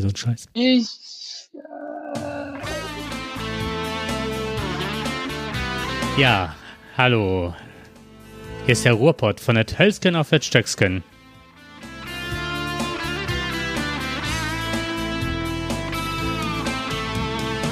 so 0.00 0.08
ein 0.08 0.16
Scheiß. 0.16 0.46
Ich. 0.54 0.88
Äh 1.54 2.60
ja, 6.20 6.54
hallo. 6.96 7.54
Hier 8.64 8.72
ist 8.72 8.84
der 8.84 8.94
Ruhrpott 8.94 9.40
von 9.40 9.54
der 9.54 9.66
Tölsken 9.66 10.16
auf 10.16 10.30
der 10.30 10.40
Stöcksken. 10.40 11.02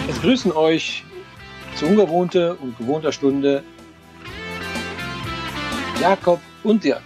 Es 0.09 0.21
grüßen 0.21 0.53
euch 0.53 1.05
zu 1.77 1.87
ungewohnter 1.87 2.61
und 2.61 2.77
gewohnter 2.77 3.13
Stunde 3.13 3.63
Jakob 6.01 6.41
und 6.65 6.83
Dirk. 6.83 7.03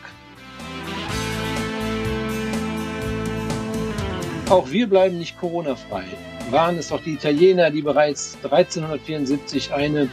Auch 4.51 4.71
wir 4.71 4.87
bleiben 4.87 5.19
nicht 5.19 5.41
Corona-frei. 5.41 6.05
Waren 6.51 6.77
es 6.77 6.89
doch 6.89 7.01
die 7.01 7.15
Italiener, 7.15 7.71
die 7.71 7.81
bereits 7.81 8.37
1374 8.45 9.73
eine, 9.73 10.11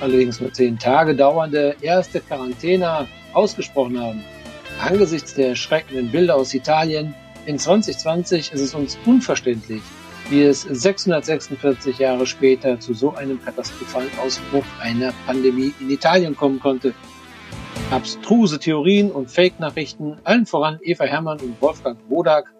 allerdings 0.00 0.40
nur 0.40 0.52
zehn 0.52 0.76
Tage 0.80 1.14
dauernde, 1.14 1.76
erste 1.80 2.20
Quarantäne 2.20 3.06
ausgesprochen 3.34 4.00
haben. 4.00 4.24
Angesichts 4.80 5.34
der 5.34 5.50
erschreckenden 5.50 6.10
Bilder 6.10 6.34
aus 6.34 6.54
Italien 6.54 7.14
in 7.46 7.56
2020 7.56 8.52
ist 8.52 8.60
es 8.60 8.74
uns 8.74 8.98
unverständlich, 9.06 9.82
wie 10.28 10.42
es 10.42 10.62
646 10.62 11.98
Jahre 11.98 12.26
später 12.26 12.80
zu 12.80 12.94
so 12.94 13.14
einem 13.14 13.40
katastrophalen 13.40 14.10
Ausbruch 14.20 14.64
einer 14.80 15.12
Pandemie 15.24 15.72
in 15.78 15.88
Italien 15.88 16.36
kommen 16.36 16.58
konnte. 16.58 16.94
Abstruse 17.92 18.58
Theorien 18.58 19.12
und 19.12 19.30
Fake-Nachrichten, 19.30 20.18
allen 20.24 20.46
voran 20.46 20.80
Eva 20.82 21.04
Hermann 21.04 21.38
und 21.38 21.62
Wolfgang 21.62 21.96
Wodak, 22.08 22.52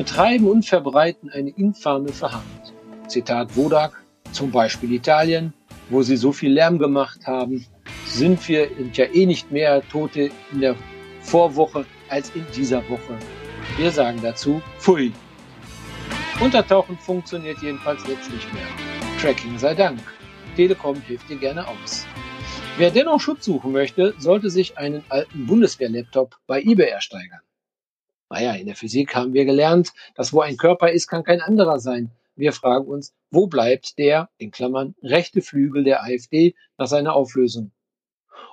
betreiben 0.00 0.48
und 0.48 0.64
verbreiten 0.64 1.28
eine 1.28 1.50
infame 1.50 2.08
Verharmlosung. 2.08 2.74
Zitat 3.06 3.54
Wodak, 3.54 3.92
zum 4.32 4.50
Beispiel 4.50 4.94
Italien, 4.94 5.52
wo 5.90 6.00
sie 6.00 6.16
so 6.16 6.32
viel 6.32 6.52
Lärm 6.54 6.78
gemacht 6.78 7.26
haben, 7.26 7.66
sind 8.06 8.48
wir 8.48 8.70
ja 8.94 9.04
eh 9.12 9.26
nicht 9.26 9.52
mehr 9.52 9.86
Tote 9.90 10.30
in 10.52 10.62
der 10.62 10.74
Vorwoche 11.20 11.84
als 12.08 12.34
in 12.34 12.46
dieser 12.56 12.80
Woche. 12.88 13.14
Wir 13.76 13.90
sagen 13.90 14.18
dazu, 14.22 14.62
pfui. 14.78 15.12
Untertauchen 16.40 16.96
funktioniert 16.96 17.58
jedenfalls 17.60 18.00
jetzt 18.08 18.32
nicht 18.32 18.50
mehr. 18.54 18.68
Tracking 19.20 19.58
sei 19.58 19.74
Dank. 19.74 20.00
Telekom 20.56 20.98
hilft 21.02 21.28
dir 21.28 21.36
gerne 21.36 21.68
aus. 21.68 22.06
Wer 22.78 22.90
dennoch 22.90 23.20
Schutz 23.20 23.44
suchen 23.44 23.72
möchte, 23.72 24.14
sollte 24.16 24.48
sich 24.48 24.78
einen 24.78 25.04
alten 25.10 25.44
Bundeswehr-Laptop 25.44 26.38
bei 26.46 26.62
eBay 26.62 26.88
ersteigern. 26.88 27.40
Naja, 28.30 28.52
in 28.52 28.66
der 28.66 28.76
Physik 28.76 29.16
haben 29.16 29.32
wir 29.32 29.44
gelernt, 29.44 29.92
dass 30.14 30.32
wo 30.32 30.40
ein 30.40 30.56
Körper 30.56 30.92
ist, 30.92 31.08
kann 31.08 31.24
kein 31.24 31.40
anderer 31.40 31.80
sein. 31.80 32.12
Wir 32.36 32.52
fragen 32.52 32.86
uns, 32.86 33.12
wo 33.32 33.48
bleibt 33.48 33.98
der, 33.98 34.30
in 34.38 34.52
Klammern, 34.52 34.94
rechte 35.02 35.42
Flügel 35.42 35.82
der 35.82 36.04
AfD 36.04 36.54
nach 36.78 36.86
seiner 36.86 37.14
Auflösung? 37.14 37.72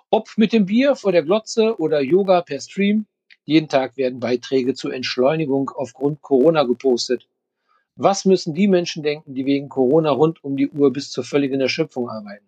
Ob 0.09 0.30
mit 0.36 0.52
dem 0.52 0.66
Bier 0.66 0.95
vor 0.95 1.11
der 1.11 1.22
Glotze 1.22 1.80
oder 1.80 2.02
Yoga 2.02 2.42
per 2.42 2.59
Stream, 2.59 3.05
jeden 3.44 3.70
Tag 3.70 3.98
werden 3.98 4.20
Beiträge 4.20 4.73
zur 4.73 4.94
Entschleunigung 4.94 5.70
aufgrund 5.70 6.22
Corona 6.22 6.64
gepostet. 6.64 7.30
Was 7.95 8.25
müssen 8.25 8.55
die 8.55 8.67
Menschen 8.67 9.03
denken, 9.03 9.36
die 9.36 9.45
wegen 9.45 9.70
Corona 9.70 10.09
rund 10.09 10.44
um 10.44 10.58
die 10.58 10.70
Uhr 10.70 10.92
bis 10.92 11.11
zur 11.11 11.23
völligen 11.23 11.61
Erschöpfung 11.61 12.09
arbeiten? 12.09 12.48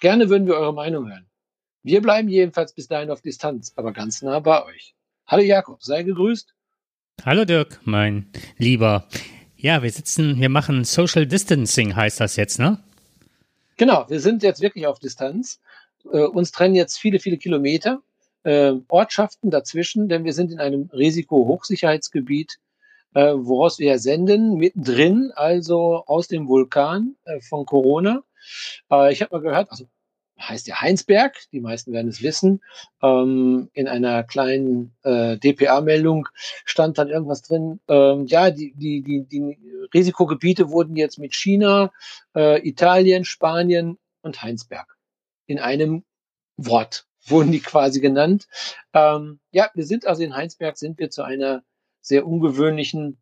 Gerne 0.00 0.28
würden 0.28 0.46
wir 0.46 0.54
eure 0.54 0.74
Meinung 0.74 1.08
hören. 1.08 1.30
Wir 1.82 2.02
bleiben 2.02 2.28
jedenfalls 2.28 2.74
bis 2.74 2.88
dahin 2.88 3.10
auf 3.10 3.22
Distanz, 3.22 3.72
aber 3.74 3.92
ganz 3.92 4.20
nah 4.20 4.38
bei 4.40 4.64
euch. 4.66 4.94
Hallo 5.26 5.42
Jakob, 5.42 5.82
sei 5.82 6.02
gegrüßt. 6.02 6.54
Hallo 7.24 7.44
Dirk, 7.44 7.80
mein 7.84 8.30
Lieber. 8.58 9.08
Ja, 9.56 9.82
wir 9.82 9.90
sitzen, 9.90 10.40
wir 10.40 10.48
machen 10.48 10.84
Social 10.84 11.26
Distancing, 11.26 11.96
heißt 11.96 12.20
das 12.20 12.36
jetzt, 12.36 12.60
ne? 12.60 12.78
Genau, 13.76 14.06
wir 14.08 14.20
sind 14.20 14.44
jetzt 14.44 14.62
wirklich 14.62 14.86
auf 14.86 15.00
Distanz. 15.00 15.60
Äh, 16.12 16.20
uns 16.20 16.52
trennen 16.52 16.76
jetzt 16.76 16.96
viele, 16.96 17.18
viele 17.18 17.36
Kilometer, 17.36 18.02
äh, 18.44 18.72
Ortschaften 18.86 19.50
dazwischen, 19.50 20.08
denn 20.08 20.24
wir 20.24 20.32
sind 20.32 20.52
in 20.52 20.60
einem 20.60 20.90
Risiko-Hochsicherheitsgebiet, 20.92 22.60
äh, 23.14 23.32
woraus 23.34 23.80
wir 23.80 23.98
senden, 23.98 24.54
mittendrin, 24.54 25.32
also 25.34 26.04
aus 26.06 26.28
dem 26.28 26.46
Vulkan 26.46 27.16
äh, 27.24 27.40
von 27.40 27.66
Corona. 27.66 28.22
Äh, 28.92 29.12
ich 29.12 29.22
habe 29.22 29.34
mal 29.34 29.42
gehört, 29.42 29.72
also 29.72 29.86
heißt 30.40 30.66
ja 30.68 30.80
Heinsberg, 30.80 31.36
die 31.52 31.60
meisten 31.60 31.92
werden 31.92 32.08
es 32.08 32.22
wissen. 32.22 32.62
Ähm, 33.02 33.70
in 33.72 33.88
einer 33.88 34.22
kleinen 34.24 34.94
äh, 35.02 35.36
DPA-Meldung 35.36 36.28
stand 36.64 36.98
dann 36.98 37.08
irgendwas 37.08 37.42
drin. 37.42 37.80
Ähm, 37.88 38.26
ja, 38.26 38.50
die, 38.50 38.72
die, 38.74 39.02
die, 39.02 39.24
die 39.24 39.58
Risikogebiete 39.92 40.70
wurden 40.70 40.96
jetzt 40.96 41.18
mit 41.18 41.34
China, 41.34 41.92
äh, 42.34 42.66
Italien, 42.66 43.24
Spanien 43.24 43.98
und 44.22 44.42
Heinsberg 44.42 44.98
in 45.46 45.58
einem 45.58 46.04
Wort 46.56 47.06
wurden 47.26 47.52
die 47.52 47.60
quasi 47.60 48.00
genannt. 48.00 48.46
Ähm, 48.92 49.40
ja, 49.50 49.70
wir 49.74 49.84
sind 49.84 50.06
also 50.06 50.22
in 50.22 50.34
Heinsberg, 50.34 50.76
sind 50.78 50.98
wir 50.98 51.10
zu 51.10 51.22
einer 51.22 51.62
sehr 52.00 52.26
ungewöhnlichen 52.26 53.18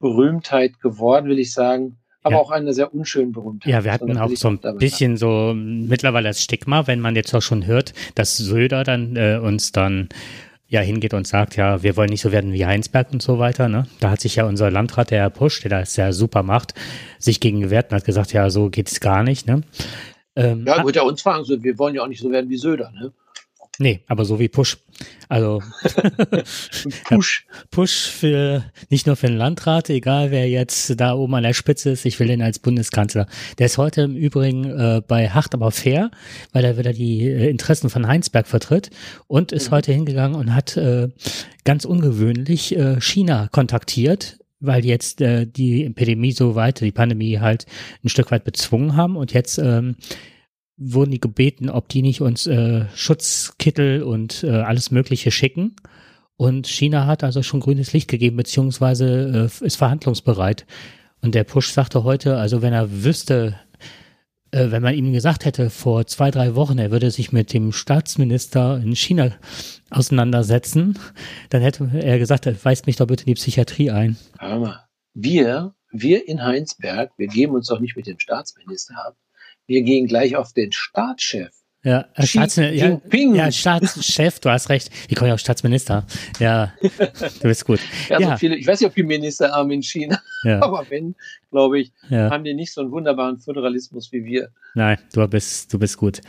Berühmtheit 0.00 0.80
geworden, 0.80 1.28
will 1.28 1.38
ich 1.38 1.52
sagen 1.52 1.98
aber 2.22 2.36
ja. 2.36 2.40
auch 2.40 2.50
eine 2.50 2.72
sehr 2.72 2.92
unschöne 2.92 3.30
Berühmtheit. 3.30 3.72
Ja, 3.72 3.84
wir 3.84 3.92
hatten 3.92 4.16
auch 4.18 4.30
so 4.34 4.48
ein 4.48 4.58
bisschen 4.78 5.16
so 5.16 5.54
mittlerweile 5.54 6.28
das 6.28 6.42
Stigma, 6.42 6.86
wenn 6.86 7.00
man 7.00 7.16
jetzt 7.16 7.34
auch 7.34 7.42
schon 7.42 7.66
hört, 7.66 7.94
dass 8.14 8.36
Söder 8.36 8.84
dann 8.84 9.16
äh, 9.16 9.38
uns 9.42 9.72
dann 9.72 10.08
ja 10.68 10.80
hingeht 10.80 11.14
und 11.14 11.26
sagt, 11.26 11.56
ja, 11.56 11.82
wir 11.82 11.96
wollen 11.96 12.10
nicht 12.10 12.20
so 12.20 12.30
werden 12.30 12.52
wie 12.52 12.66
Heinsberg 12.66 13.12
und 13.12 13.22
so 13.22 13.38
weiter. 13.38 13.68
Ne? 13.68 13.86
Da 14.00 14.10
hat 14.10 14.20
sich 14.20 14.36
ja 14.36 14.46
unser 14.46 14.70
Landrat, 14.70 15.10
der 15.10 15.20
Herr 15.20 15.30
Pusch, 15.30 15.62
der 15.62 15.70
das 15.70 15.96
ja 15.96 16.12
super 16.12 16.42
macht, 16.42 16.74
sich 17.18 17.40
gegen 17.40 17.60
gewehrt 17.60 17.90
und 17.90 17.96
hat 17.96 18.04
gesagt, 18.04 18.32
ja, 18.32 18.50
so 18.50 18.68
geht 18.68 18.90
es 18.90 19.00
gar 19.00 19.22
nicht. 19.22 19.46
Ne? 19.46 19.62
Ähm, 20.36 20.64
ja, 20.66 20.84
wird 20.84 20.96
ja 20.96 21.02
uns 21.02 21.22
fragen, 21.22 21.44
so, 21.44 21.62
wir 21.62 21.78
wollen 21.78 21.94
ja 21.94 22.02
auch 22.02 22.08
nicht 22.08 22.20
so 22.20 22.30
werden 22.30 22.50
wie 22.50 22.58
Söder. 22.58 22.92
Ne? 22.92 23.12
Nee, 23.80 24.00
aber 24.08 24.24
so 24.24 24.40
wie 24.40 24.48
Push. 24.48 24.78
Also 25.28 25.62
Push. 27.04 27.46
Push 27.70 28.08
für 28.08 28.64
nicht 28.90 29.06
nur 29.06 29.14
für 29.14 29.28
den 29.28 29.36
Landrat, 29.36 29.88
egal 29.88 30.32
wer 30.32 30.48
jetzt 30.48 30.98
da 31.00 31.14
oben 31.14 31.36
an 31.36 31.44
der 31.44 31.52
Spitze 31.52 31.90
ist, 31.90 32.04
ich 32.04 32.18
will 32.18 32.28
ihn 32.28 32.42
als 32.42 32.58
Bundeskanzler. 32.58 33.28
Der 33.58 33.66
ist 33.66 33.78
heute 33.78 34.02
im 34.02 34.16
Übrigen 34.16 34.64
äh, 34.64 35.00
bei 35.06 35.28
Hart 35.30 35.54
aber 35.54 35.70
fair, 35.70 36.10
weil 36.52 36.64
er 36.64 36.76
wieder 36.76 36.92
die 36.92 37.28
äh, 37.28 37.48
Interessen 37.48 37.88
von 37.88 38.08
Heinsberg 38.08 38.48
vertritt 38.48 38.90
und 39.28 39.52
ist 39.52 39.70
mhm. 39.70 39.76
heute 39.76 39.92
hingegangen 39.92 40.36
und 40.36 40.54
hat 40.54 40.76
äh, 40.76 41.08
ganz 41.64 41.84
ungewöhnlich 41.84 42.76
äh, 42.76 43.00
China 43.00 43.48
kontaktiert, 43.52 44.40
weil 44.58 44.84
jetzt 44.84 45.20
äh, 45.20 45.46
die 45.46 45.84
Epidemie 45.84 46.32
so 46.32 46.56
weit, 46.56 46.80
die 46.80 46.90
Pandemie 46.90 47.38
halt 47.38 47.66
ein 48.02 48.08
Stück 48.08 48.32
weit 48.32 48.42
bezwungen 48.42 48.96
haben 48.96 49.16
und 49.16 49.32
jetzt 49.32 49.58
ähm, 49.58 49.94
wurden 50.78 51.10
die 51.10 51.20
gebeten, 51.20 51.68
ob 51.68 51.88
die 51.88 52.02
nicht 52.02 52.20
uns 52.20 52.46
äh, 52.46 52.86
Schutzkittel 52.94 54.02
und 54.02 54.44
äh, 54.44 54.50
alles 54.50 54.90
Mögliche 54.90 55.30
schicken. 55.30 55.76
Und 56.36 56.68
China 56.68 57.06
hat 57.06 57.24
also 57.24 57.42
schon 57.42 57.60
grünes 57.60 57.92
Licht 57.92 58.08
gegeben, 58.08 58.36
beziehungsweise 58.36 59.50
äh, 59.60 59.64
ist 59.64 59.76
verhandlungsbereit. 59.76 60.66
Und 61.20 61.34
der 61.34 61.44
Push 61.44 61.72
sagte 61.72 62.04
heute, 62.04 62.36
also 62.36 62.62
wenn 62.62 62.72
er 62.72 63.02
wüsste, 63.02 63.58
äh, 64.52 64.70
wenn 64.70 64.82
man 64.82 64.94
ihm 64.94 65.12
gesagt 65.12 65.44
hätte 65.44 65.68
vor 65.68 66.06
zwei, 66.06 66.30
drei 66.30 66.54
Wochen, 66.54 66.78
er 66.78 66.92
würde 66.92 67.10
sich 67.10 67.32
mit 67.32 67.52
dem 67.52 67.72
Staatsminister 67.72 68.80
in 68.80 68.94
China 68.94 69.32
auseinandersetzen, 69.90 70.96
dann 71.50 71.62
hätte 71.62 71.90
er 71.92 72.20
gesagt, 72.20 72.46
er 72.46 72.64
weist 72.64 72.86
mich 72.86 72.96
doch 72.96 73.08
bitte 73.08 73.24
in 73.24 73.30
die 73.30 73.34
Psychiatrie 73.34 73.90
ein. 73.90 74.16
Hör 74.38 74.60
mal, 74.60 74.84
wir, 75.14 75.74
wir 75.90 76.28
in 76.28 76.42
Heinsberg, 76.42 77.10
wir 77.16 77.26
geben 77.26 77.54
uns 77.54 77.66
doch 77.66 77.80
nicht 77.80 77.96
mit 77.96 78.06
dem 78.06 78.20
Staatsminister 78.20 78.94
ab. 79.04 79.16
Wir 79.68 79.82
gehen 79.82 80.06
gleich 80.06 80.34
auf 80.34 80.52
den 80.52 80.72
Staatschef. 80.72 81.50
Ja, 81.84 82.06
äh, 82.14 82.26
Staats 82.26 82.56
ja, 82.56 83.00
ja, 83.12 83.52
Staatschef, 83.52 84.40
du 84.40 84.50
hast 84.50 84.68
recht. 84.68 84.90
Ich 85.08 85.14
komme 85.14 85.28
ja 85.28 85.34
auch 85.34 85.38
Staatsminister. 85.38 86.06
Ja, 86.40 86.72
du 86.82 87.42
bist 87.42 87.64
gut. 87.64 87.78
ja, 88.08 88.18
ja. 88.18 88.30
So 88.30 88.36
viele, 88.38 88.56
ich 88.56 88.66
weiß 88.66 88.80
nicht, 88.80 88.88
ob 88.88 88.94
die 88.96 89.04
Minister 89.04 89.52
haben 89.52 89.70
in 89.70 89.82
China, 89.82 90.20
ja. 90.42 90.60
aber 90.62 90.86
wenn, 90.88 91.14
glaube 91.52 91.78
ich, 91.78 91.92
ja. 92.10 92.30
haben 92.30 92.42
die 92.42 92.54
nicht 92.54 92.72
so 92.72 92.80
einen 92.80 92.90
wunderbaren 92.90 93.38
Föderalismus 93.38 94.10
wie 94.10 94.24
wir. 94.24 94.48
Nein, 94.74 94.98
du 95.12 95.26
bist, 95.28 95.72
du 95.72 95.78
bist 95.78 95.98
gut. 95.98 96.20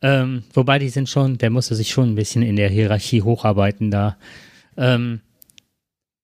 Ähm, 0.00 0.44
wobei 0.54 0.78
die 0.78 0.88
sind 0.88 1.08
schon, 1.08 1.36
der 1.36 1.50
musste 1.50 1.74
sich 1.74 1.90
schon 1.90 2.12
ein 2.12 2.14
bisschen 2.14 2.42
in 2.42 2.56
der 2.56 2.70
Hierarchie 2.70 3.22
hocharbeiten 3.22 3.90
da. 3.90 4.16
Ähm, 4.76 5.20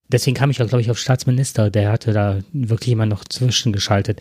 deswegen 0.08 0.36
kam 0.36 0.50
ich 0.50 0.62
auch, 0.62 0.68
glaube 0.68 0.80
ich, 0.80 0.90
auf 0.90 0.98
Staatsminister. 0.98 1.70
Der 1.70 1.92
hatte 1.92 2.12
da 2.12 2.38
wirklich 2.52 2.92
immer 2.92 3.06
noch 3.06 3.24
zwischengeschaltet. 3.24 4.20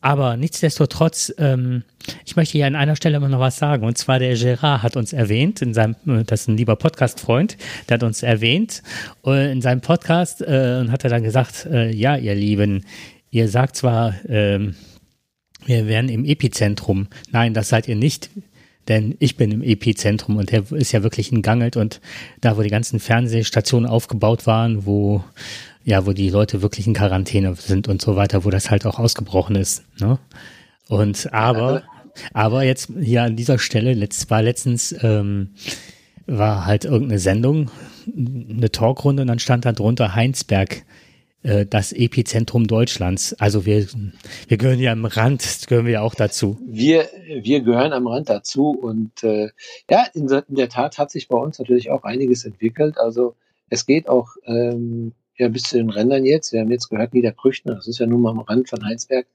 Aber 0.00 0.36
nichtsdestotrotz, 0.36 1.32
ähm, 1.36 1.82
ich 2.24 2.34
möchte 2.36 2.52
hier 2.52 2.66
an 2.66 2.74
einer 2.74 2.96
Stelle 2.96 3.20
mal 3.20 3.28
noch 3.28 3.40
was 3.40 3.58
sagen. 3.58 3.84
Und 3.84 3.98
zwar 3.98 4.18
der 4.18 4.34
Gerard 4.34 4.82
hat 4.82 4.96
uns 4.96 5.12
erwähnt, 5.12 5.60
in 5.60 5.74
seinem, 5.74 5.96
das 6.26 6.42
ist 6.42 6.48
ein 6.48 6.56
lieber 6.56 6.76
Podcast-Freund, 6.76 7.58
der 7.88 7.96
hat 7.96 8.02
uns 8.02 8.22
erwähnt 8.22 8.82
äh, 9.26 9.52
in 9.52 9.60
seinem 9.60 9.82
Podcast 9.82 10.40
äh, 10.40 10.78
und 10.80 10.90
hat 10.90 11.04
er 11.04 11.10
dann 11.10 11.22
gesagt, 11.22 11.66
äh, 11.66 11.90
ja, 11.90 12.16
ihr 12.16 12.34
Lieben, 12.34 12.86
ihr 13.30 13.48
sagt 13.48 13.76
zwar, 13.76 14.14
äh, 14.24 14.72
wir 15.66 15.86
wären 15.86 16.08
im 16.08 16.24
Epizentrum. 16.24 17.08
Nein, 17.30 17.52
das 17.52 17.68
seid 17.68 17.86
ihr 17.86 17.96
nicht. 17.96 18.30
denn 18.88 19.14
ich 19.20 19.36
bin 19.36 19.52
im 19.52 19.62
Epizentrum 19.62 20.38
und 20.38 20.50
der 20.50 20.72
ist 20.72 20.92
ja 20.92 21.02
wirklich 21.02 21.30
in 21.30 21.42
Gangelt 21.42 21.76
und 21.76 22.00
da, 22.40 22.56
wo 22.56 22.62
die 22.62 22.70
ganzen 22.70 22.98
Fernsehstationen 22.98 23.88
aufgebaut 23.88 24.46
waren, 24.46 24.86
wo 24.86 25.22
ja, 25.90 26.06
wo 26.06 26.12
die 26.12 26.30
Leute 26.30 26.62
wirklich 26.62 26.86
in 26.86 26.94
Quarantäne 26.94 27.54
sind 27.56 27.88
und 27.88 28.00
so 28.00 28.16
weiter, 28.16 28.44
wo 28.44 28.50
das 28.50 28.70
halt 28.70 28.86
auch 28.86 28.98
ausgebrochen 28.98 29.56
ist. 29.56 29.84
Ne? 30.00 30.18
Und 30.88 31.32
aber, 31.32 31.82
aber 32.32 32.62
jetzt 32.62 32.90
hier 33.00 33.24
an 33.24 33.36
dieser 33.36 33.58
Stelle, 33.58 33.92
letzt, 33.92 34.30
war 34.30 34.40
letztens 34.40 34.94
ähm, 35.02 35.50
war 36.26 36.64
halt 36.64 36.84
irgendeine 36.84 37.18
Sendung, 37.18 37.70
eine 38.06 38.70
Talkrunde 38.70 39.22
und 39.22 39.28
dann 39.28 39.40
stand 39.40 39.64
da 39.64 39.72
drunter 39.72 40.14
Heinsberg 40.14 40.84
äh, 41.42 41.66
das 41.66 41.92
Epizentrum 41.92 42.68
Deutschlands. 42.68 43.34
Also 43.40 43.66
wir, 43.66 43.84
wir 44.46 44.56
gehören 44.56 44.78
ja 44.78 44.92
am 44.92 45.04
Rand, 45.06 45.66
gehören 45.66 45.86
wir 45.86 45.94
ja 45.94 46.02
auch 46.02 46.14
dazu. 46.14 46.56
Wir, 46.64 47.08
wir 47.42 47.62
gehören 47.62 47.92
am 47.92 48.06
Rand 48.06 48.28
dazu 48.28 48.70
und 48.70 49.24
äh, 49.24 49.48
ja, 49.90 50.06
in, 50.14 50.28
in 50.28 50.54
der 50.54 50.68
Tat 50.68 50.98
hat 50.98 51.10
sich 51.10 51.26
bei 51.26 51.36
uns 51.36 51.58
natürlich 51.58 51.90
auch 51.90 52.04
einiges 52.04 52.44
entwickelt. 52.44 52.96
Also 52.96 53.34
es 53.70 53.86
geht 53.86 54.08
auch 54.08 54.28
ähm, 54.46 55.14
ja 55.40 55.48
bis 55.48 55.64
zu 55.64 55.76
den 55.76 55.90
Rändern 55.90 56.24
jetzt. 56.24 56.52
Wir 56.52 56.60
haben 56.60 56.70
jetzt 56.70 56.88
gehört 56.88 57.14
Niederkrüchten, 57.14 57.74
das 57.74 57.86
ist 57.86 57.98
ja 57.98 58.06
nun 58.06 58.22
mal 58.22 58.30
am 58.30 58.40
Rand 58.40 58.68
von 58.68 58.84
Heinsberg, 58.84 59.26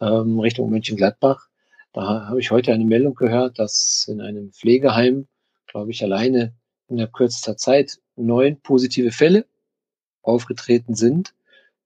ähm, 0.00 0.38
Richtung 0.40 0.70
Mönchengladbach. 0.70 1.48
Da 1.92 2.28
habe 2.28 2.40
ich 2.40 2.50
heute 2.50 2.72
eine 2.72 2.84
Meldung 2.84 3.14
gehört, 3.14 3.58
dass 3.58 4.06
in 4.08 4.20
einem 4.20 4.52
Pflegeheim, 4.52 5.26
glaube 5.66 5.90
ich, 5.90 6.02
alleine 6.02 6.54
in 6.88 6.96
der 6.96 7.06
kürzester 7.06 7.56
Zeit 7.56 7.98
neun 8.16 8.60
positive 8.60 9.12
Fälle 9.12 9.46
aufgetreten 10.22 10.94
sind. 10.94 11.34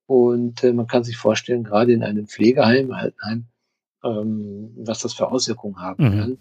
Und 0.07 0.63
äh, 0.63 0.73
man 0.73 0.87
kann 0.87 1.03
sich 1.03 1.17
vorstellen, 1.17 1.65
gerade 1.65 1.93
in 1.93 2.05
einem 2.05 2.29
Pflegeheim, 2.29 2.93
Altenheim, 2.93 3.47
ähm, 4.05 4.73
was 4.77 5.01
das 5.01 5.15
für 5.15 5.31
Auswirkungen 5.31 5.81
haben 5.81 6.05
mhm. 6.05 6.19
kann. 6.19 6.39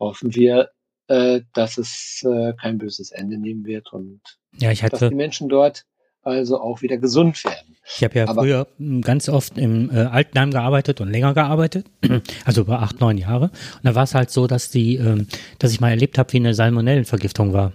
Hoffen 0.00 0.34
wir, 0.34 0.70
äh, 1.08 1.42
dass 1.52 1.76
es 1.76 2.24
äh, 2.26 2.54
kein 2.54 2.78
böses 2.78 3.10
Ende 3.10 3.36
nehmen 3.36 3.66
wird 3.66 3.92
und 3.92 4.20
ja, 4.56 4.70
ich 4.70 4.82
hatte, 4.82 4.96
dass 4.96 5.10
die 5.10 5.14
Menschen 5.14 5.48
dort 5.48 5.84
also 6.24 6.60
auch 6.60 6.82
wieder 6.82 6.96
gesund 6.96 7.44
werden. 7.44 7.74
Ich 7.86 8.02
habe 8.02 8.18
ja 8.18 8.28
Aber, 8.28 8.42
früher 8.42 8.66
hm, 8.78 9.02
ganz 9.02 9.28
oft 9.28 9.58
im 9.58 9.90
äh, 9.90 10.04
Altenheim 10.04 10.50
gearbeitet 10.50 11.00
und 11.00 11.10
länger 11.10 11.34
gearbeitet, 11.34 11.86
also 12.44 12.62
über 12.62 12.80
acht, 12.80 13.00
neun 13.00 13.18
Jahre. 13.18 13.44
Und 13.44 13.84
da 13.84 13.94
war 13.94 14.04
es 14.04 14.14
halt 14.14 14.30
so, 14.30 14.46
dass 14.46 14.70
die, 14.70 14.96
ähm, 14.96 15.26
dass 15.58 15.72
ich 15.72 15.80
mal 15.80 15.90
erlebt 15.90 16.18
habe, 16.18 16.32
wie 16.32 16.38
eine 16.38 16.54
Salmonellenvergiftung 16.54 17.52
war. 17.52 17.72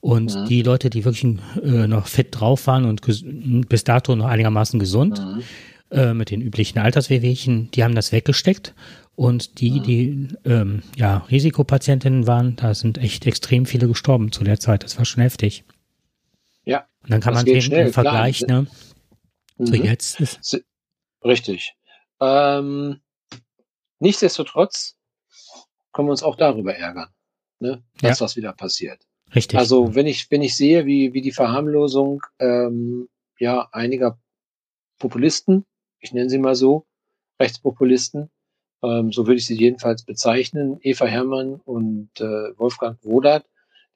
Und 0.00 0.34
mhm. 0.34 0.46
die 0.46 0.62
Leute, 0.62 0.90
die 0.90 1.04
wirklich 1.04 1.24
äh, 1.62 1.86
noch 1.86 2.06
fit 2.06 2.28
drauf 2.30 2.66
waren 2.66 2.84
und 2.84 3.02
bis 3.68 3.84
dato 3.84 4.16
noch 4.16 4.26
einigermaßen 4.26 4.78
gesund, 4.78 5.20
mhm. 5.20 5.42
äh, 5.90 6.14
mit 6.14 6.30
den 6.30 6.40
üblichen 6.40 6.78
Alterswehwehchen, 6.78 7.70
die 7.72 7.84
haben 7.84 7.94
das 7.94 8.12
weggesteckt. 8.12 8.74
Und 9.16 9.60
die, 9.60 9.72
mhm. 9.72 9.82
die 9.82 10.28
ähm, 10.46 10.82
ja, 10.96 11.18
Risikopatientinnen 11.30 12.26
waren, 12.26 12.56
da 12.56 12.74
sind 12.74 12.96
echt 12.96 13.26
extrem 13.26 13.66
viele 13.66 13.86
gestorben 13.88 14.32
zu 14.32 14.44
der 14.44 14.58
Zeit. 14.58 14.82
Das 14.82 14.96
war 14.96 15.04
schon 15.04 15.22
heftig. 15.22 15.64
Und 17.02 17.10
dann 17.10 17.20
kann 17.20 17.34
man 17.34 17.46
sehen, 17.46 17.62
schnell, 17.62 17.86
im 17.86 17.92
Vergleich, 17.92 18.44
klar. 18.44 18.62
ne? 18.62 18.66
So 19.58 19.76
mhm. 19.76 19.84
jetzt 19.84 20.20
ist. 20.20 20.64
Richtig. 21.24 21.74
Ähm, 22.20 23.00
nichtsdestotrotz 23.98 24.96
können 25.92 26.08
wir 26.08 26.12
uns 26.12 26.22
auch 26.22 26.36
darüber 26.36 26.74
ärgern, 26.74 27.08
ne? 27.58 27.82
Das, 28.00 28.20
ja. 28.20 28.24
was 28.24 28.36
wieder 28.36 28.52
passiert. 28.52 29.06
Richtig. 29.34 29.58
Also 29.58 29.94
wenn 29.94 30.06
ich, 30.06 30.30
wenn 30.30 30.42
ich 30.42 30.56
sehe, 30.56 30.86
wie, 30.86 31.12
wie 31.12 31.22
die 31.22 31.32
Verharmlosung 31.32 32.22
ähm, 32.38 33.08
ja 33.38 33.68
einiger 33.72 34.18
Populisten, 34.98 35.66
ich 36.00 36.12
nenne 36.12 36.30
sie 36.30 36.38
mal 36.38 36.54
so, 36.54 36.86
Rechtspopulisten, 37.38 38.30
ähm, 38.82 39.12
so 39.12 39.26
würde 39.26 39.38
ich 39.38 39.46
sie 39.46 39.56
jedenfalls 39.56 40.04
bezeichnen, 40.04 40.78
Eva 40.82 41.06
Herrmann 41.06 41.54
und 41.54 42.10
äh, 42.20 42.58
Wolfgang 42.58 42.98
Wodat, 43.02 43.46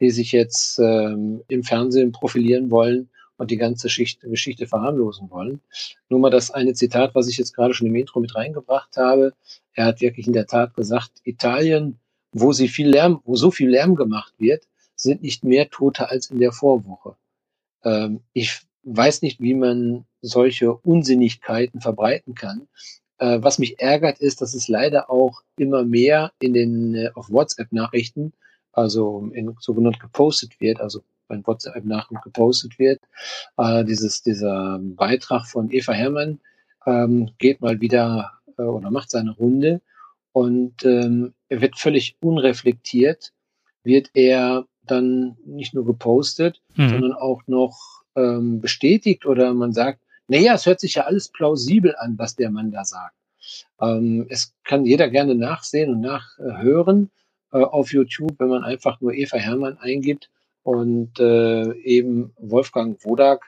die 0.01 0.11
sich 0.11 0.33
jetzt 0.33 0.79
ähm, 0.79 1.43
im 1.49 1.63
Fernsehen 1.63 2.13
profilieren 2.13 2.71
wollen 2.71 3.09
und 3.37 3.51
die 3.51 3.57
ganze 3.57 3.89
Schicht, 3.89 4.21
Geschichte 4.21 4.67
verharmlosen 4.67 5.31
wollen. 5.31 5.61
Nur 6.09 6.21
mal 6.21 6.31
das 6.31 6.51
eine 6.51 6.75
Zitat, 6.75 7.15
was 7.15 7.29
ich 7.29 7.37
jetzt 7.37 7.55
gerade 7.55 7.75
schon 7.75 7.87
im 7.87 7.95
Intro 7.95 8.21
mit 8.21 8.35
reingebracht 8.35 8.97
habe. 8.97 9.35
Er 9.73 9.87
hat 9.87 10.01
wirklich 10.01 10.27
in 10.27 10.33
der 10.33 10.47
Tat 10.47 10.75
gesagt, 10.75 11.13
Italien, 11.25 11.99
wo 12.33 12.53
sie 12.53 12.69
viel 12.69 12.89
Lärm, 12.89 13.21
wo 13.25 13.37
so 13.37 13.51
viel 13.51 13.71
Lärm 13.71 13.95
gemacht 13.95 14.35
wird, 14.39 14.65
sind 14.97 15.23
nicht 15.23 15.45
mehr 15.45 15.71
Tote 15.71 16.09
als 16.09 16.31
in 16.31 16.39
der 16.39 16.53
Vorwoche. 16.53 17.17
Ähm, 17.85 18.21
ich 18.33 18.61
weiß 18.85 19.23
nicht, 19.23 19.41
wie 19.41 19.55
man 19.55 20.05
solche 20.21 20.75
Unsinnigkeiten 20.75 21.81
verbreiten 21.81 22.35
kann. 22.35 22.69
Äh, 23.19 23.39
was 23.43 23.59
mich 23.59 23.81
ärgert, 23.81 24.19
ist, 24.19 24.41
dass 24.41 24.55
es 24.55 24.69
leider 24.69 25.11
auch 25.11 25.43
immer 25.57 25.85
mehr 25.85 26.33
in 26.41 26.53
den 26.55 26.95
äh, 26.95 27.11
auf 27.15 27.31
WhatsApp-Nachrichten, 27.31 28.33
also 28.75 29.29
in 29.33 29.57
sogenannt 29.61 30.01
gepostet 30.01 30.61
wird, 30.61 30.81
also 30.81 31.03
bei 31.29 31.41
WhatsApp-Nachrichten 31.45 32.21
gepostet 32.23 32.79
wird. 32.79 33.01
Äh, 33.57 33.85
dieses, 33.85 34.23
dieser 34.23 34.79
Beitrag 34.81 35.47
von 35.47 35.71
Eva 35.71 35.93
Herrmann 35.93 36.41
ähm, 36.87 37.31
geht 37.39 37.61
mal 37.61 37.81
wieder 37.81 38.33
äh, 38.59 38.63
oder 38.63 38.91
macht 38.91 39.11
seine 39.11 39.33
Runde 39.33 39.81
und 40.33 40.85
ähm, 40.85 41.33
er 41.49 41.61
wird 41.61 41.79
völlig 41.79 42.17
unreflektiert, 42.21 43.33
wird 43.85 44.11
er 44.15 44.67
dann 44.83 45.37
nicht 45.47 45.75
nur 45.75 45.87
gepostet, 45.87 46.61
mhm. 46.75 46.89
sondern 46.89 47.13
auch 47.13 47.43
noch 47.47 48.03
ähm, 48.17 48.61
bestätigt 48.61 49.27
oder 49.27 49.55
man 49.55 49.73
sagt, 49.73 50.01
naja, 50.27 50.55
es 50.55 50.67
hört 50.67 50.81
sich 50.81 50.95
ja 50.95 51.05
alles 51.05 51.29
plausibel 51.29 51.95
an, 51.97 52.19
was 52.19 52.35
der 52.35 52.51
Mann 52.51 52.71
da 52.71 52.85
sagt. 52.85 53.15
Ähm, 53.81 54.27
es 54.29 54.55
kann 54.65 54.87
jeder 54.87 55.09
gerne 55.09 55.35
nachsehen 55.35 55.91
und 55.91 56.01
nachhören 56.01 57.05
äh, 57.05 57.24
auf 57.63 57.93
YouTube, 57.93 58.35
wenn 58.39 58.49
man 58.49 58.65
einfach 58.65 59.01
nur 59.01 59.13
Eva 59.13 59.37
Hermann 59.37 59.79
eingibt 59.79 60.31
und 60.63 61.19
äh, 61.19 61.73
eben 61.83 62.33
Wolfgang 62.37 63.03
Wodak, 63.05 63.45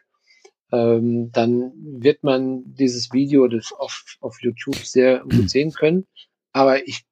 ähm, 0.72 1.30
dann 1.32 1.72
wird 1.76 2.22
man 2.22 2.62
dieses 2.74 3.12
Video 3.12 3.48
das 3.48 3.72
auf, 3.72 4.16
auf 4.20 4.42
YouTube 4.42 4.76
sehr 4.76 5.20
gut 5.20 5.50
sehen 5.50 5.72
können. 5.72 6.06
Aber 6.52 6.86
ich 6.86 7.04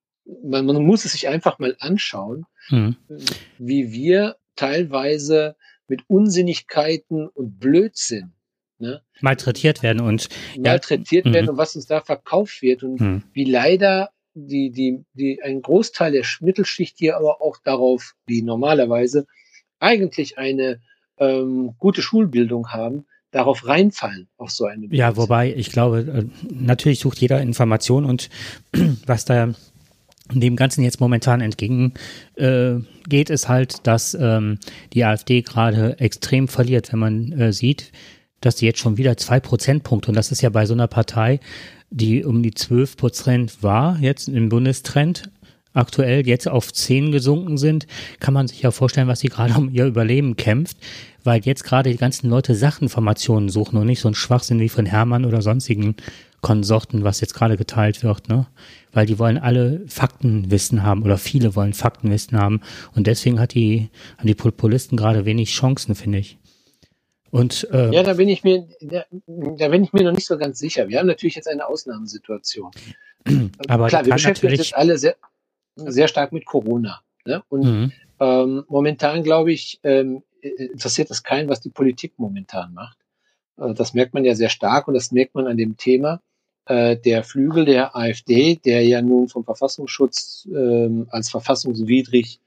man, 0.43 0.67
man 0.67 0.85
muss 0.85 1.05
es 1.05 1.13
sich 1.13 1.29
einfach 1.29 1.59
mal 1.59 1.77
anschauen, 1.79 2.47
mhm. 2.71 2.97
wie 3.59 3.93
wir 3.93 4.37
teilweise 4.57 5.57
mit 5.87 6.03
Unsinnigkeiten 6.09 7.29
und 7.29 7.59
Blödsinn 7.59 8.33
ne, 8.79 9.03
malträtiert 9.21 9.83
werden 9.83 10.01
und 10.01 10.29
malträtiert 10.59 11.27
ja, 11.27 11.33
werden 11.33 11.47
mhm. 11.47 11.51
und 11.53 11.59
was 11.59 11.77
uns 11.77 11.87
da 11.87 12.01
verkauft 12.01 12.63
wird 12.63 12.83
und 12.83 13.01
mhm. 13.01 13.23
wie 13.33 13.45
leider 13.45 14.11
die, 14.35 14.71
die, 14.71 15.05
die, 15.15 15.43
ein 15.43 15.63
Großteil 15.63 16.13
der 16.13 16.25
Mittelschicht 16.41 16.99
hier 16.99 17.17
aber 17.17 17.41
auch 17.41 17.57
darauf, 17.65 18.15
die 18.29 18.43
normalerweise 18.43 19.27
eigentlich 19.79 20.39
eine 20.39 20.81
ähm, 21.19 21.75
gute 21.79 22.03
Schulbildung 22.03 22.69
haben, 22.73 23.07
darauf 23.31 23.67
reinfallen, 23.67 24.29
auf 24.37 24.51
so 24.51 24.65
eine 24.65 24.81
Blödsinn. 24.89 24.99
Ja, 24.99 25.17
wobei 25.17 25.53
ich 25.55 25.71
glaube, 25.71 26.01
äh, 26.01 26.47
natürlich 26.53 27.01
sucht 27.01 27.19
jeder 27.19 27.41
Information 27.41 28.05
und 28.05 28.31
was 29.07 29.25
da 29.25 29.55
dem 30.33 30.57
Ganzen 30.57 30.83
jetzt 30.83 31.01
momentan 31.01 31.41
entgegengeht, 31.41 31.99
äh, 32.37 32.77
geht, 33.09 33.31
ist 33.31 33.49
halt, 33.49 33.87
dass 33.87 34.15
ähm, 34.19 34.59
die 34.95 35.05
AfD 35.05 35.43
gerade 35.43 35.99
extrem 35.99 36.49
verliert, 36.49 36.93
wenn 36.93 36.99
man 36.99 37.33
äh, 37.33 37.53
sieht, 37.53 37.93
dass 38.41 38.57
die 38.57 38.67
jetzt 38.67 38.79
schon 38.79 38.97
wieder 38.97 39.17
zwei 39.17 39.41
Prozentpunkte, 39.41 40.09
und 40.11 40.17
das 40.17 40.33
ist 40.33 40.41
ja 40.41 40.49
bei 40.49 40.65
so 40.65 40.75
einer 40.75 40.87
Partei, 40.87 41.41
die 41.95 42.25
um 42.25 42.43
die 42.43 42.53
zwölf 42.53 42.97
Prozent 42.97 43.63
war, 43.63 43.99
jetzt 44.01 44.29
im 44.29 44.49
Bundestrend, 44.49 45.31
aktuell 45.75 46.27
jetzt 46.27 46.49
auf 46.49 46.73
zehn 46.73 47.13
gesunken 47.13 47.57
sind, 47.57 47.87
kann 48.19 48.35
man 48.35 48.49
sich 48.49 48.63
ja 48.63 48.71
vorstellen, 48.73 49.09
was 49.09 49.21
sie 49.21 49.29
gerade 49.29 49.55
um 49.55 49.71
ihr 49.71 49.87
Überleben 49.87 50.37
kämpft, 50.37 50.77
weil 51.23 51.41
jetzt 51.45 51.63
gerade 51.65 51.91
die 51.91 51.97
ganzen 51.97 52.31
Leute 52.31 52.55
Sachinformationen 52.55 53.49
suchen 53.49 53.79
und 53.79 53.87
nicht 53.87 54.01
so 54.01 54.09
ein 54.09 54.15
Schwachsinn 54.15 54.61
wie 54.61 54.69
von 54.69 54.87
Hermann 54.87 55.25
oder 55.25 55.41
sonstigen 55.41 55.95
Konsorten, 56.41 57.05
was 57.05 57.21
jetzt 57.21 57.35
gerade 57.35 57.57
geteilt 57.57 58.03
wird, 58.03 58.29
ne? 58.29 58.47
Weil 58.93 59.07
die 59.07 59.19
wollen 59.19 59.39
alle 59.39 59.83
Faktenwissen 59.87 60.83
haben 60.83 61.03
oder 61.03 61.17
viele 61.17 61.57
wollen 61.57 61.75
Faktenwissen 61.75 62.39
haben 62.39 62.61
und 62.95 63.07
deswegen 63.07 63.41
hat 63.41 63.55
die, 63.55 63.89
haben 64.19 64.27
die 64.27 64.35
Populisten 64.35 64.97
gerade 64.97 65.25
wenig 65.25 65.51
Chancen, 65.51 65.95
finde 65.95 66.19
ich. 66.19 66.39
Und, 67.35 67.69
äh, 67.73 67.91
ja, 67.91 68.05
da 68.05 68.13
bin 68.13 68.29
ich 68.29 68.45
mir, 68.45 68.69
da, 68.81 69.07
da, 69.27 69.69
bin 69.69 69.83
ich 69.83 69.93
mir 69.93 70.05
noch 70.05 70.13
nicht 70.13 70.27
so 70.29 70.39
ganz 70.39 70.57
sicher. 70.61 70.89
Wir 70.89 71.01
haben 71.01 71.09
natürlich 71.09 71.35
jetzt 71.35 71.49
eine 71.49 71.67
Ausnahmesituation. 71.67 72.71
Aber 73.69 73.89
klar, 73.89 74.07
wir 74.07 74.13
beschäftigen 74.13 74.53
uns 74.53 74.61
jetzt 74.61 74.77
alle 74.77 74.97
sehr, 74.99 75.17
sehr 75.75 76.07
stark 76.07 76.31
mit 76.31 76.47
Corona. 76.47 77.01
Ne? 77.25 77.43
Und 77.49 77.65
mhm. 77.65 77.93
ähm, 78.21 78.65
momentan, 78.69 79.25
glaube 79.25 79.53
ich, 79.53 79.81
ähm, 79.83 80.23
interessiert 80.43 81.11
es 81.11 81.25
keinen, 81.25 81.49
was 81.49 81.61
die 81.61 81.71
Politik 81.71 82.13
momentan 82.19 82.73
macht. 82.73 82.99
Äh, 83.59 83.75
das 83.75 83.95
merkt 83.95 84.15
man 84.15 84.25
ja 84.25 84.37
sehr 84.37 84.49
stark 84.49 84.87
und 84.87 84.95
das 84.95 85.11
merkt 85.11 85.35
man 85.35 85.49
an 85.49 85.57
dem 85.57 85.77
Thema, 85.77 86.21
äh, 86.67 86.97
der 86.97 87.25
Flügel 87.25 87.65
der 87.65 87.97
AfD, 87.97 88.61
der 88.65 88.87
ja 88.87 89.03
nun 89.03 89.27
vom 89.27 89.43
Verfassungsschutz 89.45 90.47
ähm, 90.55 91.09
als 91.11 91.31
verfassungswidrig 91.31 92.39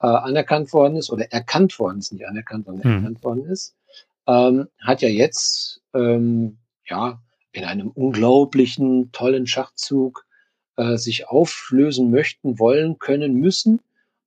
äh, 0.00 0.08
anerkannt 0.08 0.72
worden 0.72 0.96
ist 0.96 1.10
oder 1.10 1.30
erkannt 1.30 1.78
worden 1.78 2.00
ist, 2.00 2.12
nicht 2.12 2.26
anerkannt, 2.26 2.66
sondern 2.66 2.82
hm. 2.82 2.96
erkannt 2.96 3.22
worden 3.22 3.46
ist, 3.46 3.76
ähm, 4.26 4.68
hat 4.80 5.02
ja 5.02 5.08
jetzt 5.08 5.82
ähm, 5.94 6.58
ja 6.86 7.22
in 7.52 7.64
einem 7.64 7.88
unglaublichen 7.88 9.12
tollen 9.12 9.46
Schachzug 9.46 10.26
äh, 10.76 10.96
sich 10.96 11.28
auflösen 11.28 12.10
möchten, 12.10 12.58
wollen, 12.58 12.98
können, 12.98 13.34
müssen, 13.34 13.80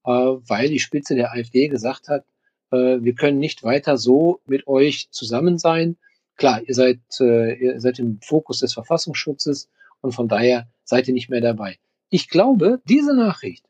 äh, 0.05 0.09
weil 0.11 0.69
die 0.69 0.79
Spitze 0.79 1.15
der 1.15 1.33
AfD 1.33 1.67
gesagt 1.67 2.07
hat, 2.07 2.25
äh, 2.71 2.97
wir 3.01 3.13
können 3.15 3.39
nicht 3.39 3.63
weiter 3.63 3.97
so 3.97 4.39
mit 4.45 4.67
euch 4.67 5.09
zusammen 5.11 5.57
sein. 5.57 5.97
Klar, 6.37 6.61
ihr 6.65 6.73
seid, 6.73 6.99
äh, 7.19 7.55
ihr 7.55 7.81
seid 7.81 7.99
im 7.99 8.19
Fokus 8.21 8.59
des 8.59 8.73
Verfassungsschutzes 8.73 9.69
und 10.01 10.13
von 10.13 10.27
daher 10.27 10.67
seid 10.83 11.07
ihr 11.07 11.13
nicht 11.13 11.29
mehr 11.29 11.41
dabei. 11.41 11.77
Ich 12.09 12.29
glaube, 12.29 12.81
diese 12.85 13.15
Nachricht 13.15 13.65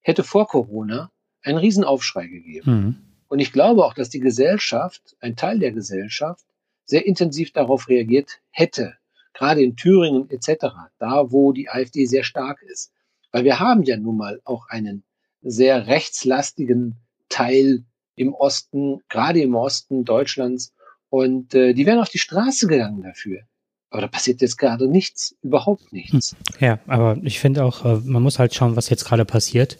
hätte 0.00 0.24
vor 0.24 0.46
Corona 0.46 1.10
einen 1.42 1.58
Riesenaufschrei 1.58 2.26
gegeben. 2.26 2.70
Mhm. 2.70 2.96
Und 3.32 3.38
ich 3.38 3.50
glaube 3.50 3.86
auch, 3.86 3.94
dass 3.94 4.10
die 4.10 4.20
Gesellschaft, 4.20 5.16
ein 5.20 5.36
Teil 5.36 5.58
der 5.58 5.72
Gesellschaft, 5.72 6.44
sehr 6.84 7.06
intensiv 7.06 7.50
darauf 7.50 7.88
reagiert 7.88 8.42
hätte. 8.50 8.92
Gerade 9.32 9.62
in 9.62 9.74
Thüringen 9.74 10.28
etc., 10.28 10.66
da 10.98 11.32
wo 11.32 11.52
die 11.52 11.70
AfD 11.70 12.04
sehr 12.04 12.24
stark 12.24 12.60
ist. 12.60 12.92
Weil 13.30 13.44
wir 13.44 13.58
haben 13.58 13.84
ja 13.84 13.96
nun 13.96 14.18
mal 14.18 14.42
auch 14.44 14.68
einen 14.68 15.02
sehr 15.40 15.86
rechtslastigen 15.86 16.96
Teil 17.30 17.84
im 18.16 18.34
Osten, 18.34 19.00
gerade 19.08 19.40
im 19.40 19.54
Osten 19.54 20.04
Deutschlands. 20.04 20.74
Und 21.08 21.54
äh, 21.54 21.72
die 21.72 21.86
wären 21.86 22.00
auf 22.00 22.10
die 22.10 22.18
Straße 22.18 22.66
gegangen 22.66 23.00
dafür. 23.00 23.40
Aber 23.88 24.02
da 24.02 24.08
passiert 24.08 24.42
jetzt 24.42 24.58
gerade 24.58 24.88
nichts, 24.88 25.34
überhaupt 25.40 25.90
nichts. 25.90 26.36
Ja, 26.60 26.80
aber 26.86 27.16
ich 27.22 27.40
finde 27.40 27.64
auch, 27.64 27.86
äh, 27.86 27.96
man 28.04 28.22
muss 28.22 28.38
halt 28.38 28.54
schauen, 28.54 28.76
was 28.76 28.90
jetzt 28.90 29.06
gerade 29.06 29.24
passiert. 29.24 29.78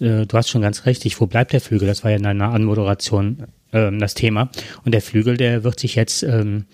Äh, 0.00 0.26
du 0.26 0.36
hast 0.36 0.48
schon 0.48 0.62
ganz 0.62 0.86
richtig, 0.86 1.20
wo 1.20 1.26
bleibt 1.26 1.52
der 1.52 1.60
Flügel? 1.60 1.88
Das 1.88 2.04
war 2.04 2.10
ja 2.10 2.16
in 2.16 2.26
einer 2.26 2.50
Anmoderation 2.50 3.44
ähm, 3.72 3.98
das 3.98 4.14
Thema. 4.14 4.50
Und 4.84 4.92
der 4.92 5.02
Flügel, 5.02 5.36
der 5.36 5.64
wird 5.64 5.80
sich 5.80 5.94
jetzt, 5.94 6.22
ähm, 6.22 6.66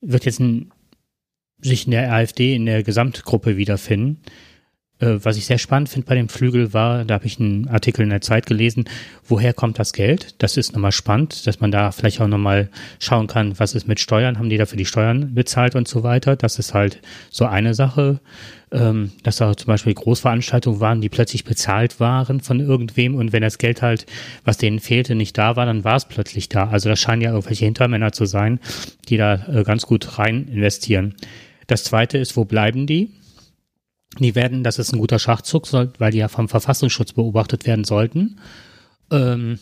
wird 0.00 0.24
jetzt 0.24 0.40
in, 0.40 0.70
sich 1.60 1.86
in 1.86 1.92
der 1.92 2.12
AfD, 2.12 2.54
in 2.54 2.66
der 2.66 2.82
Gesamtgruppe 2.82 3.56
wiederfinden. 3.56 4.20
Äh, 5.00 5.18
was 5.24 5.36
ich 5.36 5.46
sehr 5.46 5.58
spannend 5.58 5.88
finde 5.88 6.06
bei 6.06 6.14
dem 6.14 6.28
Flügel 6.28 6.72
war, 6.72 7.04
da 7.04 7.14
habe 7.14 7.26
ich 7.26 7.40
einen 7.40 7.68
Artikel 7.68 8.02
in 8.02 8.10
der 8.10 8.20
Zeit 8.20 8.46
gelesen, 8.46 8.84
woher 9.26 9.52
kommt 9.52 9.78
das 9.78 9.92
Geld? 9.92 10.34
Das 10.42 10.56
ist 10.56 10.72
nochmal 10.72 10.92
spannend, 10.92 11.46
dass 11.46 11.60
man 11.60 11.72
da 11.72 11.90
vielleicht 11.90 12.20
auch 12.20 12.28
nochmal 12.28 12.68
schauen 13.00 13.26
kann, 13.26 13.58
was 13.58 13.74
ist 13.74 13.88
mit 13.88 13.98
Steuern, 13.98 14.38
haben 14.38 14.50
die 14.50 14.56
dafür 14.56 14.78
die 14.78 14.84
Steuern 14.84 15.34
bezahlt 15.34 15.74
und 15.74 15.88
so 15.88 16.02
weiter. 16.02 16.36
Das 16.36 16.58
ist 16.58 16.74
halt 16.74 17.00
so 17.30 17.44
eine 17.44 17.74
Sache, 17.74 18.20
ähm, 18.70 19.10
dass 19.24 19.36
da 19.36 19.56
zum 19.56 19.66
Beispiel 19.66 19.94
Großveranstaltungen 19.94 20.80
waren, 20.80 21.00
die 21.00 21.08
plötzlich 21.08 21.44
bezahlt 21.44 21.98
waren 21.98 22.40
von 22.40 22.60
irgendwem 22.60 23.16
und 23.16 23.32
wenn 23.32 23.42
das 23.42 23.58
Geld 23.58 23.82
halt, 23.82 24.06
was 24.44 24.58
denen 24.58 24.78
fehlte, 24.78 25.16
nicht 25.16 25.36
da 25.36 25.56
war, 25.56 25.66
dann 25.66 25.82
war 25.82 25.96
es 25.96 26.04
plötzlich 26.04 26.48
da. 26.48 26.68
Also 26.68 26.88
das 26.88 27.00
scheinen 27.00 27.22
ja 27.22 27.30
irgendwelche 27.30 27.64
Hintermänner 27.64 28.12
zu 28.12 28.26
sein, 28.26 28.60
die 29.08 29.16
da 29.16 29.44
äh, 29.48 29.64
ganz 29.64 29.86
gut 29.86 30.18
rein 30.18 30.46
investieren. 30.46 31.14
Das 31.66 31.82
zweite 31.82 32.18
ist, 32.18 32.36
wo 32.36 32.44
bleiben 32.44 32.86
die? 32.86 33.10
Die 34.18 34.34
werden, 34.34 34.62
das 34.62 34.78
ist 34.78 34.92
ein 34.92 34.98
guter 34.98 35.18
Schachzug, 35.18 35.66
weil 35.72 36.12
die 36.12 36.18
ja 36.18 36.28
vom 36.28 36.48
Verfassungsschutz 36.48 37.12
beobachtet 37.12 37.66
werden 37.66 37.84
sollten. 37.84 38.38
Ähm, 39.10 39.58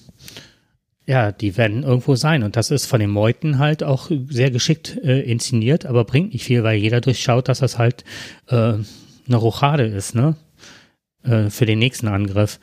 ja, 1.06 1.32
die 1.32 1.56
werden 1.56 1.82
irgendwo 1.82 2.14
sein. 2.14 2.42
Und 2.42 2.56
das 2.56 2.70
ist 2.70 2.86
von 2.86 3.00
den 3.00 3.10
Meuten 3.10 3.58
halt 3.58 3.82
auch 3.82 4.10
sehr 4.28 4.50
geschickt 4.50 4.96
äh, 5.02 5.20
inszeniert, 5.20 5.86
aber 5.86 6.04
bringt 6.04 6.32
nicht 6.32 6.44
viel, 6.44 6.62
weil 6.62 6.78
jeder 6.78 7.00
durchschaut, 7.00 7.48
dass 7.48 7.58
das 7.58 7.78
halt 7.78 8.04
äh, 8.48 8.54
eine 8.54 9.36
Rochade 9.36 9.84
ist, 9.84 10.14
ne? 10.14 10.36
Äh, 11.24 11.50
für 11.50 11.66
den 11.66 11.78
nächsten 11.78 12.08
Angriff. 12.08 12.60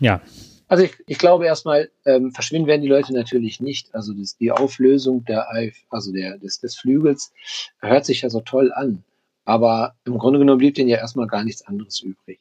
Ja. 0.00 0.20
Also 0.68 0.84
ich, 0.84 0.92
ich 1.06 1.18
glaube 1.18 1.46
erstmal, 1.46 1.90
ähm, 2.04 2.30
verschwinden 2.32 2.68
werden 2.68 2.82
die 2.82 2.88
Leute 2.88 3.12
natürlich 3.12 3.60
nicht. 3.60 3.94
Also 3.94 4.12
das, 4.12 4.36
die 4.36 4.52
Auflösung 4.52 5.24
der 5.24 5.48
also 5.88 6.12
der, 6.12 6.38
des, 6.38 6.60
des 6.60 6.76
Flügels 6.76 7.32
hört 7.80 8.06
sich 8.06 8.22
ja 8.22 8.30
so 8.30 8.40
toll 8.40 8.72
an. 8.72 9.02
Aber 9.50 9.96
im 10.04 10.16
Grunde 10.16 10.38
genommen 10.38 10.58
blieb 10.58 10.76
denen 10.76 10.88
ja 10.88 10.98
erstmal 10.98 11.26
gar 11.26 11.42
nichts 11.42 11.66
anderes 11.66 11.98
übrig. 11.98 12.38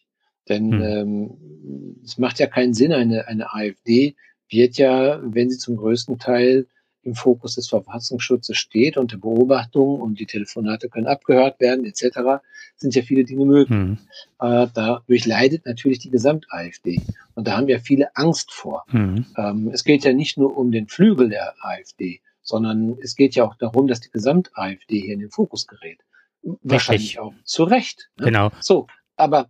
Denn 0.47 0.71
hm. 0.71 0.81
ähm, 0.83 1.95
es 2.05 2.19
macht 2.19 2.37
ja 2.37 2.45
keinen 2.45 2.75
Sinn, 2.75 2.93
eine, 2.93 3.27
eine 3.27 3.51
AfD 3.51 4.15
wird 4.47 4.77
ja, 4.77 5.19
wenn 5.23 5.49
sie 5.49 5.57
zum 5.57 5.75
größten 5.77 6.19
Teil 6.19 6.67
im 7.01 7.15
Fokus 7.15 7.55
des 7.55 7.67
Verfassungsschutzes 7.67 8.57
steht 8.57 8.95
und 8.95 9.11
der 9.11 9.17
Beobachtung 9.17 9.99
und 9.99 10.19
die 10.19 10.27
Telefonate 10.27 10.87
können 10.87 11.07
abgehört 11.07 11.59
werden 11.59 11.83
etc., 11.83 12.43
sind 12.77 12.93
ja 12.93 13.01
viele 13.01 13.23
Dinge 13.23 13.45
möglich. 13.45 13.75
Hm. 13.75 13.97
Äh, 14.39 14.67
dadurch 14.71 15.25
leidet 15.25 15.65
natürlich 15.65 15.97
die 15.97 16.11
Gesamt-AfD. 16.11 17.01
Und 17.33 17.47
da 17.47 17.57
haben 17.57 17.69
ja 17.69 17.79
viele 17.79 18.15
Angst 18.15 18.51
vor. 18.51 18.83
Hm. 18.89 19.25
Ähm, 19.35 19.71
es 19.73 19.83
geht 19.83 20.03
ja 20.03 20.13
nicht 20.13 20.37
nur 20.37 20.55
um 20.55 20.71
den 20.71 20.87
Flügel 20.87 21.29
der 21.29 21.55
AfD, 21.59 22.21
sondern 22.43 22.99
es 23.01 23.15
geht 23.15 23.33
ja 23.33 23.45
auch 23.45 23.55
darum, 23.55 23.87
dass 23.87 23.99
die 23.99 24.11
Gesamt-AfD 24.11 24.99
hier 25.01 25.15
in 25.15 25.21
den 25.21 25.31
Fokus 25.31 25.65
gerät. 25.65 25.97
Wahrscheinlich 26.41 27.17
Richtig. 27.17 27.19
auch 27.19 27.33
zu 27.43 27.63
Recht. 27.63 28.09
Ne? 28.17 28.25
Genau. 28.25 28.51
So, 28.59 28.87
aber 29.15 29.49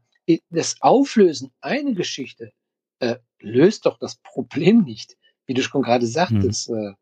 das 0.50 0.78
Auflösen 0.82 1.52
eine 1.62 1.94
Geschichte 1.94 2.52
äh, 3.00 3.18
löst 3.40 3.86
doch 3.86 3.98
das 3.98 4.18
Problem 4.18 4.84
nicht. 4.84 5.18
Wie 5.46 5.54
du 5.54 5.64
schon 5.64 5.82
gerade 5.82 6.06
sagtest, 6.06 6.68
hm. 6.68 6.76
äh, 6.76 6.94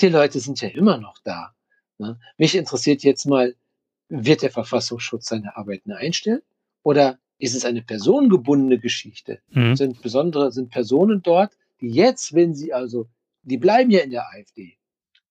die 0.00 0.08
Leute 0.08 0.40
sind 0.40 0.60
ja 0.60 0.68
immer 0.68 0.98
noch 0.98 1.18
da. 1.22 1.54
Ne? 1.98 2.18
Mich 2.38 2.54
interessiert 2.54 3.02
jetzt 3.02 3.26
mal, 3.26 3.54
wird 4.08 4.42
der 4.42 4.50
Verfassungsschutz 4.50 5.26
seine 5.26 5.56
Arbeiten 5.56 5.92
einstellen? 5.92 6.42
Oder 6.82 7.18
ist 7.38 7.54
es 7.54 7.64
eine 7.64 7.82
personengebundene 7.82 8.78
Geschichte? 8.78 9.40
Hm. 9.50 9.76
Sind 9.76 10.02
besondere, 10.02 10.50
sind 10.52 10.70
Personen 10.70 11.22
dort, 11.22 11.56
die 11.80 11.90
jetzt, 11.90 12.34
wenn 12.34 12.54
sie 12.54 12.72
also, 12.72 13.08
die 13.42 13.58
bleiben 13.58 13.90
ja 13.90 14.00
in 14.00 14.10
der 14.10 14.28
AfD. 14.28 14.76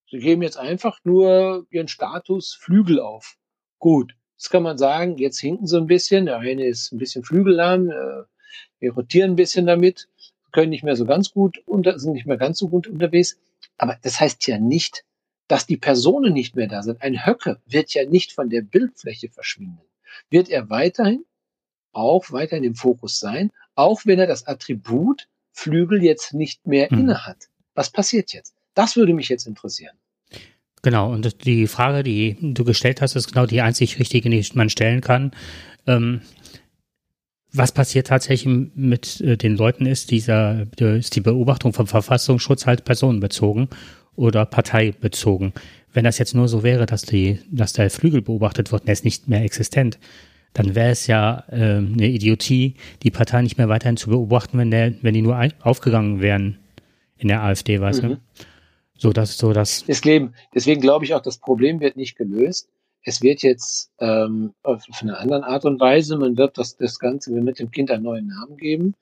Sie 0.09 0.19
geben 0.19 0.41
jetzt 0.41 0.57
einfach 0.57 0.99
nur 1.03 1.67
ihren 1.69 1.87
Status 1.87 2.53
Flügel 2.53 2.99
auf. 2.99 3.37
Gut, 3.79 4.15
das 4.37 4.49
kann 4.49 4.63
man 4.63 4.77
sagen, 4.77 5.17
jetzt 5.17 5.39
hinken 5.39 5.67
sie 5.67 5.77
ein 5.77 5.87
bisschen. 5.87 6.25
Der 6.25 6.37
eine 6.37 6.65
ist 6.65 6.91
ein 6.91 6.97
bisschen 6.97 7.23
flügellahm, 7.23 7.89
äh, 7.89 8.23
wir 8.79 8.93
rotieren 8.93 9.31
ein 9.31 9.35
bisschen 9.35 9.65
damit, 9.65 10.07
können 10.51 10.69
nicht 10.69 10.83
mehr 10.83 10.95
so 10.95 11.05
ganz 11.05 11.31
gut 11.31 11.61
unter, 11.65 11.99
sind 11.99 12.13
nicht 12.13 12.25
mehr 12.25 12.37
ganz 12.37 12.59
so 12.59 12.69
gut 12.69 12.87
unterwegs. 12.87 13.37
Aber 13.77 13.97
das 14.01 14.19
heißt 14.19 14.47
ja 14.47 14.57
nicht, 14.57 15.03
dass 15.47 15.65
die 15.65 15.77
Personen 15.77 16.33
nicht 16.33 16.55
mehr 16.55 16.67
da 16.67 16.83
sind. 16.83 17.01
Ein 17.01 17.25
Höcke 17.25 17.59
wird 17.65 17.93
ja 17.93 18.05
nicht 18.05 18.33
von 18.33 18.49
der 18.49 18.61
Bildfläche 18.61 19.29
verschwinden. 19.29 19.81
Wird 20.29 20.49
er 20.49 20.69
weiterhin 20.69 21.25
auch 21.91 22.31
weiterhin 22.31 22.63
im 22.63 22.75
Fokus 22.75 23.19
sein, 23.19 23.51
auch 23.75 24.05
wenn 24.05 24.19
er 24.19 24.27
das 24.27 24.45
Attribut 24.47 25.27
Flügel 25.51 26.03
jetzt 26.03 26.33
nicht 26.33 26.65
mehr 26.67 26.87
mhm. 26.91 26.99
inne 26.99 27.25
hat. 27.25 27.49
Was 27.73 27.89
passiert 27.89 28.31
jetzt? 28.33 28.55
Das 28.73 28.95
würde 28.95 29.13
mich 29.13 29.29
jetzt 29.29 29.47
interessieren. 29.47 29.97
Genau, 30.81 31.11
und 31.11 31.45
die 31.45 31.67
Frage, 31.67 32.03
die 32.03 32.37
du 32.39 32.63
gestellt 32.63 33.01
hast, 33.01 33.15
ist 33.15 33.31
genau 33.31 33.45
die 33.45 33.61
einzig 33.61 33.99
richtige, 33.99 34.29
die 34.29 34.45
man 34.53 34.69
stellen 34.69 35.01
kann. 35.01 35.31
Ähm, 35.87 36.21
was 37.51 37.71
passiert 37.71 38.07
tatsächlich 38.07 38.45
mit 38.75 39.21
äh, 39.21 39.35
den 39.35 39.57
Leuten 39.57 39.85
ist, 39.85 40.11
dieser, 40.11 40.67
ist 40.79 41.15
die 41.15 41.21
Beobachtung 41.21 41.73
vom 41.73 41.87
Verfassungsschutz 41.87 42.65
halt 42.65 42.85
personenbezogen 42.85 43.69
oder 44.15 44.45
parteibezogen. 44.45 45.53
Wenn 45.91 46.03
das 46.03 46.19
jetzt 46.19 46.35
nur 46.35 46.47
so 46.47 46.61
wäre, 46.61 46.85
dass 46.85 47.01
die, 47.01 47.39
dass 47.49 47.73
der 47.73 47.89
Flügel 47.89 48.21
beobachtet 48.21 48.71
wird 48.71 48.83
und 48.83 48.87
er 48.87 48.93
ist 48.93 49.05
nicht 49.05 49.27
mehr 49.27 49.43
existent, 49.43 49.97
dann 50.53 50.75
wäre 50.75 50.91
es 50.91 51.07
ja 51.07 51.43
äh, 51.49 51.77
eine 51.77 52.07
Idiotie, 52.07 52.75
die 53.03 53.11
Partei 53.11 53.41
nicht 53.41 53.57
mehr 53.57 53.69
weiterhin 53.69 53.97
zu 53.97 54.09
beobachten, 54.09 54.57
wenn 54.57 54.71
der, 54.71 54.93
wenn 55.01 55.13
die 55.13 55.21
nur 55.21 55.39
aufgegangen 55.61 56.21
wären 56.21 56.57
in 57.17 57.27
der 57.27 57.43
AfD, 57.43 57.81
weißt 57.81 58.03
mhm. 58.03 58.07
du? 58.07 58.17
So, 58.99 59.13
das 59.13 59.37
so 59.37 59.53
das. 59.53 59.85
Deswegen, 59.85 60.33
deswegen 60.53 60.81
glaube 60.81 61.05
ich 61.05 61.13
auch, 61.13 61.21
das 61.21 61.37
Problem 61.37 61.79
wird 61.79 61.95
nicht 61.95 62.17
gelöst. 62.17 62.69
Es 63.01 63.21
wird 63.21 63.41
jetzt 63.41 63.91
ähm, 63.99 64.53
auf 64.61 64.83
eine 65.01 65.17
andere 65.17 65.45
Art 65.45 65.63
und 65.63 65.79
Weise, 65.79 66.17
man 66.17 66.37
wird 66.37 66.57
das, 66.57 66.75
das 66.75 66.99
Ganze 66.99 67.33
wir 67.33 67.41
mit 67.41 67.59
dem 67.59 67.71
Kind 67.71 67.91
einen 67.91 68.03
neuen 68.03 68.27
Namen 68.27 68.57
geben. 68.57 68.95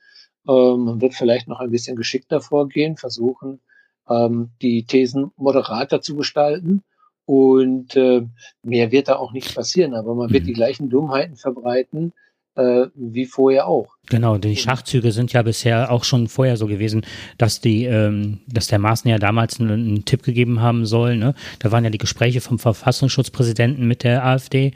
Ähm, 0.48 0.84
man 0.84 1.02
wird 1.02 1.16
vielleicht 1.16 1.48
noch 1.48 1.60
ein 1.60 1.72
bisschen 1.72 1.96
geschickter 1.96 2.42
vorgehen, 2.42 2.96
versuchen, 2.96 3.60
ähm, 4.08 4.52
die 4.62 4.86
Thesen 4.86 5.32
moderater 5.36 6.00
zu 6.00 6.16
gestalten. 6.16 6.84
Und 7.26 7.96
äh, 7.96 8.26
mehr 8.62 8.92
wird 8.92 9.08
da 9.08 9.16
auch 9.16 9.34
nicht 9.34 9.56
passieren, 9.56 9.96
aber 9.96 10.14
man 10.14 10.32
wird 10.32 10.44
mhm. 10.44 10.48
die 10.48 10.54
gleichen 10.54 10.90
Dummheiten 10.90 11.36
verbreiten, 11.36 12.14
äh, 12.58 12.88
wie 12.96 13.26
vorher 13.26 13.68
auch. 13.68 13.88
Genau, 14.10 14.38
die 14.38 14.56
Schachzüge 14.56 15.12
sind 15.12 15.34
ja 15.34 15.42
bisher 15.42 15.92
auch 15.92 16.04
schon 16.04 16.28
vorher 16.28 16.58
so 16.58 16.68
gewesen, 16.68 17.06
dass 17.38 17.62
die, 17.62 17.86
ähm, 17.86 18.40
dass 18.48 18.68
der 18.68 18.80
Maaßen 18.80 19.10
ja 19.10 19.20
damals 19.20 19.60
einen, 19.60 19.72
einen 19.72 20.06
Tipp 20.06 20.24
gegeben 20.24 20.62
haben 20.62 20.86
soll. 20.86 21.18
Ne? 21.18 21.36
Da 21.60 21.72
waren 21.72 21.84
ja 21.84 21.90
die 21.90 21.98
Gespräche 21.98 22.42
vom 22.42 22.58
Verfassungsschutzpräsidenten 22.58 23.88
mit 23.88 24.04
der 24.04 24.26
AfD, 24.26 24.72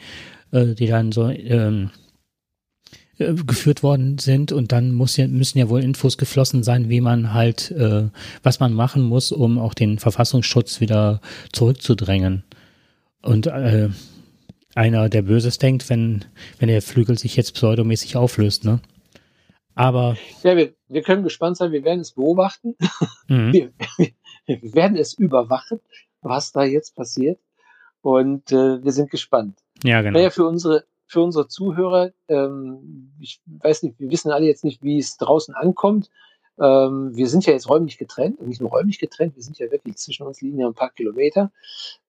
äh, 0.51 0.75
die 0.75 0.87
dann 0.87 1.11
so 1.11 1.29
ähm, 1.29 1.91
äh, 3.17 3.33
geführt 3.33 3.83
worden 3.83 4.17
sind 4.17 4.51
und 4.51 4.71
dann 4.71 4.91
muss 4.91 5.17
ja, 5.17 5.27
müssen 5.27 5.57
ja 5.57 5.69
wohl 5.69 5.83
Infos 5.83 6.17
geflossen 6.17 6.63
sein, 6.63 6.89
wie 6.89 7.01
man 7.01 7.33
halt, 7.33 7.71
äh, 7.71 8.09
was 8.43 8.59
man 8.59 8.73
machen 8.73 9.01
muss, 9.01 9.31
um 9.31 9.57
auch 9.57 9.73
den 9.73 9.97
Verfassungsschutz 9.97 10.81
wieder 10.81 11.21
zurückzudrängen. 11.51 12.43
Und 13.21 13.47
äh, 13.47 13.89
einer, 14.75 15.09
der 15.09 15.21
Böses 15.21 15.57
denkt, 15.57 15.89
wenn, 15.89 16.25
wenn 16.59 16.69
der 16.69 16.81
Flügel 16.81 17.17
sich 17.17 17.35
jetzt 17.35 17.53
pseudomäßig 17.53 18.15
auflöst, 18.17 18.65
ne? 18.65 18.79
Aber. 19.75 20.17
Ja, 20.43 20.57
wir, 20.57 20.73
wir 20.89 21.01
können 21.01 21.23
gespannt 21.23 21.57
sein, 21.57 21.71
wir 21.71 21.83
werden 21.83 22.01
es 22.01 22.11
beobachten. 22.11 22.75
Mhm. 23.27 23.53
Wir, 24.47 24.61
wir, 24.61 24.73
werden 24.73 24.97
es 24.97 25.13
überwachen, 25.13 25.79
was 26.21 26.51
da 26.51 26.63
jetzt 26.63 26.95
passiert. 26.95 27.39
Und 28.01 28.51
äh, 28.51 28.83
wir 28.83 28.91
sind 28.91 29.11
gespannt. 29.11 29.59
Ja, 29.83 30.01
genau. 30.01 30.15
Wäre 30.15 30.25
ja 30.25 30.29
für 30.31 30.47
unsere, 30.47 30.85
für 31.05 31.21
unsere 31.21 31.47
Zuhörer. 31.47 32.11
Ähm, 32.27 33.13
ich 33.19 33.39
weiß 33.45 33.83
nicht, 33.83 33.99
wir 33.99 34.09
wissen 34.09 34.31
alle 34.31 34.47
jetzt 34.47 34.63
nicht, 34.63 34.81
wie 34.81 34.97
es 34.97 35.17
draußen 35.17 35.53
ankommt. 35.53 36.09
Ähm, 36.61 37.15
wir 37.15 37.27
sind 37.27 37.45
ja 37.47 37.53
jetzt 37.53 37.67
räumlich 37.67 37.97
getrennt 37.97 38.39
und 38.39 38.47
nicht 38.47 38.61
nur 38.61 38.69
räumlich 38.69 38.99
getrennt, 38.99 39.35
wir 39.35 39.41
sind 39.41 39.57
ja 39.57 39.71
wirklich 39.71 39.97
zwischen 39.97 40.27
uns 40.27 40.41
liegen 40.41 40.59
ja 40.59 40.67
ein 40.67 40.75
paar 40.75 40.91
Kilometer. 40.91 41.51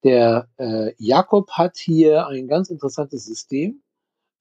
Der 0.05 0.49
äh, 0.59 0.93
Jakob 0.99 1.51
hat 1.53 1.79
hier 1.79 2.27
ein 2.27 2.49
ganz 2.49 2.69
interessantes 2.69 3.25
System 3.25 3.83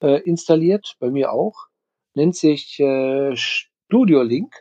äh, 0.02 0.22
installiert, 0.24 0.98
bei 1.00 1.10
mir 1.10 1.32
auch, 1.32 1.68
nennt 2.14 2.36
sich 2.36 2.78
äh, 2.82 3.36
Studio 3.38 4.22
Link. 4.22 4.54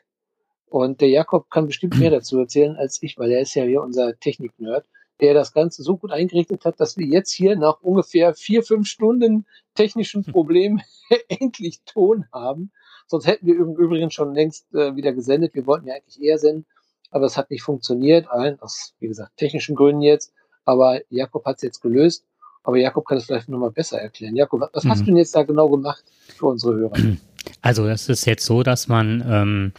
Und 0.67 1.01
der 1.01 1.09
Jakob 1.09 1.51
kann 1.51 1.67
bestimmt 1.67 1.99
mehr 1.99 2.11
dazu 2.11 2.39
erzählen 2.39 2.77
als 2.77 3.03
ich, 3.03 3.19
weil 3.19 3.33
er 3.33 3.41
ist 3.41 3.55
ja 3.55 3.65
hier 3.65 3.83
unser 3.83 4.17
Technik-Nerd, 4.21 4.87
der 5.21 5.35
das 5.35 5.53
Ganze 5.53 5.83
so 5.83 5.97
gut 5.97 6.13
eingerichtet 6.13 6.65
hat, 6.65 6.79
dass 6.79 6.97
wir 6.97 7.07
jetzt 7.07 7.33
hier 7.33 7.57
nach 7.57 7.81
ungefähr 7.81 8.35
vier, 8.35 8.63
fünf 8.63 8.87
Stunden 8.87 9.47
technischen 9.75 10.23
Problemen 10.23 10.81
endlich 11.29 11.81
Ton 11.87 12.27
haben. 12.33 12.71
Sonst 13.11 13.27
hätten 13.27 13.45
wir 13.45 13.57
im 13.57 13.75
Übrigen 13.75 14.13
schon 14.13 14.35
längst 14.35 14.73
äh, 14.73 14.95
wieder 14.95 15.13
gesendet. 15.13 15.57
Wir 15.57 15.67
wollten 15.67 15.89
ja 15.89 15.95
eigentlich 15.95 16.23
eher 16.23 16.39
senden, 16.39 16.65
aber 17.11 17.27
es 17.27 17.37
hat 17.37 17.51
nicht 17.51 17.63
funktioniert, 17.63 18.31
allen 18.31 18.61
aus, 18.61 18.95
wie 19.01 19.09
gesagt, 19.09 19.37
technischen 19.37 19.75
Gründen 19.75 20.03
jetzt. 20.03 20.33
Aber 20.65 21.01
Jakob 21.11 21.45
hat 21.45 21.57
es 21.57 21.63
jetzt 21.63 21.81
gelöst. 21.81 22.25
Aber 22.63 22.77
Jakob 22.77 23.05
kann 23.09 23.19
es 23.19 23.25
vielleicht 23.25 23.49
nochmal 23.49 23.73
besser 23.73 24.01
erklären. 24.01 24.37
Jakob, 24.37 24.71
was 24.73 24.85
mhm. 24.85 24.91
hast 24.91 25.01
du 25.01 25.07
denn 25.07 25.17
jetzt 25.17 25.35
da 25.35 25.43
genau 25.43 25.69
gemacht 25.69 26.05
für 26.37 26.47
unsere 26.47 26.75
Hörer? 26.75 26.97
Also 27.63 27.87
das 27.87 28.11
ist 28.11 28.27
jetzt 28.27 28.45
so, 28.45 28.63
dass 28.63 28.87
man 28.87 29.25
ähm, 29.27 29.73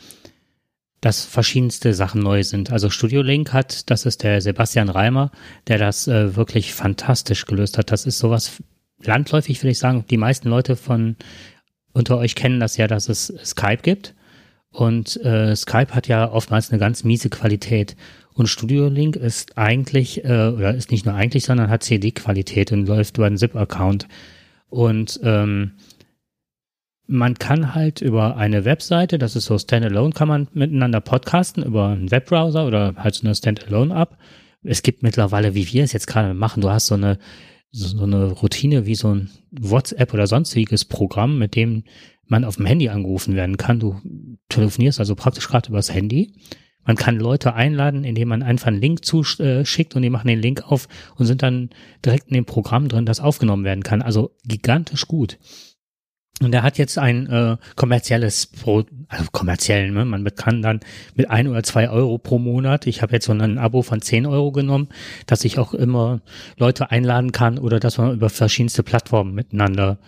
dass 1.00 1.26
verschiedenste 1.26 1.94
Sachen 1.94 2.22
neu 2.22 2.44
sind. 2.44 2.72
Also 2.72 2.90
Studio 2.90 3.22
Link 3.22 3.54
hat, 3.54 3.90
das 3.92 4.06
ist 4.06 4.24
der 4.24 4.42
Sebastian 4.42 4.90
Reimer, 4.90 5.32
der 5.68 5.78
das 5.78 6.08
äh, 6.08 6.36
wirklich 6.36 6.74
fantastisch 6.74 7.46
gelöst 7.46 7.78
hat. 7.78 7.92
Das 7.92 8.08
ist 8.08 8.18
sowas 8.18 8.64
landläufig, 9.00 9.62
würde 9.62 9.72
ich 9.72 9.80
sagen. 9.80 10.06
Die 10.10 10.18
meisten 10.18 10.50
Leute 10.50 10.76
von 10.76 11.16
unter 11.94 12.18
euch 12.18 12.36
kennen 12.36 12.60
das 12.60 12.78
ja, 12.78 12.88
dass 12.88 13.10
es 13.10 13.34
Skype 13.44 13.82
gibt. 13.82 14.16
Und 14.72 15.18
äh, 15.24 15.56
Skype 15.56 15.94
hat 15.94 16.08
ja 16.08 16.32
oftmals 16.32 16.72
eine 16.72 16.80
ganz 16.80 17.04
miese 17.04 17.30
Qualität. 17.30 17.96
Und 18.34 18.48
Studio 18.48 18.88
Link 18.88 19.18
ist 19.18 19.58
eigentlich, 19.58 20.24
äh, 20.24 20.48
oder 20.50 20.74
ist 20.74 20.92
nicht 20.92 21.06
nur 21.06 21.16
eigentlich, 21.16 21.44
sondern 21.44 21.70
hat 21.70 21.84
CD-Qualität 21.84 22.72
und 22.72 22.88
läuft 22.88 23.18
über 23.18 23.28
einen 23.28 23.38
ZIP-Account. 23.38 24.08
Und 24.70 25.20
ähm, 25.24 25.74
man 27.08 27.38
kann 27.38 27.76
halt 27.76 28.02
über 28.02 28.38
eine 28.38 28.64
Webseite, 28.64 29.18
das 29.18 29.36
ist 29.36 29.46
so 29.46 29.58
Standalone, 29.58 30.14
kann 30.14 30.30
man 30.30 30.48
miteinander 30.54 31.02
podcasten 31.02 31.62
über 31.62 31.90
einen 31.90 32.10
Webbrowser 32.10 32.66
oder 32.66 32.96
halt 32.96 33.16
so 33.16 33.28
eine 33.28 33.36
Standalone-App. 33.36 34.18
Es 34.64 34.82
gibt 34.82 35.04
mittlerweile, 35.04 35.54
wie 35.54 35.68
wir 35.74 35.84
es 35.84 35.92
jetzt 35.92 36.08
gerade 36.08 36.34
machen, 36.34 36.62
du 36.62 36.70
hast 36.70 36.88
so 36.88 36.96
eine, 36.96 37.18
so 37.72 38.04
eine 38.04 38.32
Routine 38.32 38.86
wie 38.86 38.96
so 38.96 39.14
ein 39.14 39.30
WhatsApp 39.52 40.14
oder 40.14 40.28
sonstiges 40.28 40.86
Programm, 40.86 41.38
mit 41.38 41.56
dem 41.56 41.84
man 42.28 42.44
auf 42.44 42.58
dem 42.58 42.66
Handy 42.66 42.90
angerufen 42.90 43.36
werden 43.36 43.58
kann. 43.58 43.80
Du 43.80 44.00
telefonierst 44.50 45.00
also 45.00 45.16
praktisch 45.16 45.48
gerade 45.48 45.70
übers 45.70 45.94
Handy. 45.94 46.34
Man 46.84 46.96
kann 46.96 47.20
Leute 47.20 47.54
einladen, 47.54 48.04
indem 48.04 48.30
man 48.30 48.42
einfach 48.42 48.68
einen 48.68 48.82
Link 48.82 49.06
zuschickt 49.06 49.96
und 49.96 50.02
die 50.02 50.10
machen 50.10 50.28
den 50.28 50.42
Link 50.42 50.64
auf 50.64 50.88
und 51.16 51.26
sind 51.26 51.44
dann 51.44 51.70
direkt 52.04 52.30
in 52.30 52.34
dem 52.34 52.46
Programm 52.46 52.88
drin, 52.88 53.06
das 53.06 53.20
aufgenommen 53.20 53.64
werden 53.64 53.84
kann. 53.84 54.02
Also 54.02 54.36
gigantisch 54.46 55.08
gut. 55.08 55.38
Und 56.42 56.54
er 56.54 56.64
hat 56.64 56.78
jetzt 56.78 56.98
ein 56.98 57.28
äh, 57.28 57.58
kommerzielles, 57.76 58.48
Pro, 58.48 58.84
also 59.08 59.26
kommerziell, 59.32 59.92
ne? 59.92 60.06
man 60.06 60.24
kann 60.36 60.62
dann 60.62 60.80
mit 61.16 61.30
ein 61.30 61.48
oder 61.48 61.64
zwei 61.64 61.90
Euro 61.90 62.18
pro 62.18 62.40
Monat, 62.40 62.88
ich 62.88 63.02
habe 63.02 63.14
jetzt 63.14 63.26
so 63.26 63.32
ein 63.32 63.58
Abo 63.58 63.84
von 63.84 64.02
zehn 64.02 64.26
Euro 64.26 64.52
genommen, 64.52 64.90
dass 65.28 65.46
ich 65.46 65.60
auch 65.60 65.74
immer 65.74 66.22
Leute 66.58 66.90
einladen 66.90 67.32
kann 67.32 67.60
oder 67.60 67.80
dass 67.80 68.00
wir 68.00 68.12
über 68.12 68.30
verschiedenste 68.30 68.84
Plattformen 68.84 69.36
miteinander 69.36 70.00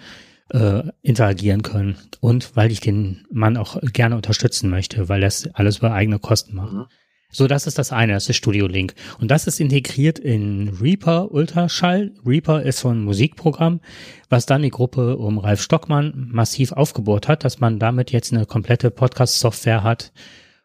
äh, 0.49 0.83
interagieren 1.01 1.61
können. 1.61 1.97
Und 2.19 2.55
weil 2.55 2.71
ich 2.71 2.79
den 2.79 3.25
Mann 3.31 3.57
auch 3.57 3.79
gerne 3.81 4.15
unterstützen 4.15 4.69
möchte, 4.69 5.09
weil 5.09 5.23
er 5.23 5.27
es 5.27 5.49
alles 5.53 5.79
über 5.79 5.93
eigene 5.93 6.19
Kosten 6.19 6.55
macht. 6.55 6.73
Mhm. 6.73 6.85
So, 7.33 7.47
das 7.47 7.65
ist 7.65 7.79
das 7.79 7.91
eine, 7.91 8.13
das 8.13 8.29
ist 8.29 8.37
Studio 8.37 8.67
Link. 8.67 8.93
Und 9.19 9.31
das 9.31 9.47
ist 9.47 9.59
integriert 9.59 10.19
in 10.19 10.69
Reaper 10.79 11.31
Ultraschall. 11.31 12.11
Reaper 12.23 12.61
ist 12.61 12.79
so 12.79 12.89
ein 12.89 13.03
Musikprogramm, 13.03 13.81
was 14.29 14.45
dann 14.45 14.61
die 14.61 14.69
Gruppe 14.69 15.17
um 15.17 15.39
Ralf 15.39 15.61
Stockmann 15.61 16.29
massiv 16.31 16.71
aufgebohrt 16.73 17.27
hat, 17.27 17.43
dass 17.43 17.59
man 17.59 17.79
damit 17.79 18.11
jetzt 18.11 18.31
eine 18.31 18.45
komplette 18.45 18.91
Podcast-Software 18.91 19.81
hat. 19.81 20.13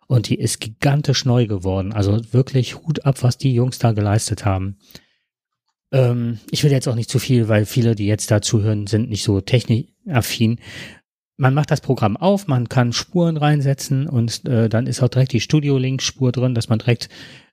Und 0.09 0.29
die 0.29 0.39
ist 0.39 0.61
gigantisch 0.61 1.25
neu 1.25 1.47
geworden. 1.47 1.95
Also 1.95 2.21
wirklich 2.33 2.77
Hut 2.77 3.07
ab, 3.07 3.23
was 3.23 3.39
die 3.39 3.55
Jungs 3.55 3.79
da 3.79 3.93
geleistet 3.93 4.45
haben. 4.45 4.77
Ähm, 5.91 6.39
ich 6.51 6.65
will 6.65 6.73
jetzt 6.73 6.87
auch 6.87 6.95
nicht 6.95 7.11
zu 7.11 7.19
viel, 7.19 7.49
weil 7.49 7.65
viele, 7.65 7.95
die 7.95 8.07
jetzt 8.07 8.31
da 8.31 8.43
zuhören, 8.43 8.87
sind 8.87 9.09
nicht 9.09 9.23
so 9.23 9.41
technikaffin 9.41 10.59
man 11.39 11.55
macht 11.55 11.71
das 11.71 11.81
Programm 11.81 12.17
auf, 12.17 12.49
man 12.49 12.69
kann 12.69 12.93
Spuren 12.93 13.37
reinsetzen 13.37 14.09
und 14.09 14.47
äh, 14.47 14.69
dann 14.69 14.87
ist 14.87 15.03
auch 15.03 15.09
direkt 15.09 15.33
die 15.33 15.41
Studio-Link-Spur 15.41 16.33
drin, 16.33 16.55
dass 16.55 16.69
man 16.69 16.81
direkt 16.81 17.09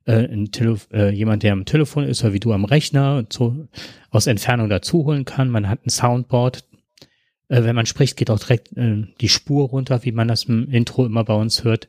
äh, 0.06 0.26
ein 0.26 0.50
äh, 0.92 1.10
jemand, 1.12 1.44
der 1.44 1.54
am 1.54 1.66
Telefon 1.66 2.04
ist 2.04 2.24
oder 2.24 2.34
wie 2.34 2.40
du 2.40 2.52
am 2.52 2.66
Rechner 2.66 3.26
so 3.32 3.68
aus 4.10 4.26
Entfernung 4.26 4.70
dazu 4.70 5.06
holen 5.06 5.24
kann. 5.24 5.50
Man 5.50 5.70
hat 5.70 5.86
ein 5.86 5.92
Soundboard. 5.92 6.66
Äh, 7.48 7.64
wenn 7.64 7.76
man 7.76 7.86
spricht, 7.86 8.18
geht 8.18 8.32
auch 8.32 8.40
direkt 8.40 8.76
äh, 8.76 9.04
die 9.22 9.30
Spur 9.30 9.70
runter, 9.70 10.04
wie 10.04 10.12
man 10.12 10.28
das 10.28 10.46
im 10.46 10.68
Intro 10.72 11.06
immer 11.06 11.24
bei 11.24 11.36
uns 11.36 11.64
hört. 11.64 11.88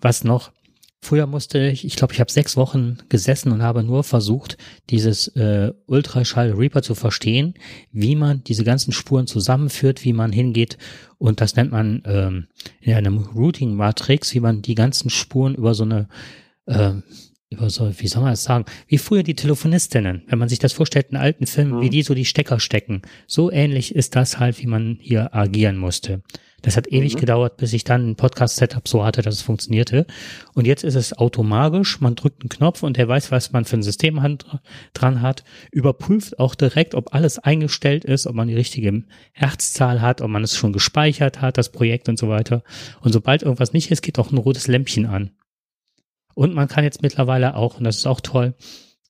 Was 0.00 0.24
noch? 0.24 0.52
Früher 1.00 1.26
musste 1.26 1.60
ich, 1.68 1.84
ich 1.84 1.94
glaube, 1.94 2.12
ich 2.12 2.20
habe 2.20 2.30
sechs 2.30 2.56
Wochen 2.56 2.98
gesessen 3.08 3.52
und 3.52 3.62
habe 3.62 3.84
nur 3.84 4.02
versucht, 4.02 4.58
dieses 4.90 5.28
äh, 5.28 5.72
Ultraschall 5.86 6.52
Reaper 6.52 6.82
zu 6.82 6.94
verstehen, 6.94 7.54
wie 7.92 8.16
man 8.16 8.42
diese 8.44 8.64
ganzen 8.64 8.92
Spuren 8.92 9.28
zusammenführt, 9.28 10.04
wie 10.04 10.12
man 10.12 10.32
hingeht 10.32 10.76
und 11.16 11.40
das 11.40 11.54
nennt 11.54 11.70
man 11.70 12.02
ähm, 12.04 12.48
in 12.80 12.94
einem 12.94 13.18
Routing 13.18 13.74
Matrix, 13.74 14.34
wie 14.34 14.40
man 14.40 14.60
die 14.62 14.74
ganzen 14.74 15.08
Spuren 15.08 15.54
über 15.54 15.74
so 15.74 15.84
eine 15.84 16.08
äh, 16.66 16.94
über 17.50 17.70
so, 17.70 17.90
wie 17.98 18.08
soll 18.08 18.22
man 18.22 18.32
das 18.32 18.44
sagen, 18.44 18.66
wie 18.88 18.98
früher 18.98 19.22
die 19.22 19.34
Telefonistinnen, 19.34 20.22
wenn 20.26 20.38
man 20.38 20.48
sich 20.48 20.58
das 20.58 20.72
vorstellt 20.72 21.06
in 21.10 21.16
alten 21.16 21.46
Filmen, 21.46 21.76
mhm. 21.76 21.80
wie 21.80 21.90
die 21.90 22.02
so 22.02 22.14
die 22.14 22.26
Stecker 22.26 22.60
stecken. 22.60 23.02
So 23.26 23.50
ähnlich 23.50 23.94
ist 23.94 24.16
das 24.16 24.38
halt, 24.38 24.60
wie 24.60 24.66
man 24.66 24.98
hier 25.00 25.34
agieren 25.34 25.78
musste. 25.78 26.22
Das 26.62 26.76
hat 26.76 26.88
ewig 26.88 27.14
mhm. 27.14 27.20
gedauert, 27.20 27.56
bis 27.56 27.72
ich 27.72 27.84
dann 27.84 28.10
ein 28.10 28.16
Podcast-Setup 28.16 28.88
so 28.88 29.04
hatte, 29.04 29.22
dass 29.22 29.36
es 29.36 29.42
funktionierte. 29.42 30.06
Und 30.54 30.66
jetzt 30.66 30.82
ist 30.82 30.96
es 30.96 31.16
automatisch, 31.16 32.00
man 32.00 32.16
drückt 32.16 32.42
einen 32.42 32.48
Knopf 32.48 32.82
und 32.82 32.96
der 32.96 33.06
weiß, 33.06 33.30
was 33.30 33.52
man 33.52 33.64
für 33.64 33.76
ein 33.76 33.82
System 33.82 34.20
dran 34.92 35.22
hat, 35.22 35.44
überprüft 35.70 36.38
auch 36.38 36.54
direkt, 36.54 36.94
ob 36.94 37.14
alles 37.14 37.38
eingestellt 37.38 38.04
ist, 38.04 38.26
ob 38.26 38.34
man 38.34 38.48
die 38.48 38.54
richtige 38.54 39.04
Herzzahl 39.32 40.00
hat, 40.00 40.20
ob 40.20 40.30
man 40.30 40.42
es 40.42 40.56
schon 40.56 40.72
gespeichert 40.72 41.40
hat, 41.40 41.58
das 41.58 41.70
Projekt 41.70 42.08
und 42.08 42.18
so 42.18 42.28
weiter. 42.28 42.62
Und 43.00 43.12
sobald 43.12 43.42
irgendwas 43.42 43.72
nicht 43.72 43.90
ist, 43.90 44.02
geht 44.02 44.18
auch 44.18 44.32
ein 44.32 44.38
rotes 44.38 44.66
Lämpchen 44.66 45.06
an. 45.06 45.30
Und 46.34 46.54
man 46.54 46.68
kann 46.68 46.84
jetzt 46.84 47.02
mittlerweile 47.02 47.56
auch, 47.56 47.78
und 47.78 47.84
das 47.84 47.96
ist 47.96 48.06
auch 48.06 48.20
toll, 48.20 48.54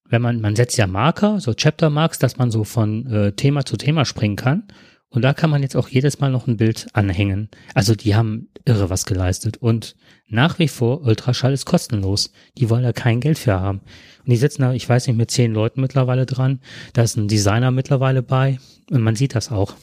wenn 0.08 0.22
man, 0.22 0.40
man 0.40 0.56
setzt 0.56 0.78
ja 0.78 0.86
Marker, 0.86 1.40
so 1.40 1.54
Chapter 1.54 1.90
Marks, 1.90 2.18
dass 2.18 2.38
man 2.38 2.50
so 2.50 2.64
von 2.64 3.06
äh, 3.06 3.32
Thema 3.32 3.64
zu 3.64 3.76
Thema 3.76 4.04
springen 4.04 4.36
kann. 4.36 4.64
Und 5.10 5.22
da 5.22 5.32
kann 5.32 5.50
man 5.50 5.62
jetzt 5.62 5.76
auch 5.76 5.88
jedes 5.88 6.20
Mal 6.20 6.30
noch 6.30 6.46
ein 6.46 6.58
Bild 6.58 6.88
anhängen. 6.92 7.48
Also 7.74 7.94
die 7.94 8.14
haben 8.14 8.50
irre 8.66 8.90
was 8.90 9.06
geleistet. 9.06 9.56
Und 9.56 9.96
nach 10.28 10.58
wie 10.58 10.68
vor, 10.68 11.02
Ultraschall 11.02 11.52
ist 11.52 11.64
kostenlos. 11.64 12.30
Die 12.58 12.68
wollen 12.68 12.82
da 12.82 12.92
kein 12.92 13.20
Geld 13.20 13.38
für 13.38 13.58
haben. 13.58 13.80
Und 14.18 14.30
die 14.30 14.36
sitzen 14.36 14.62
da, 14.62 14.72
ich 14.74 14.86
weiß 14.86 15.06
nicht, 15.06 15.16
mit 15.16 15.30
zehn 15.30 15.54
Leuten 15.54 15.80
mittlerweile 15.80 16.26
dran. 16.26 16.60
Da 16.92 17.02
ist 17.02 17.16
ein 17.16 17.28
Designer 17.28 17.70
mittlerweile 17.70 18.22
bei. 18.22 18.58
Und 18.90 19.00
man 19.00 19.16
sieht 19.16 19.34
das 19.34 19.50
auch. 19.50 19.74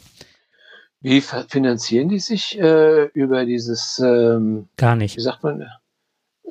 Wie 1.01 1.21
finanzieren 1.21 2.09
die 2.09 2.19
sich 2.19 2.57
äh, 2.59 3.05
über 3.13 3.45
dieses? 3.45 3.99
Ähm, 3.99 4.69
Gar 4.77 4.95
nicht. 4.95 5.17
Wie 5.17 5.21
sagt 5.21 5.43
man? 5.43 5.65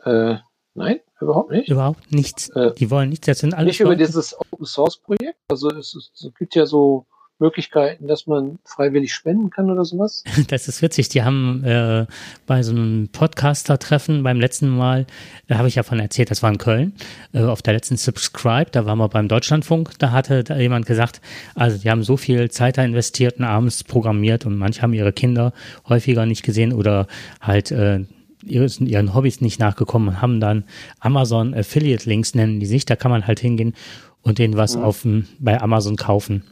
Äh, 0.04 0.38
Nein, 0.74 1.00
überhaupt 1.20 1.52
nicht. 1.52 1.68
Überhaupt 1.68 2.12
nichts. 2.12 2.48
Äh, 2.50 2.74
die 2.74 2.90
wollen 2.90 3.08
nichts. 3.08 3.26
Das 3.26 3.38
sind 3.38 3.54
alles 3.54 3.68
nicht 3.68 3.80
über 3.80 3.94
dieses 3.94 4.36
Open 4.38 4.66
Source 4.66 4.98
Projekt. 4.98 5.38
Also 5.48 5.70
es, 5.70 5.94
es 5.94 6.32
gibt 6.36 6.56
ja 6.56 6.66
so 6.66 7.06
Möglichkeiten, 7.38 8.06
dass 8.06 8.26
man 8.26 8.58
freiwillig 8.64 9.12
spenden 9.12 9.50
kann 9.50 9.70
oder 9.70 9.84
sowas? 9.84 10.22
Das 10.48 10.68
ist 10.68 10.82
witzig. 10.82 11.08
Die 11.08 11.22
haben 11.22 11.64
äh, 11.64 12.06
bei 12.46 12.62
so 12.62 12.72
einem 12.72 13.08
Podcaster-Treffen 13.08 14.22
beim 14.22 14.40
letzten 14.40 14.68
Mal, 14.68 15.06
da 15.48 15.58
habe 15.58 15.68
ich 15.68 15.74
ja 15.74 15.82
von 15.82 15.98
erzählt, 15.98 16.30
das 16.30 16.42
war 16.42 16.50
in 16.50 16.58
Köln, 16.58 16.92
äh, 17.32 17.42
auf 17.42 17.62
der 17.62 17.74
letzten 17.74 17.96
Subscribe, 17.96 18.70
da 18.70 18.86
waren 18.86 18.98
wir 18.98 19.08
beim 19.08 19.28
Deutschlandfunk, 19.28 19.98
da 19.98 20.12
hatte 20.12 20.44
da 20.44 20.56
jemand 20.56 20.86
gesagt, 20.86 21.20
also 21.54 21.78
die 21.78 21.90
haben 21.90 22.02
so 22.02 22.16
viel 22.16 22.50
Zeit 22.50 22.78
da 22.78 22.84
investiert 22.84 23.38
und 23.38 23.44
abends 23.44 23.84
programmiert 23.84 24.46
und 24.46 24.56
manche 24.56 24.82
haben 24.82 24.92
ihre 24.92 25.12
Kinder 25.12 25.52
häufiger 25.88 26.26
nicht 26.26 26.42
gesehen 26.42 26.72
oder 26.72 27.06
halt 27.40 27.70
äh, 27.70 28.04
ihren 28.46 29.14
Hobbys 29.14 29.40
nicht 29.40 29.58
nachgekommen 29.58 30.08
und 30.08 30.22
haben 30.22 30.40
dann 30.40 30.64
Amazon 31.00 31.54
Affiliate 31.54 32.08
Links 32.08 32.34
nennen 32.34 32.60
die 32.60 32.66
sich, 32.66 32.84
da 32.84 32.96
kann 32.96 33.10
man 33.10 33.26
halt 33.26 33.40
hingehen 33.40 33.74
und 34.22 34.38
denen 34.38 34.56
was 34.56 34.76
mhm. 34.76 34.82
auf 34.82 35.06
bei 35.38 35.60
Amazon 35.60 35.96
kaufen, 35.96 36.44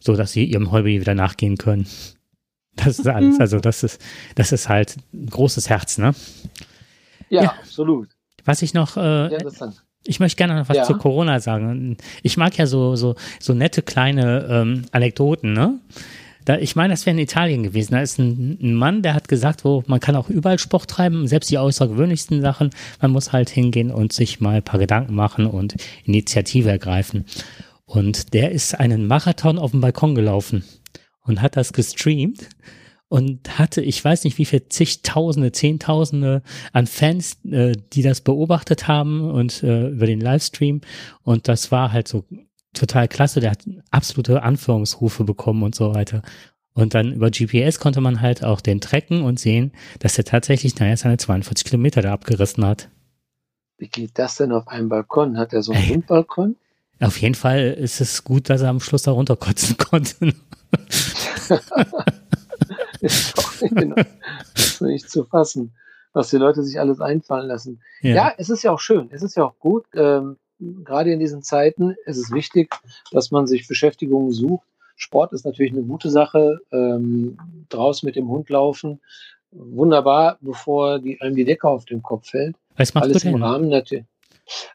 so 0.00 0.16
dass 0.16 0.32
sie 0.32 0.44
ihrem 0.44 0.72
Hobby 0.72 1.00
wieder 1.00 1.14
nachgehen 1.14 1.56
können. 1.56 1.86
Das 2.76 3.00
ist 3.00 3.08
alles, 3.08 3.34
mhm. 3.34 3.40
also 3.40 3.58
das 3.58 3.82
ist 3.82 4.00
das 4.36 4.52
ist 4.52 4.68
halt 4.68 4.96
ein 5.12 5.26
großes 5.26 5.68
Herz, 5.68 5.98
ne? 5.98 6.14
Ja, 7.28 7.42
ja. 7.42 7.50
absolut. 7.50 8.08
Was 8.44 8.62
ich 8.62 8.74
noch 8.74 8.96
äh, 8.96 9.28
ich 10.04 10.20
möchte 10.20 10.36
gerne 10.36 10.54
noch 10.54 10.68
was 10.68 10.76
ja. 10.76 10.84
zu 10.84 10.94
Corona 10.94 11.40
sagen. 11.40 11.96
Ich 12.22 12.36
mag 12.36 12.56
ja 12.56 12.66
so 12.66 12.94
so 12.94 13.16
so 13.40 13.54
nette 13.54 13.82
kleine 13.82 14.46
ähm, 14.48 14.84
Anekdoten, 14.92 15.52
ne? 15.52 15.80
Da, 16.44 16.56
ich 16.56 16.74
meine, 16.74 16.94
das 16.94 17.06
wäre 17.06 17.14
in 17.14 17.22
Italien 17.22 17.62
gewesen. 17.62 17.92
Da 17.92 18.00
ist 18.00 18.18
ein, 18.18 18.58
ein, 18.62 18.74
Mann, 18.74 19.02
der 19.02 19.14
hat 19.14 19.28
gesagt, 19.28 19.64
wo 19.64 19.84
man 19.86 20.00
kann 20.00 20.16
auch 20.16 20.30
überall 20.30 20.58
Sport 20.58 20.88
treiben, 20.88 21.26
selbst 21.28 21.50
die 21.50 21.58
außergewöhnlichsten 21.58 22.40
Sachen. 22.40 22.70
Man 23.00 23.10
muss 23.10 23.32
halt 23.32 23.50
hingehen 23.50 23.90
und 23.90 24.12
sich 24.12 24.40
mal 24.40 24.56
ein 24.56 24.62
paar 24.62 24.80
Gedanken 24.80 25.14
machen 25.14 25.46
und 25.46 25.76
Initiative 26.04 26.70
ergreifen. 26.70 27.26
Und 27.90 28.34
der 28.34 28.52
ist 28.52 28.78
einen 28.78 29.08
Marathon 29.08 29.58
auf 29.58 29.72
dem 29.72 29.80
Balkon 29.80 30.14
gelaufen 30.14 30.62
und 31.22 31.42
hat 31.42 31.56
das 31.56 31.72
gestreamt 31.72 32.48
und 33.08 33.58
hatte, 33.58 33.82
ich 33.82 34.02
weiß 34.04 34.22
nicht 34.22 34.38
wie 34.38 34.44
viel, 34.44 34.68
zigtausende, 34.68 35.50
zehntausende 35.50 36.42
an 36.72 36.86
Fans, 36.86 37.38
äh, 37.50 37.72
die 37.92 38.02
das 38.02 38.20
beobachtet 38.20 38.86
haben 38.86 39.28
und 39.28 39.64
äh, 39.64 39.88
über 39.88 40.06
den 40.06 40.20
Livestream. 40.20 40.82
Und 41.24 41.48
das 41.48 41.72
war 41.72 41.90
halt 41.90 42.06
so 42.06 42.24
total 42.74 43.08
klasse. 43.08 43.40
Der 43.40 43.50
hat 43.50 43.64
absolute 43.90 44.44
Anführungsrufe 44.44 45.24
bekommen 45.24 45.64
und 45.64 45.74
so 45.74 45.92
weiter. 45.92 46.22
Und 46.74 46.94
dann 46.94 47.12
über 47.12 47.32
GPS 47.32 47.80
konnte 47.80 48.00
man 48.00 48.20
halt 48.20 48.44
auch 48.44 48.60
den 48.60 48.80
tracken 48.80 49.22
und 49.22 49.40
sehen, 49.40 49.72
dass 49.98 50.16
er 50.16 50.22
tatsächlich, 50.22 50.78
naja, 50.78 50.96
seine 50.96 51.16
42 51.16 51.64
Kilometer 51.64 52.02
da 52.02 52.12
abgerissen 52.12 52.64
hat. 52.64 52.88
Wie 53.78 53.88
geht 53.88 54.16
das 54.16 54.36
denn 54.36 54.52
auf 54.52 54.68
einem 54.68 54.88
Balkon? 54.88 55.36
Hat 55.36 55.52
er 55.52 55.64
so 55.64 55.72
einen 55.72 55.90
Rundbalkon? 55.90 56.54
Auf 57.00 57.16
jeden 57.18 57.34
Fall 57.34 57.76
ist 57.78 58.00
es 58.00 58.24
gut, 58.24 58.50
dass 58.50 58.62
er 58.62 58.68
am 58.68 58.80
Schluss 58.80 59.02
da 59.02 59.10
runterkotzen 59.12 59.76
konnte. 59.78 60.14
ist 63.00 63.38
doch 63.38 63.52
genau, 63.60 63.96
ist 64.54 64.82
nicht 64.82 65.10
zu 65.10 65.24
fassen, 65.24 65.72
was 66.12 66.30
die 66.30 66.36
Leute 66.36 66.62
sich 66.62 66.78
alles 66.78 67.00
einfallen 67.00 67.48
lassen. 67.48 67.80
Ja. 68.02 68.14
ja, 68.14 68.32
es 68.36 68.50
ist 68.50 68.62
ja 68.62 68.72
auch 68.72 68.80
schön, 68.80 69.08
es 69.10 69.22
ist 69.22 69.36
ja 69.36 69.44
auch 69.44 69.58
gut. 69.58 69.86
Ähm, 69.94 70.36
gerade 70.58 71.12
in 71.12 71.18
diesen 71.18 71.42
Zeiten 71.42 71.96
ist 72.04 72.18
es 72.18 72.30
wichtig, 72.30 72.74
dass 73.10 73.30
man 73.30 73.46
sich 73.46 73.66
Beschäftigungen 73.66 74.30
sucht. 74.32 74.66
Sport 74.96 75.32
ist 75.32 75.46
natürlich 75.46 75.72
eine 75.72 75.82
gute 75.82 76.10
Sache. 76.10 76.60
Ähm, 76.72 77.38
draußen 77.70 78.06
mit 78.06 78.16
dem 78.16 78.28
Hund 78.28 78.50
laufen, 78.50 79.00
wunderbar, 79.50 80.36
bevor 80.40 80.98
die, 80.98 81.20
einem 81.20 81.36
die 81.36 81.44
Decke 81.44 81.68
auf 81.68 81.86
den 81.86 82.02
Kopf 82.02 82.28
fällt. 82.28 82.56
Was 82.76 82.94
macht 82.94 83.04
Alles 83.04 83.24
im 83.24 83.42
Rahmen 83.42 83.68
natürlich. 83.68 84.04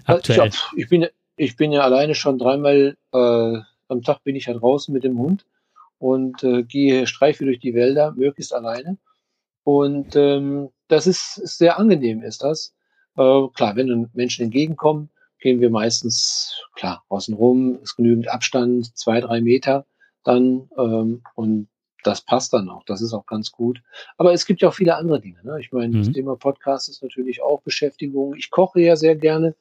Aktuell. 0.05 0.47
Ich, 0.47 0.63
ich, 0.77 0.89
bin, 0.89 1.07
ich 1.35 1.55
bin 1.55 1.71
ja 1.71 1.81
alleine 1.81 2.15
schon 2.15 2.37
dreimal 2.37 2.97
äh, 3.13 3.59
am 3.87 4.01
Tag 4.01 4.23
bin 4.23 4.35
ich 4.35 4.45
ja 4.45 4.53
draußen 4.53 4.93
mit 4.93 5.03
dem 5.03 5.19
Hund 5.19 5.45
und 5.99 6.43
äh, 6.43 6.63
gehe 6.63 7.07
streife 7.07 7.45
durch 7.45 7.59
die 7.59 7.73
Wälder, 7.73 8.13
möglichst 8.13 8.53
alleine. 8.53 8.97
Und 9.63 10.15
ähm, 10.15 10.69
das 10.87 11.07
ist, 11.07 11.37
ist 11.37 11.57
sehr 11.57 11.77
angenehm, 11.79 12.21
ist 12.23 12.43
das. 12.43 12.73
Äh, 13.17 13.47
klar, 13.53 13.75
wenn 13.75 14.09
Menschen 14.13 14.45
entgegenkommen, 14.45 15.09
gehen 15.39 15.61
wir 15.61 15.69
meistens, 15.69 16.61
klar, 16.75 17.03
außen 17.09 17.35
rum, 17.35 17.79
ist 17.81 17.95
genügend 17.95 18.29
Abstand, 18.29 18.95
zwei, 18.97 19.21
drei 19.21 19.41
Meter 19.41 19.85
dann 20.23 20.69
ähm, 20.77 21.21
und 21.35 21.67
das 22.05 22.21
passt 22.21 22.53
dann 22.53 22.69
auch. 22.69 22.83
Das 22.83 23.01
ist 23.01 23.13
auch 23.13 23.25
ganz 23.25 23.51
gut. 23.51 23.81
Aber 24.17 24.33
es 24.33 24.45
gibt 24.45 24.61
ja 24.61 24.69
auch 24.69 24.73
viele 24.73 24.95
andere 24.95 25.19
Dinge. 25.19 25.39
Ne? 25.43 25.59
Ich 25.59 25.71
meine, 25.71 25.95
mhm. 25.95 26.03
das 26.03 26.13
Thema 26.13 26.35
Podcast 26.35 26.89
ist 26.89 27.01
natürlich 27.01 27.41
auch 27.41 27.61
Beschäftigung. 27.61 28.35
Ich 28.35 28.51
koche 28.51 28.81
ja 28.81 28.95
sehr 28.95 29.15
gerne, 29.15 29.55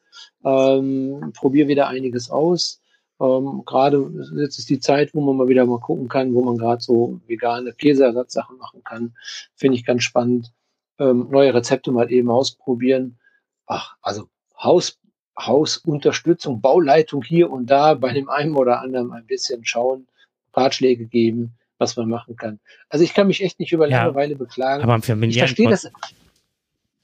ähm, 0.44 1.32
probiere 1.34 1.68
wieder 1.68 1.88
einiges 1.88 2.30
aus. 2.30 2.80
Ähm, 3.20 3.62
gerade 3.64 4.10
jetzt 4.36 4.58
ist 4.58 4.68
die 4.68 4.80
Zeit, 4.80 5.14
wo 5.14 5.20
man 5.20 5.36
mal 5.36 5.48
wieder 5.48 5.64
mal 5.64 5.80
gucken 5.80 6.08
kann, 6.08 6.34
wo 6.34 6.42
man 6.42 6.58
gerade 6.58 6.82
so 6.82 7.20
vegane 7.26 7.72
Käseersatzsachen 7.72 8.58
machen 8.58 8.82
kann. 8.84 9.14
Finde 9.54 9.76
ich 9.78 9.86
ganz 9.86 10.02
spannend. 10.02 10.52
Ähm, 10.98 11.28
neue 11.30 11.54
Rezepte 11.54 11.92
mal 11.92 12.12
eben 12.12 12.30
ausprobieren. 12.30 13.18
Ach, 13.66 13.96
also 14.02 14.28
Haus, 14.56 15.00
Hausunterstützung, 15.38 16.60
Bauleitung 16.60 17.22
hier 17.22 17.50
und 17.50 17.66
da 17.66 17.94
bei 17.94 18.12
dem 18.12 18.28
einen 18.28 18.54
oder 18.54 18.80
anderen 18.80 19.12
ein 19.12 19.26
bisschen 19.26 19.64
schauen, 19.64 20.06
Ratschläge 20.52 21.06
geben, 21.06 21.54
was 21.78 21.96
man 21.96 22.08
machen 22.08 22.36
kann. 22.36 22.60
Also 22.88 23.04
ich 23.04 23.14
kann 23.14 23.26
mich 23.26 23.42
echt 23.42 23.58
nicht 23.58 23.72
über 23.72 23.86
Langeweile 23.86 24.32
ja, 24.32 24.38
beklagen. 24.38 24.82
Aber 24.82 24.96
ich 24.96 25.38
verstehe 25.38 25.68
das. 25.68 25.90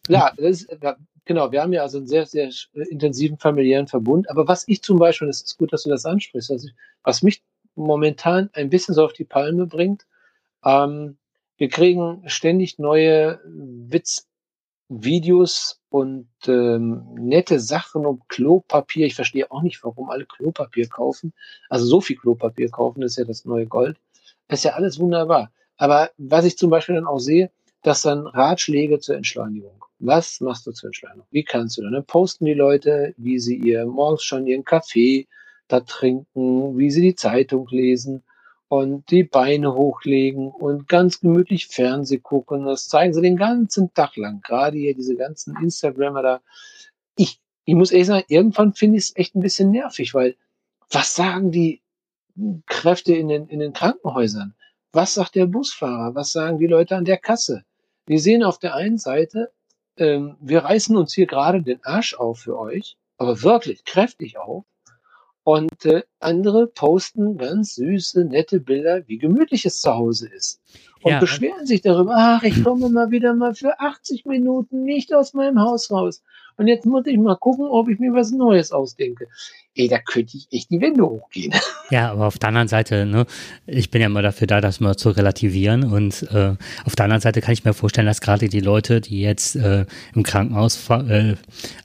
Ja, 0.09 0.33
das 0.37 0.62
ist, 0.62 0.70
Genau, 1.30 1.52
wir 1.52 1.62
haben 1.62 1.72
ja 1.72 1.83
also 1.83 1.98
einen 1.98 2.09
sehr, 2.09 2.26
sehr 2.26 2.48
äh, 2.48 2.83
intensiven 2.88 3.38
familiären 3.38 3.87
Verbund. 3.87 4.28
Aber 4.30 4.48
was 4.48 4.66
ich 4.66 4.83
zum 4.83 4.98
Beispiel, 4.98 5.26
und 5.26 5.30
es 5.30 5.42
ist 5.42 5.59
gut, 5.59 5.72
dass 5.72 5.85
du 5.85 5.90
das 5.90 6.04
ansprichst, 6.04 6.50
also 6.50 6.68
was 7.04 7.22
mich 7.22 7.40
momentan 7.76 8.50
ein 8.52 8.68
bisschen 8.68 8.96
so 8.96 9.04
auf 9.04 9.12
die 9.12 9.22
Palme 9.22 9.66
bringt, 9.66 10.06
ähm, 10.64 11.18
wir 11.56 11.68
kriegen 11.68 12.24
ständig 12.26 12.80
neue 12.80 13.38
Witzvideos 14.88 15.80
und 15.90 16.26
ähm, 16.48 17.06
nette 17.14 17.61
Sachen 17.61 18.06
um 18.06 18.22
Klopapier. 18.26 19.06
Ich 19.06 19.14
verstehe 19.14 19.50
auch 19.52 19.62
nicht, 19.62 19.85
warum 19.85 20.11
alle 20.11 20.26
Klopapier 20.26 20.88
kaufen. 20.88 21.33
Also 21.68 21.87
so 21.87 22.00
viel 22.00 22.16
Klopapier 22.16 22.70
kaufen, 22.70 23.02
das 23.02 23.12
ist 23.12 23.18
ja 23.18 23.24
das 23.24 23.44
neue 23.44 23.66
Gold. 23.66 23.98
Das 24.50 24.60
ist 24.60 24.64
ja 24.64 24.72
alles 24.72 24.98
wunderbar. 24.98 25.50
Aber 25.76 26.10
was 26.18 26.44
ich 26.44 26.58
zum 26.58 26.70
Beispiel 26.70 26.96
dann 26.96 27.06
auch 27.06 27.20
sehe, 27.20 27.50
dass 27.82 28.02
dann 28.02 28.26
Ratschläge 28.26 28.98
zur 28.98 29.16
Entschleunigung 29.16 29.80
was 30.00 30.40
machst 30.40 30.66
du 30.66 30.72
zur 30.72 30.88
Entscheidung? 30.88 31.24
Wie 31.30 31.44
kannst 31.44 31.78
du? 31.78 31.82
Dann 31.82 32.04
posten 32.04 32.46
die 32.46 32.54
Leute, 32.54 33.14
wie 33.16 33.38
sie 33.38 33.56
ihr 33.56 33.86
morgens 33.86 34.24
schon 34.24 34.46
ihren 34.46 34.64
Kaffee 34.64 35.28
da 35.68 35.80
trinken, 35.80 36.76
wie 36.76 36.90
sie 36.90 37.02
die 37.02 37.14
Zeitung 37.14 37.68
lesen 37.70 38.22
und 38.68 39.10
die 39.10 39.24
Beine 39.24 39.74
hochlegen 39.74 40.48
und 40.48 40.88
ganz 40.88 41.20
gemütlich 41.20 41.66
Fernseh 41.68 42.18
gucken. 42.18 42.64
Das 42.64 42.88
zeigen 42.88 43.12
sie 43.12 43.20
den 43.20 43.36
ganzen 43.36 43.92
Tag 43.94 44.16
lang. 44.16 44.40
Gerade 44.40 44.78
hier 44.78 44.94
diese 44.94 45.16
ganzen 45.16 45.56
Instagrammer 45.62 46.22
da. 46.22 46.40
Ich, 47.16 47.40
ich 47.64 47.74
muss 47.74 47.92
ehrlich 47.92 48.06
sagen, 48.06 48.24
irgendwann 48.28 48.72
finde 48.72 48.96
ich 48.96 49.04
es 49.04 49.16
echt 49.16 49.34
ein 49.34 49.40
bisschen 49.40 49.70
nervig, 49.70 50.14
weil 50.14 50.34
was 50.90 51.14
sagen 51.14 51.52
die 51.52 51.82
Kräfte 52.66 53.14
in 53.14 53.29
den, 53.29 53.49
in 53.49 53.61
den 53.61 53.73
Krankenhäusern? 53.73 54.55
Was 54.93 55.14
sagt 55.14 55.35
der 55.35 55.47
Busfahrer? 55.47 56.14
Was 56.14 56.33
sagen 56.33 56.59
die 56.59 56.66
Leute 56.66 56.97
an 56.97 57.05
der 57.05 57.19
Kasse? 57.19 57.64
Die 58.09 58.19
sehen 58.19 58.43
auf 58.43 58.59
der 58.59 58.75
einen 58.75 58.99
Seite 58.99 59.53
ähm, 60.01 60.37
wir 60.40 60.61
reißen 60.64 60.97
uns 60.97 61.12
hier 61.12 61.27
gerade 61.27 61.62
den 61.62 61.85
Arsch 61.85 62.14
auf 62.14 62.40
für 62.40 62.59
euch, 62.59 62.97
aber 63.19 63.43
wirklich 63.43 63.85
kräftig 63.85 64.38
auf. 64.38 64.64
Und 65.43 65.85
äh, 65.85 66.03
andere 66.21 66.66
posten 66.66 67.38
ganz 67.38 67.75
süße, 67.75 68.25
nette 68.25 68.61
Bilder, 68.61 69.07
wie 69.09 69.19
gemütlich 69.19 69.64
es 69.64 69.81
zu 69.81 69.93
Hause 69.93 70.29
ist. 70.29 70.61
Und 71.03 71.12
ja. 71.12 71.21
beschweren 71.21 71.66
sich 71.66 71.81
darüber, 71.81 72.14
ach, 72.16 72.43
ich 72.43 72.62
komme 72.62 72.88
mal 72.88 73.11
wieder 73.11 73.35
mal 73.35 73.55
für 73.55 73.81
80 73.81 74.27
Minuten 74.27 74.83
nicht 74.83 75.14
aus 75.14 75.35
meinem 75.35 75.61
Haus 75.61 75.90
raus. 75.90 76.23
Und 76.61 76.66
jetzt 76.66 76.85
muss 76.85 77.07
ich 77.07 77.16
mal 77.16 77.37
gucken, 77.37 77.64
ob 77.64 77.88
ich 77.88 77.99
mir 77.99 78.12
was 78.12 78.33
Neues 78.33 78.70
ausdenke. 78.70 79.29
Ey, 79.75 79.88
da 79.88 79.99
könnte 79.99 80.37
ich 80.37 80.46
echt 80.53 80.70
die 80.70 80.79
Wände 80.83 81.03
hochgehen. 81.03 81.55
Ja, 81.90 82.12
aber 82.12 82.29
auf 82.29 82.38
der 82.38 82.51
anderen 82.51 82.68
Seite, 82.68 83.05
ne, 83.05 83.27
ich 83.66 83.90
bin 83.90 84.01
ja 84.01 84.07
immer 84.07 84.23
dafür 84.23 84.46
da, 84.46 84.61
das 84.61 84.79
mal 84.79 84.96
zu 84.96 85.11
relativieren. 85.11 85.83
Und 85.83 86.23
äh, 86.31 86.55
auf 86.85 86.94
der 86.94 87.05
anderen 87.05 87.20
Seite 87.20 87.40
kann 87.40 87.53
ich 87.53 87.64
mir 87.64 87.75
vorstellen, 87.75 88.07
dass 88.07 88.20
gerade 88.20 88.49
die 88.49 88.61
Leute, 88.61 89.01
die 89.01 89.23
jetzt 89.23 89.57
äh, 89.57 89.87
im 90.14 90.23
Krankenhaus 90.23 90.88
äh, 90.88 91.35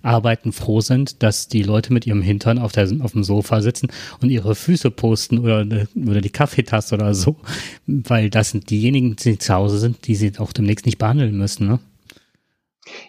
arbeiten, 0.04 0.52
froh 0.52 0.82
sind, 0.82 1.24
dass 1.24 1.48
die 1.48 1.64
Leute 1.64 1.92
mit 1.92 2.06
ihrem 2.06 2.22
Hintern 2.22 2.60
auf, 2.60 2.72
der, 2.72 2.88
auf 3.02 3.14
dem 3.14 3.24
Sofa 3.24 3.62
sitzen 3.62 3.88
und 4.22 4.30
ihre 4.30 4.54
Füße 4.54 4.92
posten 4.92 5.40
oder, 5.40 5.88
oder 5.96 6.22
die 6.22 6.30
Kaffeetasse 6.30 6.94
oder 6.94 7.16
so. 7.16 7.38
Weil 7.88 8.30
das 8.30 8.52
sind 8.52 8.70
diejenigen, 8.70 9.16
die 9.16 9.40
zu 9.40 9.54
Hause 9.56 9.80
sind, 9.80 10.06
die 10.06 10.14
sie 10.14 10.34
auch 10.38 10.54
demnächst 10.54 10.86
nicht 10.86 11.00
behandeln 11.00 11.36
müssen, 11.36 11.66
ne? 11.66 11.80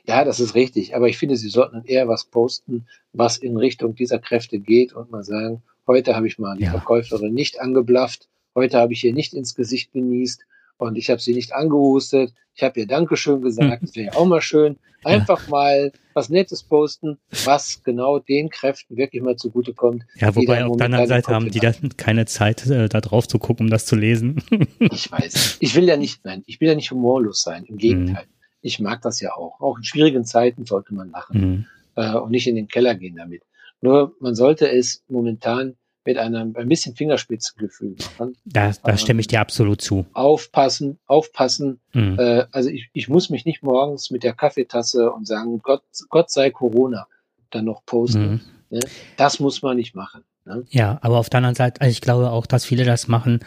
Ja, 0.05 0.25
das 0.25 0.41
ist 0.41 0.55
richtig. 0.55 0.95
Aber 0.95 1.09
ich 1.09 1.19
finde, 1.19 1.37
Sie 1.37 1.49
sollten 1.49 1.83
eher 1.85 2.09
was 2.09 2.25
posten, 2.25 2.87
was 3.13 3.39
in 3.39 3.57
Richtung 3.57 3.95
dieser 3.95 4.19
Kräfte 4.19 4.59
geht 4.59 4.93
und 4.93 5.11
mal 5.11 5.25
sagen, 5.25 5.63
heute 5.87 6.17
habe 6.17 6.27
ich 6.27 6.39
mal 6.39 6.57
die 6.57 6.65
ja. 6.65 6.71
Verkäuferin 6.71 7.35
nicht 7.35 7.61
angeblafft, 7.61 8.29
heute 8.55 8.79
habe 8.79 8.93
ich 8.93 9.05
ihr 9.05 9.13
nicht 9.13 9.35
ins 9.35 9.55
Gesicht 9.55 9.93
genießt 9.93 10.45
und 10.79 10.97
ich 10.97 11.11
habe 11.11 11.21
sie 11.21 11.35
nicht 11.35 11.53
angehustet. 11.53 12.33
Ich 12.55 12.63
habe 12.63 12.81
ihr 12.81 12.87
Dankeschön 12.87 13.43
gesagt, 13.43 13.83
das 13.83 13.95
wäre 13.97 14.07
ja 14.07 14.15
auch 14.15 14.27
mal 14.27 14.41
schön. 14.41 14.77
Einfach 15.05 15.45
ja. 15.45 15.51
mal 15.51 15.93
was 16.15 16.31
Nettes 16.31 16.63
posten, 16.63 17.19
was 17.45 17.83
genau 17.85 18.19
den 18.19 18.49
Kräften 18.49 18.97
wirklich 18.97 19.23
mal 19.23 19.37
zugutekommt. 19.37 20.05
Ja, 20.17 20.35
wobei 20.35 20.65
auf 20.65 20.77
der 20.79 20.87
anderen 20.87 21.07
Seite 21.07 21.33
haben 21.33 21.51
die 21.51 21.61
dann 21.61 21.75
keine 21.97 22.25
Zeit, 22.25 22.67
äh, 22.67 22.89
da 22.89 23.01
drauf 23.03 23.29
zu 23.29 23.39
gucken, 23.39 23.67
um 23.67 23.71
das 23.71 23.87
zu 23.87 23.95
lesen. 23.95 24.43
ich 24.81 25.13
weiß. 25.13 25.59
Ich 25.61 25.75
will 25.77 25.85
ja 25.85 25.97
nicht, 25.97 26.25
nein, 26.25 26.43
ich 26.47 26.61
will 26.61 26.69
ja 26.69 26.75
nicht 26.75 26.91
humorlos 26.91 27.43
sein. 27.43 27.65
Im 27.67 27.77
Gegenteil. 27.77 28.25
Mhm 28.25 28.36
ich 28.67 28.81
mag 28.81 29.01
das 29.03 29.21
ja 29.21 29.33
auch. 29.35 29.61
Auch 29.61 29.79
in 29.79 29.85
schwierigen 29.85 30.25
Zeiten 30.25 30.67
sollte 30.67 30.95
man 30.95 31.11
lachen 31.11 31.41
mhm. 31.41 31.67
äh, 31.95 32.15
und 32.15 32.31
nicht 32.31 32.47
in 32.47 32.57
den 32.57 32.69
Keller 32.69 32.95
gehen 32.95 33.17
damit. 33.17 33.43
Nur 33.81 34.15
man 34.21 34.35
sollte 34.35 34.71
es 34.71 35.05
momentan 35.09 35.77
mit 36.05 36.19
einem 36.19 36.55
ein 36.57 36.69
bisschen 36.69 36.95
Fingerspitzengefühl 36.95 37.97
machen. 37.99 38.37
Da, 38.45 38.73
da 38.83 38.93
äh, 38.93 38.99
stimme 38.99 39.21
ich 39.21 39.27
dir 39.27 39.41
absolut 39.41 39.81
zu. 39.81 40.07
Aufpassen, 40.13 40.99
aufpassen. 41.07 41.81
Mhm. 41.93 42.19
Äh, 42.19 42.47
also 42.53 42.71
ich, 42.71 42.91
ich 42.93 43.09
muss 43.09 43.31
mich 43.31 43.45
nicht 43.45 43.63
morgens 43.63 44.11
mit 44.11 44.23
der 44.23 44.33
Kaffeetasse 44.33 45.11
und 45.13 45.27
sagen, 45.27 45.61
Gott, 45.63 45.83
Gott 46.09 46.31
sei 46.31 46.51
Corona, 46.51 47.07
dann 47.51 47.65
noch 47.65 47.85
posten. 47.85 48.31
Mhm. 48.31 48.41
Ne? 48.71 48.81
Das 49.17 49.41
muss 49.41 49.63
man 49.63 49.77
nicht 49.77 49.95
machen. 49.95 50.23
Ne? 50.45 50.65
Ja, 50.71 50.99
aber 51.03 51.19
auf 51.19 51.29
der 51.29 51.39
anderen 51.39 51.57
Seite, 51.57 51.81
also 51.81 51.91
ich 51.91 52.01
glaube 52.01 52.31
auch, 52.31 52.47
dass 52.47 52.65
viele 52.65 52.85
das 52.85 53.09
machen, 53.09 53.41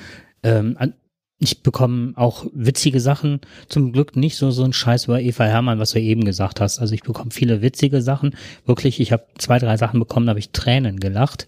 ähm, 0.44 0.78
ich 1.40 1.64
bekomme 1.64 2.14
auch 2.16 2.46
witzige 2.54 3.00
Sachen, 3.00 3.40
zum 3.70 3.94
Glück 3.94 4.18
nicht 4.18 4.36
so 4.36 4.52
so 4.52 4.64
ein 4.64 4.74
Scheiß 4.74 5.06
über 5.06 5.22
Eva 5.22 5.46
Hermann, 5.46 5.80
was 5.80 5.92
du 5.92 6.00
eben 6.00 6.26
gesagt 6.26 6.60
hast. 6.60 6.80
Also 6.80 6.94
ich 6.94 7.04
bekomme 7.04 7.32
viele 7.32 7.62
witzige 7.62 8.02
Sachen. 8.02 8.36
Wirklich, 8.66 9.00
ich 9.00 9.14
habe 9.14 9.26
zwei, 9.38 9.58
drei 9.58 9.78
Sachen 9.78 10.00
bekommen, 10.00 10.26
da 10.26 10.32
habe 10.32 10.40
ich 10.40 10.52
Tränen 10.52 11.00
gelacht. 11.00 11.48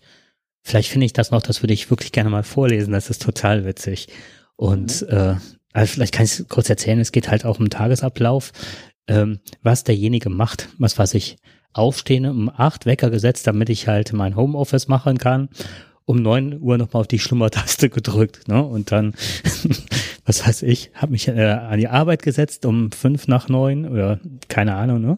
Vielleicht 0.64 0.90
finde 0.90 1.06
ich 1.06 1.14
das 1.14 1.32
noch, 1.32 1.42
das 1.42 1.62
würde 1.62 1.74
ich 1.74 1.90
wirklich 1.90 2.14
gerne 2.14 2.30
mal 2.30 2.44
vorlesen, 2.44 2.94
das 2.94 3.10
ist 3.10 3.22
total 3.22 3.66
witzig. 3.66 4.08
Und 4.56 5.02
mhm. 5.02 5.08
äh, 5.10 5.36
also 5.74 5.94
vielleicht 5.94 6.14
kann 6.14 6.26
ich 6.26 6.40
es 6.40 6.48
kurz 6.48 6.70
erzählen, 6.70 7.00
es 7.00 7.12
geht 7.12 7.30
halt 7.30 7.46
auch 7.46 7.60
um 7.60 7.70
Tagesablauf, 7.70 8.54
ähm, 9.08 9.40
was 9.62 9.84
derjenige 9.84 10.30
macht, 10.30 10.70
was 10.78 10.98
weiß 10.98 11.16
ich, 11.16 11.38
aufstehen, 11.74 12.26
um 12.26 12.50
acht 12.50 12.86
Wecker 12.86 13.10
gesetzt, 13.10 13.48
damit 13.48 13.70
ich 13.70 13.88
halt 13.88 14.14
mein 14.14 14.36
Homeoffice 14.36 14.88
machen 14.88 15.18
kann 15.18 15.50
um 16.06 16.22
neun 16.22 16.60
Uhr 16.62 16.78
nochmal 16.78 17.02
auf 17.02 17.08
die 17.08 17.20
Schlummertaste 17.20 17.90
gedrückt, 17.90 18.48
ne? 18.48 18.64
Und 18.64 18.92
dann, 18.92 19.14
was 20.26 20.46
weiß 20.46 20.64
ich, 20.64 20.92
habe 20.94 21.12
mich 21.12 21.28
äh, 21.28 21.42
an 21.42 21.80
die 21.80 21.88
Arbeit 21.88 22.24
gesetzt 22.24 22.66
um 22.66 22.92
fünf 22.92 23.28
nach 23.28 23.50
neun 23.50 23.88
oder 23.88 24.20
keine 24.48 24.76
Ahnung, 24.76 25.02
ne? 25.02 25.18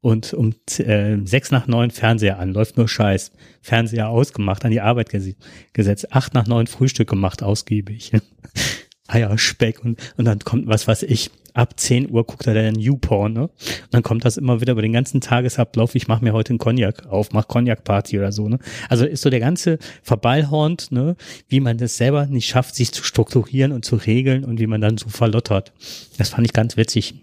Und 0.00 0.34
um 0.34 0.54
äh, 0.78 1.16
sechs 1.24 1.50
nach 1.50 1.66
neun 1.66 1.90
Fernseher 1.90 2.38
an, 2.38 2.52
läuft 2.52 2.76
nur 2.76 2.88
Scheiß. 2.88 3.32
Fernseher 3.62 4.08
ausgemacht, 4.08 4.64
an 4.64 4.70
die 4.70 4.80
Arbeit 4.80 5.08
ges 5.08 5.34
gesetzt, 5.72 6.12
acht 6.12 6.34
nach 6.34 6.46
neun 6.46 6.66
Frühstück 6.66 7.08
gemacht, 7.08 7.42
ausgiebig. 7.42 8.12
Eier, 9.06 9.36
Speck 9.36 9.84
und, 9.84 10.00
und 10.16 10.24
dann 10.24 10.38
kommt 10.40 10.66
was 10.66 10.88
weiß 10.88 11.02
ich, 11.02 11.30
ab 11.52 11.78
10 11.78 12.10
Uhr 12.10 12.24
guckt 12.24 12.46
er 12.46 12.54
dann 12.54 12.74
Newporn, 12.74 13.32
ne? 13.32 13.42
Und 13.42 13.88
dann 13.92 14.02
kommt 14.02 14.24
das 14.24 14.36
immer 14.36 14.60
wieder 14.60 14.72
über 14.72 14.82
den 14.82 14.92
ganzen 14.92 15.20
Tagesablauf, 15.20 15.94
ich 15.94 16.08
mache 16.08 16.24
mir 16.24 16.32
heute 16.32 16.50
einen 16.50 16.58
Cognac 16.58 17.06
auf, 17.06 17.32
mach 17.32 17.46
Cognac-Party 17.46 18.18
oder 18.18 18.32
so, 18.32 18.48
ne? 18.48 18.58
Also 18.88 19.06
ist 19.06 19.22
so 19.22 19.30
der 19.30 19.40
ganze 19.40 19.78
Verballhornt, 20.02 20.90
ne? 20.90 21.16
Wie 21.48 21.60
man 21.60 21.78
das 21.78 21.96
selber 21.96 22.26
nicht 22.26 22.48
schafft, 22.48 22.74
sich 22.74 22.92
zu 22.92 23.04
strukturieren 23.04 23.72
und 23.72 23.84
zu 23.84 23.96
regeln 23.96 24.44
und 24.44 24.58
wie 24.58 24.66
man 24.66 24.80
dann 24.80 24.98
so 24.98 25.08
verlottert. 25.08 25.72
Das 26.18 26.30
fand 26.30 26.46
ich 26.46 26.52
ganz 26.52 26.76
witzig. 26.76 27.14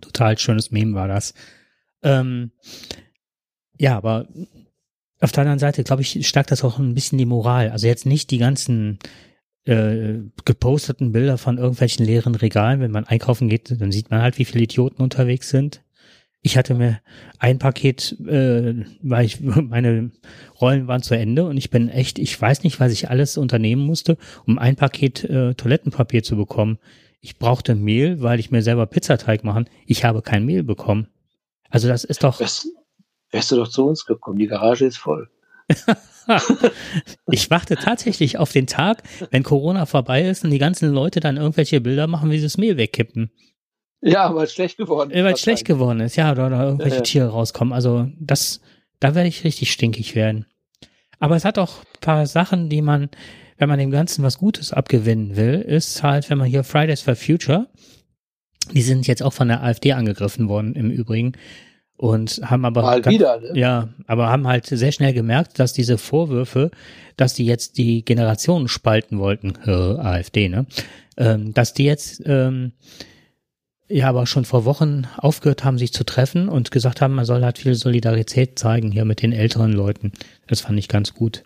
Total 0.00 0.38
schönes 0.38 0.70
Meme 0.70 0.94
war 0.94 1.08
das. 1.08 1.32
Ähm, 2.02 2.52
ja, 3.78 3.96
aber 3.96 4.28
auf 5.20 5.32
der 5.32 5.42
anderen 5.42 5.58
Seite, 5.58 5.82
glaube 5.84 6.02
ich, 6.02 6.26
stärkt 6.28 6.50
das 6.50 6.62
auch 6.64 6.78
ein 6.78 6.94
bisschen 6.94 7.18
die 7.18 7.26
Moral. 7.26 7.70
Also 7.70 7.86
jetzt 7.86 8.06
nicht 8.06 8.30
die 8.30 8.38
ganzen 8.38 8.98
äh, 9.68 10.22
geposteten 10.46 11.12
Bilder 11.12 11.36
von 11.36 11.58
irgendwelchen 11.58 12.06
leeren 12.06 12.34
Regalen. 12.34 12.80
Wenn 12.80 12.90
man 12.90 13.04
einkaufen 13.04 13.48
geht, 13.48 13.80
dann 13.80 13.92
sieht 13.92 14.10
man 14.10 14.22
halt, 14.22 14.38
wie 14.38 14.46
viele 14.46 14.64
Idioten 14.64 15.02
unterwegs 15.02 15.50
sind. 15.50 15.82
Ich 16.40 16.56
hatte 16.56 16.74
mir 16.74 17.00
ein 17.38 17.58
Paket, 17.58 18.16
äh, 18.26 18.84
weil 19.02 19.26
ich 19.26 19.40
meine 19.40 20.10
Rollen 20.60 20.88
waren 20.88 21.02
zu 21.02 21.14
Ende 21.14 21.44
und 21.44 21.58
ich 21.58 21.68
bin 21.68 21.90
echt, 21.90 22.18
ich 22.18 22.40
weiß 22.40 22.64
nicht, 22.64 22.80
was 22.80 22.92
ich 22.92 23.10
alles 23.10 23.36
unternehmen 23.36 23.84
musste, 23.84 24.16
um 24.46 24.58
ein 24.58 24.76
Paket 24.76 25.24
äh, 25.24 25.54
Toilettenpapier 25.54 26.22
zu 26.22 26.36
bekommen. 26.36 26.78
Ich 27.20 27.36
brauchte 27.36 27.74
Mehl, 27.74 28.22
weil 28.22 28.40
ich 28.40 28.50
mir 28.50 28.62
selber 28.62 28.86
Pizzateig 28.86 29.44
machen. 29.44 29.68
Ich 29.86 30.04
habe 30.04 30.22
kein 30.22 30.46
Mehl 30.46 30.62
bekommen. 30.62 31.08
Also 31.68 31.88
das 31.88 32.04
ist 32.04 32.24
doch. 32.24 32.40
Wärst, 32.40 32.68
wärst 33.30 33.52
du 33.52 33.56
doch 33.56 33.68
zu 33.68 33.86
uns 33.86 34.06
gekommen. 34.06 34.38
Die 34.38 34.46
Garage 34.46 34.86
ist 34.86 34.96
voll. 34.96 35.28
ich 37.30 37.50
warte 37.50 37.76
tatsächlich 37.76 38.38
auf 38.38 38.52
den 38.52 38.66
Tag, 38.66 39.02
wenn 39.30 39.42
Corona 39.42 39.86
vorbei 39.86 40.22
ist 40.22 40.44
und 40.44 40.50
die 40.50 40.58
ganzen 40.58 40.90
Leute 40.90 41.20
dann 41.20 41.36
irgendwelche 41.36 41.80
Bilder 41.80 42.06
machen, 42.06 42.30
wie 42.30 42.38
sie 42.38 42.44
das 42.44 42.58
Mehl 42.58 42.76
wegkippen. 42.76 43.30
Ja, 44.00 44.34
weil 44.34 44.44
es 44.44 44.52
schlecht 44.52 44.76
geworden 44.76 45.10
ist. 45.10 45.24
Weil 45.24 45.32
es 45.32 45.40
schlecht 45.40 45.64
geworden 45.64 46.00
ist, 46.00 46.16
ja, 46.16 46.30
oder, 46.30 46.48
irgendwelche 46.50 46.96
ja, 46.96 46.96
ja. 46.96 47.02
Tiere 47.02 47.28
rauskommen. 47.28 47.72
Also 47.72 48.08
das, 48.18 48.60
da 49.00 49.14
werde 49.14 49.28
ich 49.28 49.44
richtig 49.44 49.72
stinkig 49.72 50.14
werden. 50.14 50.46
Aber 51.18 51.36
es 51.36 51.44
hat 51.44 51.58
auch 51.58 51.80
ein 51.80 52.00
paar 52.00 52.26
Sachen, 52.26 52.68
die 52.68 52.82
man, 52.82 53.08
wenn 53.56 53.68
man 53.68 53.78
dem 53.78 53.90
Ganzen 53.90 54.22
was 54.22 54.38
Gutes 54.38 54.72
abgewinnen 54.72 55.36
will, 55.36 55.54
ist 55.54 56.02
halt, 56.02 56.30
wenn 56.30 56.38
man 56.38 56.46
hier 56.46 56.62
Fridays 56.62 57.02
for 57.02 57.16
Future, 57.16 57.68
die 58.72 58.82
sind 58.82 59.06
jetzt 59.06 59.22
auch 59.22 59.32
von 59.32 59.48
der 59.48 59.62
AfD 59.62 59.92
angegriffen 59.92 60.48
worden 60.48 60.74
im 60.74 60.90
Übrigen 60.90 61.32
und 61.98 62.40
haben 62.44 62.64
aber 62.64 62.82
Mal 62.82 63.04
wieder, 63.04 63.40
ne? 63.40 63.58
ja, 63.58 63.88
aber 64.06 64.28
haben 64.28 64.46
halt 64.46 64.66
sehr 64.66 64.92
schnell 64.92 65.12
gemerkt, 65.12 65.58
dass 65.58 65.72
diese 65.72 65.98
Vorwürfe, 65.98 66.70
dass 67.16 67.34
die 67.34 67.44
jetzt 67.44 67.76
die 67.76 68.04
Generationen 68.04 68.68
spalten 68.68 69.18
wollten, 69.18 69.54
äh, 69.66 69.70
AfD, 69.70 70.48
ne, 70.48 70.66
ähm, 71.16 71.52
dass 71.52 71.74
die 71.74 71.84
jetzt 71.84 72.22
ähm, 72.24 72.72
ja 73.88 74.08
aber 74.08 74.26
schon 74.26 74.44
vor 74.44 74.64
Wochen 74.64 75.08
aufgehört 75.16 75.64
haben, 75.64 75.76
sich 75.76 75.92
zu 75.92 76.04
treffen 76.04 76.48
und 76.48 76.70
gesagt 76.70 77.00
haben, 77.00 77.14
man 77.14 77.24
soll 77.24 77.42
halt 77.42 77.58
viel 77.58 77.74
Solidarität 77.74 78.58
zeigen 78.60 78.92
hier 78.92 79.04
mit 79.04 79.20
den 79.20 79.32
älteren 79.32 79.72
Leuten. 79.72 80.12
Das 80.46 80.60
fand 80.60 80.78
ich 80.78 80.88
ganz 80.88 81.14
gut. 81.14 81.42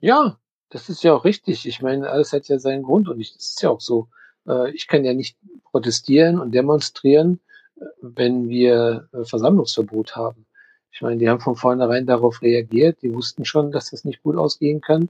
Ja, 0.00 0.38
das 0.70 0.88
ist 0.88 1.04
ja 1.04 1.14
auch 1.14 1.24
richtig. 1.24 1.68
Ich 1.68 1.80
meine, 1.80 2.10
alles 2.10 2.32
hat 2.32 2.48
ja 2.48 2.58
seinen 2.58 2.82
Grund 2.82 3.08
und 3.08 3.20
ich, 3.20 3.32
das 3.32 3.50
ist 3.50 3.62
ja 3.62 3.70
auch 3.70 3.80
so. 3.80 4.08
Äh, 4.48 4.72
ich 4.72 4.88
kann 4.88 5.04
ja 5.04 5.14
nicht 5.14 5.36
protestieren 5.70 6.40
und 6.40 6.52
demonstrieren 6.52 7.38
wenn 8.00 8.48
wir 8.48 9.08
äh, 9.12 9.24
Versammlungsverbot 9.24 10.16
haben. 10.16 10.46
Ich 10.90 11.02
meine, 11.02 11.18
die 11.18 11.28
haben 11.28 11.40
von 11.40 11.56
vornherein 11.56 12.06
darauf 12.06 12.42
reagiert. 12.42 13.02
Die 13.02 13.12
wussten 13.12 13.44
schon, 13.44 13.72
dass 13.72 13.90
das 13.90 14.04
nicht 14.04 14.22
gut 14.22 14.36
ausgehen 14.36 14.80
kann. 14.80 15.08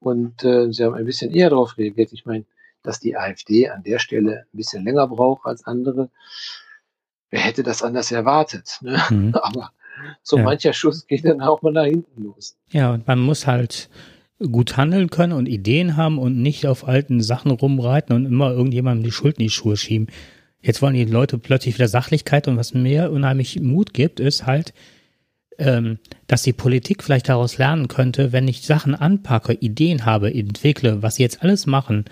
Und 0.00 0.44
äh, 0.44 0.72
sie 0.72 0.84
haben 0.84 0.94
ein 0.94 1.04
bisschen 1.04 1.30
eher 1.30 1.50
darauf 1.50 1.76
reagiert. 1.76 2.12
Ich 2.12 2.24
meine, 2.24 2.44
dass 2.82 3.00
die 3.00 3.16
AfD 3.16 3.68
an 3.68 3.82
der 3.82 3.98
Stelle 3.98 4.46
ein 4.52 4.56
bisschen 4.56 4.84
länger 4.84 5.06
braucht 5.08 5.46
als 5.46 5.64
andere. 5.66 6.10
Wer 7.30 7.40
hätte 7.40 7.62
das 7.62 7.82
anders 7.82 8.12
erwartet? 8.12 8.78
Ne? 8.80 9.00
Mhm. 9.10 9.34
Aber 9.42 9.72
so 10.22 10.38
ja. 10.38 10.44
mancher 10.44 10.72
Schuss 10.72 11.06
geht 11.06 11.24
dann 11.24 11.40
auch 11.40 11.62
mal 11.62 11.72
nach 11.72 11.84
hinten 11.84 12.22
los. 12.22 12.56
Ja, 12.70 12.92
und 12.92 13.06
man 13.06 13.18
muss 13.18 13.46
halt 13.46 13.90
gut 14.38 14.76
handeln 14.76 15.10
können 15.10 15.32
und 15.32 15.46
Ideen 15.46 15.96
haben 15.96 16.18
und 16.18 16.40
nicht 16.40 16.66
auf 16.66 16.86
alten 16.86 17.22
Sachen 17.22 17.50
rumreiten 17.50 18.14
und 18.14 18.26
immer 18.26 18.50
irgendjemandem 18.52 19.04
die 19.04 19.12
Schuld 19.12 19.38
in 19.38 19.44
die 19.44 19.50
Schuhe 19.50 19.76
schieben. 19.76 20.08
Jetzt 20.62 20.82
wollen 20.82 20.94
die 20.94 21.04
Leute 21.04 21.38
plötzlich 21.38 21.76
wieder 21.76 21.88
Sachlichkeit 21.88 22.48
und 22.48 22.56
was 22.56 22.74
mir 22.74 23.10
unheimlich 23.10 23.60
Mut 23.60 23.94
gibt, 23.94 24.20
ist 24.20 24.46
halt, 24.46 24.72
ähm, 25.58 25.98
dass 26.26 26.42
die 26.42 26.52
Politik 26.52 27.02
vielleicht 27.02 27.28
daraus 27.28 27.58
lernen 27.58 27.88
könnte, 27.88 28.32
wenn 28.32 28.48
ich 28.48 28.62
Sachen 28.62 28.94
anpacke, 28.94 29.54
Ideen 29.54 30.04
habe, 30.04 30.32
entwickle, 30.32 31.02
was 31.02 31.16
sie 31.16 31.22
jetzt 31.22 31.42
alles 31.42 31.66
machen, 31.66 32.04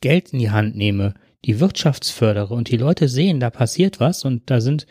Geld 0.00 0.32
in 0.32 0.38
die 0.38 0.50
Hand 0.50 0.76
nehme, 0.76 1.14
die 1.44 1.60
Wirtschaftsfördere 1.60 2.54
und 2.54 2.70
die 2.70 2.76
Leute 2.76 3.08
sehen, 3.08 3.40
da 3.40 3.50
passiert 3.50 4.00
was 4.00 4.24
und 4.24 4.50
da 4.50 4.60
sind, 4.60 4.86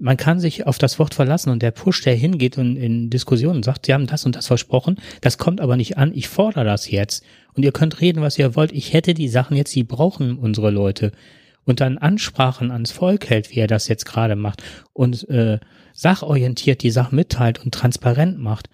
man 0.00 0.16
kann 0.16 0.38
sich 0.38 0.66
auf 0.66 0.78
das 0.78 0.98
Wort 0.98 1.14
verlassen 1.14 1.50
und 1.50 1.62
der 1.62 1.72
Push, 1.72 2.02
der 2.02 2.14
hingeht 2.14 2.56
und 2.56 2.76
in 2.76 3.10
Diskussionen 3.10 3.62
sagt, 3.62 3.86
sie 3.86 3.94
haben 3.94 4.06
das 4.06 4.24
und 4.24 4.36
das 4.36 4.46
versprochen, 4.46 4.96
das 5.20 5.38
kommt 5.38 5.60
aber 5.60 5.76
nicht 5.76 5.98
an, 5.98 6.12
ich 6.14 6.28
fordere 6.28 6.64
das 6.64 6.90
jetzt 6.90 7.24
und 7.54 7.64
ihr 7.64 7.72
könnt 7.72 8.00
reden, 8.00 8.22
was 8.22 8.38
ihr 8.38 8.54
wollt, 8.54 8.72
ich 8.72 8.92
hätte 8.92 9.14
die 9.14 9.28
Sachen 9.28 9.56
jetzt, 9.56 9.74
die 9.74 9.84
brauchen 9.84 10.38
unsere 10.38 10.70
Leute 10.70 11.12
und 11.68 11.80
dann 11.80 11.98
Ansprachen 11.98 12.70
ans 12.70 12.90
Volk 12.90 13.28
hält, 13.28 13.50
wie 13.50 13.60
er 13.60 13.66
das 13.66 13.88
jetzt 13.88 14.06
gerade 14.06 14.36
macht 14.36 14.62
und 14.94 15.28
äh, 15.28 15.60
sachorientiert 15.92 16.82
die 16.82 16.90
Sachen 16.90 17.16
mitteilt 17.16 17.62
und 17.62 17.74
transparent 17.74 18.38
macht, 18.38 18.70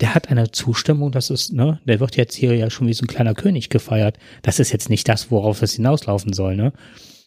der 0.00 0.14
hat 0.14 0.30
eine 0.30 0.50
Zustimmung, 0.50 1.12
das 1.12 1.28
ist, 1.28 1.52
ne, 1.52 1.80
der 1.84 2.00
wird 2.00 2.16
jetzt 2.16 2.34
hier 2.34 2.54
ja 2.54 2.70
schon 2.70 2.86
wie 2.86 2.94
so 2.94 3.04
ein 3.04 3.08
kleiner 3.08 3.34
König 3.34 3.68
gefeiert. 3.68 4.18
Das 4.42 4.60
ist 4.60 4.72
jetzt 4.72 4.88
nicht 4.88 5.08
das, 5.08 5.30
worauf 5.30 5.60
es 5.60 5.74
hinauslaufen 5.74 6.32
soll, 6.32 6.56
ne? 6.56 6.72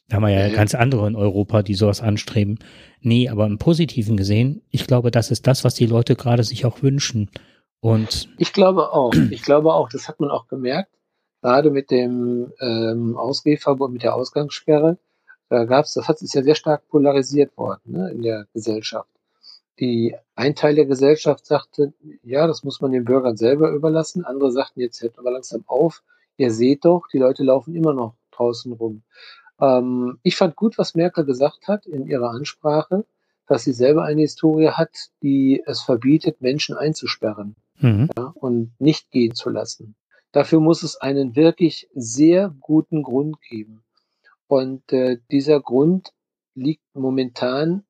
Da 0.07 0.15
haben 0.17 0.23
wir 0.23 0.29
ja, 0.29 0.47
ja 0.47 0.53
ganz 0.53 0.73
andere 0.73 1.07
in 1.07 1.15
Europa, 1.15 1.63
die 1.63 1.75
sowas 1.75 2.01
anstreben. 2.01 2.59
Nee, 3.01 3.29
aber 3.29 3.45
im 3.45 3.57
Positiven 3.57 4.17
gesehen, 4.17 4.61
ich 4.69 4.87
glaube, 4.87 5.11
das 5.11 5.31
ist 5.31 5.47
das, 5.47 5.63
was 5.63 5.75
die 5.75 5.85
Leute 5.85 6.15
gerade 6.15 6.43
sich 6.43 6.65
auch 6.65 6.81
wünschen. 6.81 7.29
Und 7.79 8.29
ich 8.37 8.53
glaube 8.53 8.91
auch, 8.91 9.13
ich 9.29 9.41
glaube 9.41 9.73
auch, 9.73 9.89
das 9.89 10.07
hat 10.07 10.19
man 10.19 10.29
auch 10.29 10.47
gemerkt, 10.47 10.91
gerade 11.41 11.71
mit 11.71 11.91
dem 11.91 12.51
ähm, 12.59 13.17
Ausgehverbot, 13.17 13.91
mit 13.91 14.03
der 14.03 14.15
Ausgangssperre, 14.15 14.97
da 15.51 15.65
gab's, 15.65 15.93
das 15.93 16.07
hat, 16.07 16.21
ist 16.21 16.33
ja 16.33 16.43
sehr 16.43 16.55
stark 16.55 16.87
polarisiert 16.87 17.57
worden 17.57 17.81
ne, 17.91 18.09
in 18.11 18.21
der 18.21 18.47
Gesellschaft. 18.53 19.09
Die 19.81 20.15
ein 20.33 20.55
Teil 20.55 20.75
der 20.75 20.85
Gesellschaft 20.85 21.45
sagte, 21.45 21.91
ja, 22.23 22.47
das 22.47 22.63
muss 22.63 22.79
man 22.79 22.93
den 22.93 23.03
Bürgern 23.03 23.35
selber 23.35 23.71
überlassen. 23.71 24.23
Andere 24.23 24.53
sagten, 24.53 24.79
jetzt 24.79 25.01
hört 25.01 25.19
aber 25.19 25.29
langsam 25.29 25.65
auf. 25.67 26.03
Ihr 26.37 26.51
seht 26.53 26.85
doch, 26.85 27.05
die 27.11 27.17
Leute 27.17 27.43
laufen 27.43 27.75
immer 27.75 27.93
noch 27.93 28.15
draußen 28.31 28.71
rum. 28.71 29.03
Ähm, 29.59 30.19
ich 30.23 30.37
fand 30.37 30.55
gut, 30.55 30.77
was 30.77 30.95
Merkel 30.95 31.25
gesagt 31.25 31.67
hat 31.67 31.85
in 31.85 32.07
ihrer 32.07 32.29
Ansprache, 32.29 33.03
dass 33.45 33.65
sie 33.65 33.73
selber 33.73 34.03
eine 34.05 34.21
Historie 34.21 34.69
hat, 34.69 35.09
die 35.21 35.61
es 35.65 35.81
verbietet, 35.81 36.39
Menschen 36.39 36.77
einzusperren 36.77 37.57
mhm. 37.77 38.07
ja, 38.17 38.31
und 38.35 38.71
nicht 38.79 39.11
gehen 39.11 39.35
zu 39.35 39.49
lassen. 39.49 39.95
Dafür 40.31 40.61
muss 40.61 40.81
es 40.81 40.95
einen 40.95 41.35
wirklich 41.35 41.89
sehr 41.93 42.55
guten 42.61 43.03
Grund 43.03 43.41
geben. 43.41 43.83
Und 44.51 44.91
äh, 44.91 45.17
dieser 45.31 45.61
Grund 45.61 46.11
liegt 46.55 46.83
momentan 46.93 47.85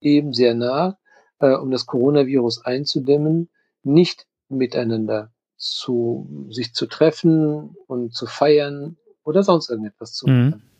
eben 0.00 0.32
sehr 0.32 0.54
nah, 0.54 0.98
äh, 1.40 1.52
um 1.52 1.70
das 1.70 1.84
Coronavirus 1.84 2.64
einzudämmen, 2.64 3.50
nicht 3.82 4.26
miteinander 4.48 5.30
zu 5.58 6.48
sich 6.48 6.72
zu 6.72 6.86
treffen 6.86 7.76
und 7.86 8.14
zu 8.14 8.24
feiern 8.24 8.96
oder 9.24 9.42
sonst 9.42 9.68
irgendetwas 9.68 10.14
zu 10.14 10.26
mhm. 10.26 10.32
machen. 10.32 10.62
Mhm. 10.62 10.70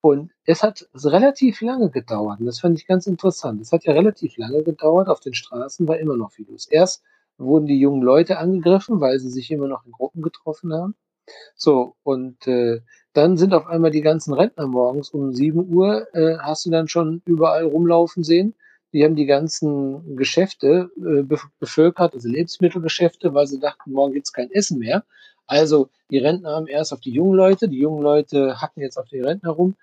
Und 0.00 0.32
es 0.46 0.64
hat 0.64 0.88
relativ 0.96 1.60
lange 1.60 1.88
gedauert, 1.88 2.40
und 2.40 2.46
das 2.46 2.58
fand 2.58 2.76
ich 2.76 2.88
ganz 2.88 3.06
interessant. 3.06 3.60
Es 3.60 3.70
hat 3.70 3.84
ja 3.84 3.92
relativ 3.92 4.36
lange 4.36 4.64
gedauert, 4.64 5.06
auf 5.08 5.20
den 5.20 5.34
Straßen 5.34 5.86
war 5.86 6.00
immer 6.00 6.16
noch 6.16 6.32
viel 6.32 6.48
los. 6.50 6.66
Erst 6.66 7.04
wurden 7.38 7.66
die 7.66 7.78
jungen 7.78 8.02
Leute 8.02 8.38
angegriffen, 8.38 9.00
weil 9.00 9.20
sie 9.20 9.30
sich 9.30 9.52
immer 9.52 9.68
noch 9.68 9.86
in 9.86 9.92
Gruppen 9.92 10.22
getroffen 10.22 10.72
haben. 10.72 10.96
So, 11.54 11.94
und 12.02 12.48
äh, 12.48 12.80
dann 13.12 13.36
sind 13.36 13.52
auf 13.54 13.66
einmal 13.66 13.90
die 13.90 14.00
ganzen 14.00 14.32
Rentner 14.32 14.66
morgens 14.66 15.10
um 15.10 15.32
7 15.32 15.72
Uhr, 15.72 16.06
äh, 16.14 16.38
hast 16.38 16.66
du 16.66 16.70
dann 16.70 16.88
schon 16.88 17.22
überall 17.26 17.64
rumlaufen 17.64 18.24
sehen. 18.24 18.54
Die 18.92 19.04
haben 19.04 19.16
die 19.16 19.26
ganzen 19.26 20.16
Geschäfte 20.16 20.90
äh, 20.98 21.22
bevölkert, 21.58 22.14
also 22.14 22.28
Lebensmittelgeschäfte, 22.28 23.32
weil 23.34 23.46
sie 23.46 23.60
dachten, 23.60 23.92
morgen 23.92 24.12
gibt's 24.12 24.32
kein 24.32 24.50
Essen 24.50 24.78
mehr. 24.78 25.04
Also 25.46 25.88
die 26.10 26.18
Rentner 26.18 26.50
haben 26.50 26.66
erst 26.66 26.92
auf 26.92 27.00
die 27.00 27.12
jungen 27.12 27.34
Leute, 27.34 27.68
die 27.68 27.78
jungen 27.78 28.02
Leute 28.02 28.60
hacken 28.60 28.82
jetzt 28.82 28.98
auf 28.98 29.08
die 29.08 29.20
Rentner 29.20 29.50
rum. 29.50 29.76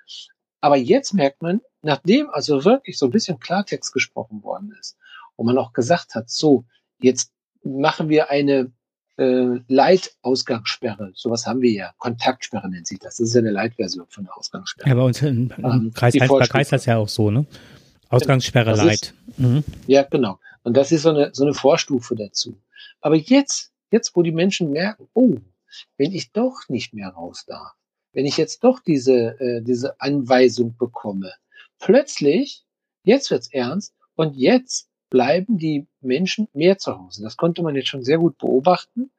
Aber 0.62 0.78
jetzt 0.78 1.14
merkt 1.14 1.42
man, 1.42 1.62
nachdem 1.82 2.30
also 2.30 2.66
wirklich 2.66 2.98
so 2.98 3.06
ein 3.08 3.12
bisschen 3.12 3.40
Klartext 3.40 3.94
gesprochen 3.94 4.44
worden 4.44 4.76
ist 4.80 4.98
und 5.36 5.46
man 5.46 5.58
auch 5.58 5.74
gesagt 5.74 6.16
hat, 6.16 6.30
so, 6.30 6.66
jetzt 7.00 7.32
machen 7.64 8.10
wir 8.10 8.30
eine 8.30 8.72
äh, 9.20 9.60
Leitausgangssperre. 9.68 11.12
Sowas 11.14 11.46
haben 11.46 11.62
wir 11.62 11.72
ja. 11.72 11.94
Kontaktsperre 11.98 12.70
nennt 12.70 12.88
sich 12.88 13.00
das. 13.00 13.18
Das 13.18 13.28
ist 13.28 13.34
ja 13.34 13.40
eine 13.40 13.52
Leitversion 13.52 14.08
von 14.08 14.24
der 14.24 14.38
Ausgangssperre. 14.38 14.90
Ja, 14.90 14.96
bei 14.96 15.02
uns 15.02 15.22
im, 15.22 15.52
im 15.58 15.66
ähm, 15.66 15.92
Kreis 15.94 16.14
Heinsberg 16.16 16.54
heißt 16.54 16.72
das 16.72 16.86
ja 16.86 16.98
auch 16.98 17.10
so, 17.10 17.30
ne? 17.30 17.46
Ausgangssperre 18.10 18.72
das. 18.76 18.94
Ist, 18.94 19.14
mhm. 19.38 19.64
Ja, 19.88 20.04
genau. 20.04 20.40
Und 20.64 20.76
das 20.76 20.92
ist 20.92 21.04
so 21.04 21.10
eine, 21.10 21.32
so 21.34 21.44
eine 21.44 21.54
Vorstufe 21.54 22.16
dazu. 22.16 22.58
Aber 23.02 23.16
jetzt, 23.16 23.72
jetzt, 23.92 24.16
wo 24.16 24.24
die 24.24 24.32
Menschen 24.32 24.72
merken, 24.72 25.08
oh, 25.14 25.36
wenn 25.98 26.12
ich 26.14 26.32
doch 26.32 26.68
nicht 26.70 26.94
mehr 26.94 27.10
raus 27.10 27.46
darf, 27.46 27.74
wenn 28.14 28.26
ich 28.26 28.38
jetzt 28.38 28.64
doch 28.64 28.80
diese, 28.80 29.40
äh, 29.40 29.62
diese 29.62 30.00
Anweisung 30.02 30.76
bekomme, 30.78 31.34
plötzlich, 31.78 32.64
jetzt 33.04 33.30
wird's 33.32 33.52
ernst 33.52 33.94
und 34.16 34.36
jetzt 34.36 34.89
bleiben 35.10 35.58
die 35.58 35.88
Menschen 36.02 36.48
mehr 36.54 36.78
zu 36.78 36.98
Hause. 36.98 37.24
Das 37.24 37.38
konnte 37.38 37.64
man 37.64 37.76
jetzt 37.76 37.90
schon 37.90 38.04
sehr 38.04 38.18
gut 38.18 38.38
beobachten, 38.38 39.12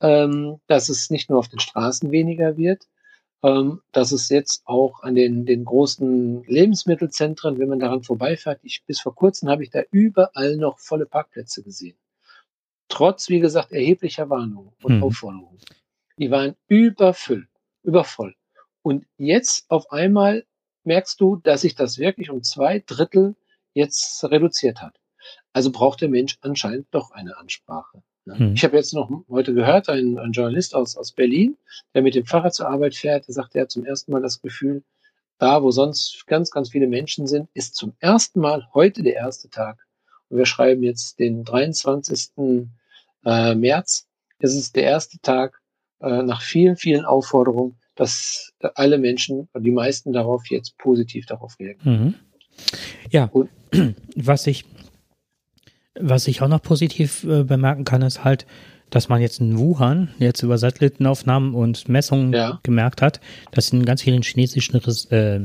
ähm, 0.00 0.60
dass 0.66 0.88
es 0.88 1.10
nicht 1.10 1.30
nur 1.30 1.38
auf 1.38 1.48
den 1.48 1.60
Straßen 1.60 2.10
weniger 2.10 2.56
wird, 2.56 2.86
ähm, 3.42 3.80
dass 3.92 4.12
es 4.12 4.28
jetzt 4.28 4.62
auch 4.64 5.02
an 5.02 5.14
den, 5.14 5.46
den 5.46 5.64
großen 5.64 6.44
Lebensmittelzentren, 6.44 7.58
wenn 7.58 7.68
man 7.68 7.78
daran 7.78 8.02
vorbeifährt, 8.02 8.60
ich, 8.62 8.84
bis 8.84 9.00
vor 9.00 9.14
kurzem 9.14 9.48
habe 9.48 9.62
ich 9.62 9.70
da 9.70 9.82
überall 9.90 10.56
noch 10.56 10.78
volle 10.78 11.06
Parkplätze 11.06 11.62
gesehen. 11.62 11.96
Trotz, 12.88 13.28
wie 13.28 13.40
gesagt, 13.40 13.72
erheblicher 13.72 14.30
Warnungen 14.30 14.72
und 14.82 14.96
mhm. 14.96 15.02
Aufforderungen. 15.02 15.58
Die 16.18 16.30
waren 16.30 16.54
überfüllt, 16.68 17.48
übervoll. 17.82 18.34
Und 18.82 19.04
jetzt 19.16 19.70
auf 19.70 19.90
einmal 19.90 20.46
merkst 20.84 21.20
du, 21.20 21.36
dass 21.36 21.62
sich 21.62 21.74
das 21.74 21.98
wirklich 21.98 22.30
um 22.30 22.42
zwei 22.42 22.82
Drittel 22.86 23.34
jetzt 23.74 24.24
reduziert 24.24 24.80
hat. 24.80 24.98
Also 25.56 25.72
braucht 25.72 26.02
der 26.02 26.10
Mensch 26.10 26.36
anscheinend 26.42 26.86
doch 26.90 27.12
eine 27.12 27.38
Ansprache. 27.38 28.02
Ne? 28.26 28.38
Hm. 28.38 28.52
Ich 28.52 28.62
habe 28.62 28.76
jetzt 28.76 28.92
noch 28.92 29.10
heute 29.30 29.54
gehört, 29.54 29.88
ein, 29.88 30.18
ein 30.18 30.32
Journalist 30.32 30.74
aus, 30.74 30.98
aus 30.98 31.12
Berlin, 31.12 31.56
der 31.94 32.02
mit 32.02 32.14
dem 32.14 32.26
Fahrrad 32.26 32.52
zur 32.52 32.68
Arbeit 32.68 32.94
fährt, 32.94 33.26
der 33.26 33.32
sagt, 33.32 33.54
er 33.54 33.62
hat 33.62 33.70
zum 33.70 33.86
ersten 33.86 34.12
Mal 34.12 34.20
das 34.20 34.42
Gefühl, 34.42 34.82
da, 35.38 35.62
wo 35.62 35.70
sonst 35.70 36.26
ganz, 36.26 36.50
ganz 36.50 36.68
viele 36.68 36.88
Menschen 36.88 37.26
sind, 37.26 37.48
ist 37.54 37.74
zum 37.74 37.94
ersten 38.00 38.38
Mal 38.38 38.68
heute 38.74 39.02
der 39.02 39.14
erste 39.14 39.48
Tag. 39.48 39.78
Und 40.28 40.36
wir 40.36 40.44
schreiben 40.44 40.82
jetzt 40.82 41.20
den 41.20 41.42
23. 41.42 42.32
Äh, 43.24 43.54
März. 43.54 44.08
Es 44.38 44.54
ist 44.54 44.76
der 44.76 44.82
erste 44.82 45.18
Tag 45.22 45.62
äh, 46.02 46.22
nach 46.22 46.42
vielen, 46.42 46.76
vielen 46.76 47.06
Aufforderungen, 47.06 47.78
dass 47.94 48.52
alle 48.74 48.98
Menschen, 48.98 49.48
die 49.56 49.70
meisten 49.70 50.12
darauf 50.12 50.50
jetzt 50.50 50.76
positiv 50.76 51.24
darauf 51.24 51.58
reagieren. 51.58 52.08
Mhm. 52.08 52.14
Ja, 53.10 53.30
Und, 53.32 53.48
was 54.16 54.46
ich 54.46 54.66
was 56.00 56.28
ich 56.28 56.42
auch 56.42 56.48
noch 56.48 56.62
positiv 56.62 57.24
äh, 57.24 57.44
bemerken 57.44 57.84
kann, 57.84 58.02
ist 58.02 58.24
halt, 58.24 58.46
dass 58.90 59.08
man 59.08 59.20
jetzt 59.20 59.40
in 59.40 59.58
Wuhan 59.58 60.10
jetzt 60.18 60.42
über 60.42 60.58
Satellitenaufnahmen 60.58 61.54
und 61.54 61.88
Messungen 61.88 62.32
ja. 62.32 62.60
gemerkt 62.62 63.02
hat, 63.02 63.20
dass 63.50 63.70
in 63.72 63.84
ganz 63.84 64.02
vielen 64.02 64.22
chinesischen 64.22 64.80
äh, 65.10 65.40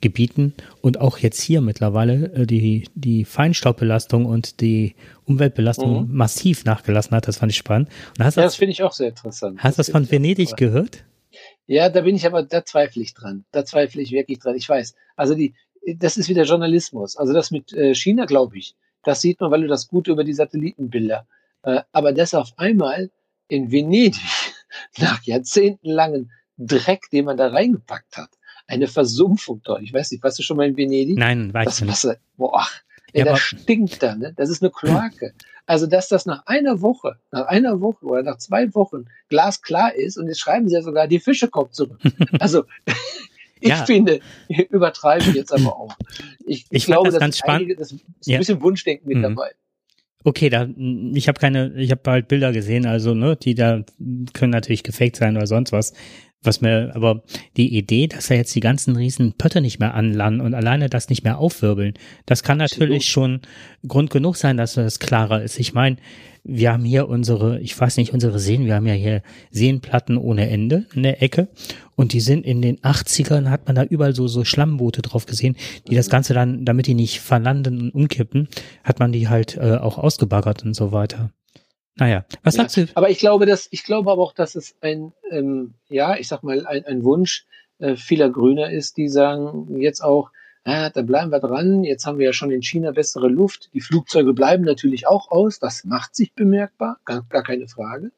Gebieten 0.00 0.54
und 0.80 1.00
auch 1.00 1.18
jetzt 1.18 1.40
hier 1.40 1.60
mittlerweile 1.60 2.32
äh, 2.34 2.46
die, 2.46 2.88
die 2.94 3.24
Feinstaubbelastung 3.24 4.26
und 4.26 4.60
die 4.60 4.94
Umweltbelastung 5.24 6.08
mhm. 6.08 6.14
massiv 6.14 6.64
nachgelassen 6.64 7.16
hat. 7.16 7.28
Das 7.28 7.38
fand 7.38 7.52
ich 7.52 7.58
spannend. 7.58 7.88
ja, 8.18 8.24
das, 8.24 8.34
das 8.34 8.56
finde 8.56 8.72
ich 8.72 8.82
auch 8.82 8.92
sehr 8.92 9.08
interessant. 9.08 9.58
Hast 9.58 9.78
du 9.78 9.80
das, 9.80 9.86
das 9.86 9.92
von 9.92 10.10
Venedig 10.10 10.56
gehört? 10.56 11.04
Ja, 11.66 11.88
da 11.88 12.02
bin 12.02 12.16
ich 12.16 12.26
aber, 12.26 12.42
da 12.42 12.64
zweifle 12.64 13.02
ich 13.02 13.14
dran. 13.14 13.44
Da 13.52 13.64
zweifle 13.64 14.02
ich 14.02 14.12
wirklich 14.12 14.40
dran. 14.40 14.56
Ich 14.56 14.68
weiß. 14.68 14.94
Also 15.16 15.34
die, 15.34 15.54
das 15.96 16.16
ist 16.16 16.28
wieder 16.28 16.42
Journalismus. 16.44 17.16
Also 17.16 17.32
das 17.32 17.50
mit 17.50 17.72
äh, 17.72 17.94
China, 17.94 18.26
glaube 18.26 18.58
ich. 18.58 18.74
Das 19.04 19.20
sieht 19.20 19.40
man, 19.40 19.50
weil 19.50 19.62
du 19.62 19.68
das 19.68 19.88
gut 19.88 20.08
über 20.08 20.24
die 20.24 20.34
Satellitenbilder. 20.34 21.26
Äh, 21.62 21.82
aber 21.92 22.12
das 22.12 22.34
auf 22.34 22.52
einmal 22.56 23.10
in 23.48 23.70
Venedig 23.70 24.16
nach 24.98 25.22
jahrzehntelangen 25.24 26.30
Dreck, 26.58 27.10
den 27.10 27.24
man 27.24 27.36
da 27.36 27.48
reingepackt 27.48 28.16
hat, 28.16 28.30
eine 28.66 28.88
Versumpfung 28.88 29.60
dort. 29.64 29.82
Ich 29.82 29.92
weiß 29.92 30.10
nicht, 30.12 30.22
warst 30.22 30.38
du 30.38 30.42
schon 30.42 30.56
mal 30.56 30.66
in 30.66 30.76
Venedig? 30.76 31.18
Nein, 31.18 31.52
weiß 31.52 31.78
das 31.80 31.88
Wasser, 31.88 32.16
boah, 32.36 32.66
ey, 33.12 33.20
ja, 33.20 33.24
das 33.24 33.40
stinkt 33.40 34.02
da, 34.02 34.14
ne? 34.14 34.32
Das 34.36 34.48
ist 34.48 34.62
eine 34.62 34.70
Kloake. 34.70 35.34
Also, 35.66 35.86
dass 35.86 36.08
das 36.08 36.26
nach 36.26 36.46
einer 36.46 36.80
Woche, 36.80 37.18
nach 37.30 37.46
einer 37.46 37.80
Woche 37.80 38.04
oder 38.04 38.22
nach 38.22 38.38
zwei 38.38 38.74
Wochen 38.74 39.06
glasklar 39.28 39.94
ist 39.94 40.18
und 40.18 40.26
jetzt 40.26 40.40
schreiben 40.40 40.68
sie 40.68 40.74
ja 40.74 40.82
sogar, 40.82 41.06
die 41.06 41.20
Fische 41.20 41.48
kommen 41.48 41.72
zurück. 41.72 42.00
Also, 42.40 42.64
ich 43.62 43.68
ja. 43.68 43.84
finde, 43.84 44.20
übertreibe 44.70 45.30
jetzt 45.30 45.52
aber 45.52 45.76
auch. 45.76 45.96
Ich, 46.44 46.60
ich, 46.60 46.66
ich 46.70 46.86
glaube, 46.86 47.10
das, 47.10 47.20
ganz 47.20 47.38
spannend. 47.38 47.62
Einige, 47.62 47.76
das 47.76 47.92
ist 47.92 48.04
ein 48.28 48.38
bisschen 48.38 48.60
Wunschdenken 48.60 49.08
mit 49.08 49.18
mhm. 49.18 49.22
dabei. 49.22 49.50
Okay, 50.24 50.50
da 50.50 50.68
ich 51.14 51.28
habe 51.28 51.40
keine, 51.40 51.72
ich 51.74 51.90
habe 51.90 52.08
halt 52.08 52.28
Bilder 52.28 52.52
gesehen, 52.52 52.86
also 52.86 53.14
ne, 53.14 53.36
die 53.36 53.54
da 53.54 53.84
können 54.32 54.52
natürlich 54.52 54.84
gefaked 54.84 55.16
sein 55.16 55.36
oder 55.36 55.46
sonst 55.46 55.72
was. 55.72 55.94
Was 56.44 56.60
mir, 56.60 56.90
aber 56.94 57.22
die 57.56 57.76
Idee, 57.76 58.08
dass 58.08 58.30
er 58.30 58.36
jetzt 58.36 58.54
die 58.54 58.60
ganzen 58.60 58.96
riesen 58.96 59.34
Pötte 59.34 59.60
nicht 59.60 59.78
mehr 59.78 59.94
anlanden 59.94 60.40
und 60.40 60.54
alleine 60.54 60.88
das 60.88 61.08
nicht 61.08 61.22
mehr 61.22 61.38
aufwirbeln, 61.38 61.94
das 62.26 62.42
kann 62.42 62.58
natürlich 62.58 63.06
schon 63.06 63.40
Grund 63.86 64.10
genug 64.10 64.36
sein, 64.36 64.56
dass 64.56 64.74
das 64.74 64.98
klarer 64.98 65.42
ist. 65.42 65.60
Ich 65.60 65.72
meine, 65.72 65.96
wir 66.44 66.72
haben 66.72 66.84
hier 66.84 67.08
unsere, 67.08 67.60
ich 67.60 67.78
weiß 67.78 67.96
nicht, 67.96 68.12
unsere 68.12 68.40
Seen, 68.40 68.66
wir 68.66 68.74
haben 68.74 68.86
ja 68.86 68.94
hier 68.94 69.22
Seenplatten 69.50 70.16
ohne 70.16 70.48
Ende 70.50 70.86
in 70.94 71.04
der 71.04 71.22
Ecke 71.22 71.48
und 71.94 72.12
die 72.12 72.20
sind 72.20 72.44
in 72.44 72.62
den 72.62 72.78
80ern, 72.78 73.48
hat 73.48 73.66
man 73.66 73.76
da 73.76 73.84
überall 73.84 74.14
so, 74.14 74.26
so 74.26 74.44
Schlammboote 74.44 75.02
drauf 75.02 75.26
gesehen, 75.26 75.56
die 75.88 75.94
das 75.94 76.10
Ganze 76.10 76.34
dann, 76.34 76.64
damit 76.64 76.86
die 76.86 76.94
nicht 76.94 77.20
verlanden 77.20 77.80
und 77.80 77.90
umkippen, 77.94 78.48
hat 78.82 78.98
man 78.98 79.12
die 79.12 79.28
halt 79.28 79.56
äh, 79.56 79.76
auch 79.76 79.98
ausgebaggert 79.98 80.64
und 80.64 80.74
so 80.74 80.90
weiter. 80.90 81.30
Naja, 81.96 82.24
was 82.42 82.56
ja, 82.56 82.62
sagst 82.62 82.76
du? 82.76 82.88
Aber 82.94 83.10
ich 83.10 83.18
glaube, 83.18 83.46
dass, 83.46 83.68
ich 83.70 83.84
glaube 83.84 84.10
aber 84.10 84.22
auch, 84.22 84.32
dass 84.32 84.54
es 84.54 84.74
ein, 84.80 85.12
ähm, 85.30 85.74
ja, 85.88 86.16
ich 86.16 86.28
sag 86.28 86.42
mal, 86.42 86.66
ein, 86.66 86.84
ein 86.86 87.04
Wunsch 87.04 87.46
äh, 87.78 87.96
vieler 87.96 88.30
Grüner 88.30 88.70
ist, 88.70 88.96
die 88.96 89.08
sagen 89.08 89.78
jetzt 89.78 90.02
auch, 90.02 90.30
ah, 90.64 90.90
da 90.90 91.02
bleiben 91.02 91.30
wir 91.30 91.40
dran, 91.40 91.84
jetzt 91.84 92.06
haben 92.06 92.18
wir 92.18 92.26
ja 92.26 92.32
schon 92.32 92.50
in 92.50 92.62
China 92.62 92.92
bessere 92.92 93.28
Luft, 93.28 93.70
die 93.74 93.80
Flugzeuge 93.80 94.32
bleiben 94.32 94.64
natürlich 94.64 95.06
auch 95.06 95.30
aus, 95.30 95.58
das 95.58 95.84
macht 95.84 96.14
sich 96.14 96.34
bemerkbar, 96.34 96.98
gar, 97.04 97.26
gar 97.28 97.42
keine 97.42 97.68
Frage. 97.68 98.12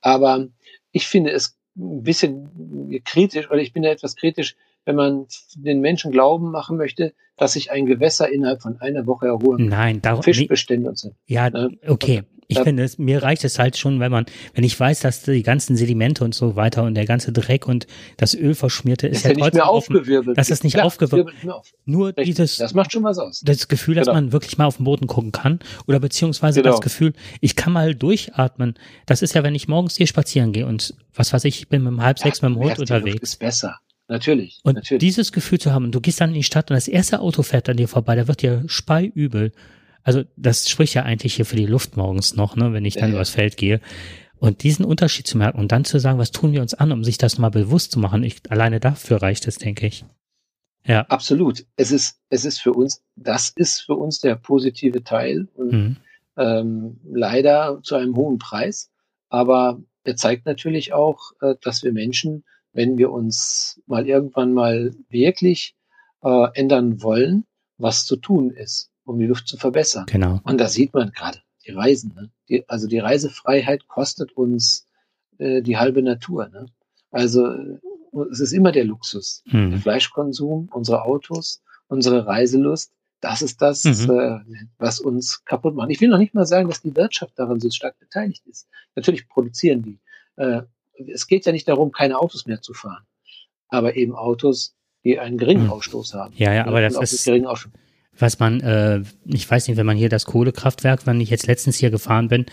Aber 0.00 0.48
ich 0.92 1.06
finde 1.06 1.30
es 1.30 1.56
ein 1.76 2.02
bisschen 2.02 3.00
kritisch, 3.04 3.50
oder 3.50 3.60
ich 3.60 3.72
bin 3.72 3.82
da 3.82 3.90
etwas 3.90 4.16
kritisch, 4.16 4.56
wenn 4.86 4.96
man 4.96 5.26
den 5.54 5.80
Menschen 5.80 6.12
glauben 6.12 6.50
machen 6.50 6.78
möchte, 6.78 7.12
dass 7.36 7.52
sich 7.52 7.70
ein 7.70 7.84
Gewässer 7.84 8.32
innerhalb 8.32 8.62
von 8.62 8.80
einer 8.80 9.06
Woche 9.06 9.26
erholen 9.26 9.68
Nein, 9.68 10.00
darum, 10.00 10.22
Fischbestände 10.22 10.88
und 10.88 10.98
so. 10.98 11.14
Ja, 11.26 11.50
okay. 11.86 12.22
Ich 12.48 12.60
finde, 12.60 12.84
es, 12.84 12.96
mir 12.96 13.24
reicht 13.24 13.42
es 13.42 13.58
halt 13.58 13.76
schon, 13.76 13.98
wenn 13.98 14.12
man, 14.12 14.24
wenn 14.54 14.62
ich 14.62 14.78
weiß, 14.78 15.00
dass 15.00 15.22
die 15.22 15.42
ganzen 15.42 15.76
Sedimente 15.76 16.22
und 16.22 16.32
so 16.32 16.54
weiter 16.54 16.84
und 16.84 16.94
der 16.94 17.04
ganze 17.04 17.32
Dreck 17.32 17.66
und 17.66 17.88
das 18.18 18.34
Öl 18.34 18.54
verschmierte 18.54 19.08
ist, 19.08 19.24
ist 19.24 19.24
ja, 19.24 19.32
nicht 19.32 19.54
mehr 19.54 19.68
aufgewirbelt. 19.68 20.38
Das 20.38 20.48
ist 20.48 20.62
nicht 20.62 20.74
Klar, 20.74 20.86
aufgewirbelt. 20.86 21.34
Auf. 21.48 21.72
Nur 21.86 22.08
Richtig. 22.08 22.26
dieses, 22.26 22.58
das 22.58 22.72
macht 22.72 22.92
schon 22.92 23.02
was 23.02 23.18
aus. 23.18 23.42
Das 23.44 23.66
Gefühl, 23.66 23.96
dass 23.96 24.06
genau. 24.06 24.20
man 24.20 24.32
wirklich 24.32 24.58
mal 24.58 24.66
auf 24.66 24.76
den 24.76 24.84
Boden 24.84 25.08
gucken 25.08 25.32
kann 25.32 25.58
oder 25.88 25.98
beziehungsweise 25.98 26.62
genau. 26.62 26.76
das 26.76 26.82
Gefühl, 26.82 27.14
ich 27.40 27.56
kann 27.56 27.72
mal 27.72 27.96
durchatmen. 27.96 28.74
Das 29.06 29.22
ist 29.22 29.34
ja, 29.34 29.42
wenn 29.42 29.56
ich 29.56 29.66
morgens 29.66 29.96
hier 29.96 30.06
spazieren 30.06 30.52
gehe 30.52 30.66
und 30.66 30.94
was 31.14 31.32
weiß 31.32 31.44
ich, 31.46 31.58
ich 31.58 31.68
bin 31.68 31.82
mit 31.82 32.00
halb 32.00 32.20
sechs 32.20 32.42
ja, 32.42 32.48
mit 32.48 32.58
dem 32.58 32.62
Hund 32.62 32.78
unterwegs. 32.78 33.22
ist 33.22 33.40
besser. 33.40 33.80
Natürlich. 34.08 34.60
Und 34.62 34.74
natürlich. 34.74 35.00
dieses 35.00 35.32
Gefühl 35.32 35.58
zu 35.58 35.72
haben, 35.72 35.90
du 35.90 36.00
gehst 36.00 36.20
dann 36.20 36.30
in 36.30 36.36
die 36.36 36.42
Stadt 36.42 36.70
und 36.70 36.74
das 36.74 36.88
erste 36.88 37.20
Auto 37.20 37.42
fährt 37.42 37.68
an 37.68 37.76
dir 37.76 37.88
vorbei, 37.88 38.14
da 38.14 38.28
wird 38.28 38.42
dir 38.42 38.62
speiübel. 38.66 39.52
Also 40.02 40.22
das 40.36 40.68
spricht 40.68 40.94
ja 40.94 41.02
eigentlich 41.02 41.34
hier 41.34 41.46
für 41.46 41.56
die 41.56 41.66
Luft 41.66 41.96
morgens 41.96 42.36
noch, 42.36 42.54
ne, 42.54 42.72
wenn 42.72 42.84
ich 42.84 42.94
dann 42.94 43.10
ja, 43.10 43.16
übers 43.16 43.30
Feld 43.30 43.56
gehe. 43.56 43.80
Und 44.38 44.62
diesen 44.62 44.84
Unterschied 44.84 45.26
zu 45.26 45.38
merken 45.38 45.58
und 45.58 45.72
dann 45.72 45.84
zu 45.84 45.98
sagen, 45.98 46.18
was 46.18 46.30
tun 46.30 46.52
wir 46.52 46.60
uns 46.60 46.74
an, 46.74 46.92
um 46.92 47.02
sich 47.02 47.18
das 47.18 47.38
mal 47.38 47.48
bewusst 47.48 47.92
zu 47.92 47.98
machen, 47.98 48.22
ich, 48.22 48.40
alleine 48.48 48.78
dafür 48.80 49.22
reicht 49.22 49.48
es, 49.48 49.56
denke 49.56 49.86
ich. 49.86 50.04
Ja. 50.84 51.00
Absolut. 51.08 51.66
Es 51.76 51.90
ist, 51.90 52.20
es 52.28 52.44
ist 52.44 52.60
für 52.60 52.72
uns, 52.72 53.02
das 53.16 53.48
ist 53.48 53.80
für 53.80 53.94
uns 53.94 54.20
der 54.20 54.36
positive 54.36 55.02
Teil 55.02 55.48
und 55.54 55.72
mhm. 55.72 55.96
ähm, 56.36 57.00
leider 57.12 57.80
zu 57.82 57.96
einem 57.96 58.14
hohen 58.14 58.38
Preis. 58.38 58.90
Aber 59.28 59.80
er 60.04 60.14
zeigt 60.14 60.46
natürlich 60.46 60.92
auch, 60.92 61.32
äh, 61.40 61.54
dass 61.60 61.82
wir 61.82 61.92
Menschen, 61.92 62.44
wenn 62.76 62.98
wir 62.98 63.10
uns 63.10 63.82
mal 63.86 64.06
irgendwann 64.06 64.52
mal 64.52 64.94
wirklich 65.08 65.74
äh, 66.22 66.46
ändern 66.54 67.02
wollen, 67.02 67.44
was 67.78 68.04
zu 68.04 68.16
tun 68.16 68.50
ist 68.50 68.90
um 69.06 69.18
die 69.18 69.26
Luft 69.26 69.48
zu 69.48 69.56
verbessern. 69.56 70.06
Genau. 70.06 70.40
Und 70.44 70.60
da 70.60 70.68
sieht 70.68 70.92
man 70.92 71.12
gerade 71.12 71.38
die 71.64 71.70
Reisen. 71.70 72.12
Ne? 72.14 72.30
Die, 72.48 72.68
also 72.68 72.86
die 72.86 72.98
Reisefreiheit 72.98 73.88
kostet 73.88 74.32
uns 74.32 74.86
äh, 75.38 75.62
die 75.62 75.78
halbe 75.78 76.02
Natur. 76.02 76.48
Ne? 76.48 76.66
Also 77.10 77.46
äh, 77.46 77.78
es 78.30 78.40
ist 78.40 78.52
immer 78.52 78.72
der 78.72 78.84
Luxus. 78.84 79.42
Mhm. 79.46 79.70
Der 79.70 79.80
Fleischkonsum, 79.80 80.68
unsere 80.72 81.02
Autos, 81.02 81.62
unsere 81.88 82.26
Reiselust. 82.26 82.92
Das 83.20 83.42
ist 83.42 83.62
das, 83.62 83.84
mhm. 83.84 84.10
äh, 84.10 84.40
was 84.78 85.00
uns 85.00 85.44
kaputt 85.44 85.74
macht. 85.74 85.90
Ich 85.90 86.00
will 86.00 86.08
noch 86.08 86.18
nicht 86.18 86.34
mal 86.34 86.46
sagen, 86.46 86.68
dass 86.68 86.82
die 86.82 86.94
Wirtschaft 86.94 87.38
daran 87.38 87.60
so 87.60 87.70
stark 87.70 87.98
beteiligt 87.98 88.46
ist. 88.46 88.68
Natürlich 88.94 89.28
produzieren 89.28 89.82
die. 89.82 90.00
Äh, 90.36 90.62
es 91.12 91.26
geht 91.26 91.46
ja 91.46 91.52
nicht 91.52 91.68
darum, 91.68 91.92
keine 91.92 92.18
Autos 92.18 92.46
mehr 92.46 92.60
zu 92.60 92.74
fahren, 92.74 93.04
aber 93.68 93.96
eben 93.96 94.14
Autos, 94.14 94.74
die 95.04 95.18
einen 95.18 95.38
geringen 95.38 95.64
hm. 95.64 95.72
Ausstoß 95.72 96.14
haben. 96.14 96.34
Ja, 96.36 96.52
ja, 96.52 96.66
aber 96.66 96.80
das 96.80 96.96
ist, 96.96 97.30
was 98.18 98.38
man, 98.38 98.60
äh, 98.60 99.02
ich 99.26 99.50
weiß 99.50 99.68
nicht, 99.68 99.76
wenn 99.76 99.86
man 99.86 99.96
hier 99.96 100.08
das 100.08 100.24
Kohlekraftwerk, 100.24 101.06
wenn 101.06 101.20
ich 101.20 101.30
jetzt 101.30 101.46
letztens 101.46 101.76
hier 101.76 101.90
gefahren 101.90 102.28
bin, 102.28 102.46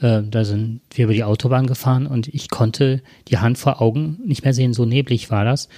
äh, 0.00 0.22
da 0.22 0.44
sind 0.44 0.80
wir 0.90 1.04
über 1.04 1.14
die 1.14 1.24
Autobahn 1.24 1.66
gefahren 1.66 2.06
und 2.06 2.28
ich 2.28 2.50
konnte 2.50 3.02
die 3.28 3.38
Hand 3.38 3.58
vor 3.58 3.80
Augen 3.80 4.18
nicht 4.24 4.44
mehr 4.44 4.54
sehen, 4.54 4.72
so 4.72 4.84
neblig 4.84 5.30
war 5.30 5.44
das. 5.44 5.68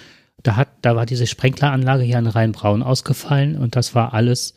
Da 0.42 0.56
hat, 0.56 0.68
da 0.82 0.96
war 0.96 1.06
diese 1.06 1.26
Sprenkleranlage 1.26 2.02
hier 2.02 2.18
in 2.18 2.26
Rheinbraun 2.26 2.82
ausgefallen 2.82 3.56
und 3.56 3.76
das 3.76 3.94
war 3.94 4.14
alles, 4.14 4.54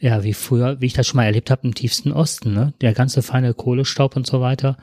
ja, 0.00 0.24
wie 0.24 0.34
früher, 0.34 0.80
wie 0.80 0.86
ich 0.86 0.94
das 0.94 1.06
schon 1.06 1.18
mal 1.18 1.26
erlebt 1.26 1.50
habe, 1.50 1.66
im 1.66 1.74
tiefsten 1.74 2.12
Osten, 2.12 2.52
ne? 2.52 2.74
Der 2.80 2.92
ganze 2.92 3.22
feine 3.22 3.54
Kohlestaub 3.54 4.16
und 4.16 4.26
so 4.26 4.40
weiter. 4.40 4.76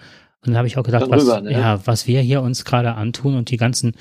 Und 0.45 0.53
da 0.53 0.59
habe 0.59 0.67
ich 0.67 0.77
auch 0.77 0.83
gedacht, 0.83 1.03
Darüber, 1.03 1.17
was, 1.17 1.43
ne? 1.43 1.51
ja, 1.51 1.85
was 1.85 2.07
wir 2.07 2.21
hier 2.21 2.41
uns 2.41 2.65
gerade 2.65 2.95
antun 2.95 3.35
und 3.35 3.49
die 3.49 3.57
ganzen 3.57 3.93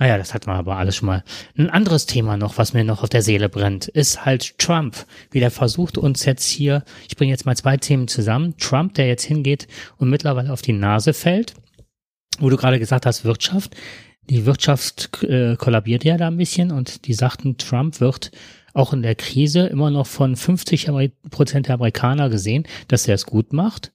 naja, 0.00 0.16
das 0.16 0.32
hatten 0.32 0.46
wir 0.46 0.54
aber 0.54 0.78
alles 0.78 0.96
schon 0.96 1.06
mal. 1.06 1.22
Ein 1.58 1.68
anderes 1.68 2.06
Thema 2.06 2.38
noch, 2.38 2.56
was 2.56 2.72
mir 2.72 2.84
noch 2.84 3.02
auf 3.02 3.10
der 3.10 3.20
Seele 3.20 3.50
brennt, 3.50 3.86
ist 3.86 4.24
halt 4.24 4.58
Trump. 4.58 4.96
Wie 5.30 5.40
der 5.40 5.50
versucht 5.50 5.98
uns 5.98 6.24
jetzt 6.24 6.46
hier, 6.46 6.84
ich 7.06 7.16
bringe 7.16 7.30
jetzt 7.30 7.44
mal 7.44 7.54
zwei 7.54 7.76
Themen 7.76 8.08
zusammen. 8.08 8.56
Trump, 8.56 8.94
der 8.94 9.08
jetzt 9.08 9.24
hingeht 9.24 9.68
und 9.98 10.08
mittlerweile 10.08 10.54
auf 10.54 10.62
die 10.62 10.72
Nase 10.72 11.12
fällt, 11.12 11.52
wo 12.38 12.48
du 12.48 12.56
gerade 12.56 12.78
gesagt 12.78 13.04
hast, 13.04 13.26
Wirtschaft. 13.26 13.76
Die 14.30 14.46
Wirtschaft 14.46 15.22
äh, 15.22 15.56
kollabiert 15.56 16.02
ja 16.02 16.16
da 16.16 16.28
ein 16.28 16.38
bisschen 16.38 16.70
und 16.70 17.06
die 17.06 17.14
sagten, 17.14 17.58
Trump 17.58 18.00
wird 18.00 18.30
auch 18.72 18.94
in 18.94 19.02
der 19.02 19.16
Krise 19.16 19.66
immer 19.66 19.90
noch 19.90 20.06
von 20.06 20.34
50 20.34 20.88
Prozent 21.30 21.68
der 21.68 21.74
Amerikaner 21.74 22.30
gesehen, 22.30 22.66
dass 22.88 23.06
er 23.06 23.16
es 23.16 23.26
gut 23.26 23.52
macht. 23.52 23.92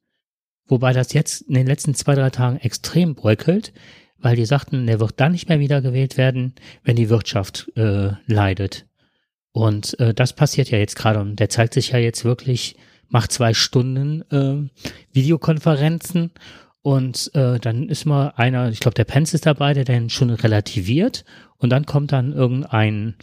Wobei 0.68 0.94
das 0.94 1.14
jetzt 1.14 1.42
in 1.42 1.54
den 1.54 1.68
letzten 1.68 1.94
zwei, 1.94 2.16
drei 2.16 2.30
Tagen 2.30 2.58
extrem 2.58 3.16
bröckelt 3.16 3.74
weil 4.26 4.36
die 4.36 4.46
sagten, 4.46 4.88
er 4.88 5.00
wird 5.00 5.14
dann 5.18 5.34
nicht 5.34 5.50
mehr 5.50 5.60
wiedergewählt 5.60 6.18
werden, 6.18 6.56
wenn 6.84 6.96
die 6.96 7.10
Wirtschaft 7.10 7.72
äh, 7.76 8.10
leidet. 8.26 8.88
Und 9.52 10.00
äh, 10.00 10.16
das 10.16 10.34
passiert 10.34 10.72
ja 10.72 10.80
jetzt 10.80 10.96
gerade. 10.96 11.20
Und 11.20 11.40
der 11.40 11.50
zeigt 11.50 11.76
sich 11.76 11.92
ja 11.92 12.00
jetzt 12.00 12.26
wirklich, 12.26 12.76
macht 13.08 13.32
zwei 13.32 13.54
Stunden 13.54 14.24
äh, 14.32 14.68
Videokonferenzen. 15.14 16.32
Und 16.82 17.30
äh, 17.36 17.60
dann 17.60 17.88
ist 17.88 18.06
mal 18.06 18.34
einer, 18.36 18.70
ich 18.70 18.80
glaube 18.80 18.96
der 18.96 19.06
Pence 19.06 19.36
ist 19.36 19.46
dabei, 19.46 19.76
der 19.76 19.86
dann 19.86 20.10
schon 20.10 20.32
relativiert. 20.32 21.24
Und 21.58 21.70
dann 21.70 21.86
kommt 21.86 22.12
dann 22.12 22.34
irgendein 22.34 23.16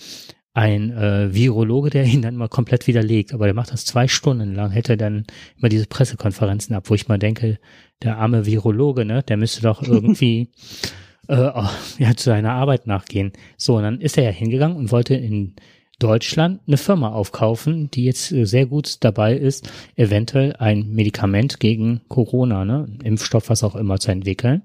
ein 0.55 0.90
äh, 0.90 1.34
Virologe, 1.34 1.90
der 1.90 2.05
ihn 2.05 2.22
dann 2.22 2.36
mal 2.36 2.48
komplett 2.48 2.86
widerlegt. 2.86 3.32
Aber 3.32 3.46
der 3.46 3.55
macht 3.55 3.72
das 3.72 3.84
zwei 3.84 4.09
Stunden 4.09 4.55
lang, 4.55 4.70
hätte 4.70 4.96
dann 4.96 5.24
immer 5.59 5.68
diese 5.68 5.86
Pressekonferenzen 5.86 6.74
ab, 6.74 6.90
wo 6.90 6.94
ich 6.94 7.09
mal 7.09 7.18
denke, 7.18 7.59
der 8.03 8.18
arme 8.18 8.46
Virologe, 8.46 9.05
ne, 9.05 9.22
der 9.22 9.36
müsste 9.36 9.62
doch 9.62 9.82
irgendwie 9.82 10.50
äh, 11.28 11.50
oh, 11.55 11.68
ja, 11.98 12.14
zu 12.16 12.24
seiner 12.24 12.53
Arbeit 12.53 12.86
nachgehen. 12.86 13.32
So, 13.57 13.76
und 13.76 13.82
dann 13.82 14.00
ist 14.00 14.18
er 14.18 14.24
ja 14.24 14.30
hingegangen 14.30 14.76
und 14.76 14.92
wollte 14.92 15.14
in 15.14 15.55
Deutschland 15.98 16.61
eine 16.66 16.76
Firma 16.76 17.12
aufkaufen, 17.12 17.90
die 17.90 18.05
jetzt 18.05 18.32
äh, 18.32 18.44
sehr 18.44 18.66
gut 18.66 19.05
dabei 19.05 19.36
ist, 19.36 19.70
eventuell 19.96 20.55
ein 20.55 20.90
Medikament 20.90 21.61
gegen 21.61 22.03
Corona, 22.09 22.64
ne, 22.64 22.88
Impfstoff, 23.03 23.48
was 23.48 23.62
auch 23.62 23.76
immer 23.76 23.98
zu 23.98 24.11
entwickeln. 24.11 24.62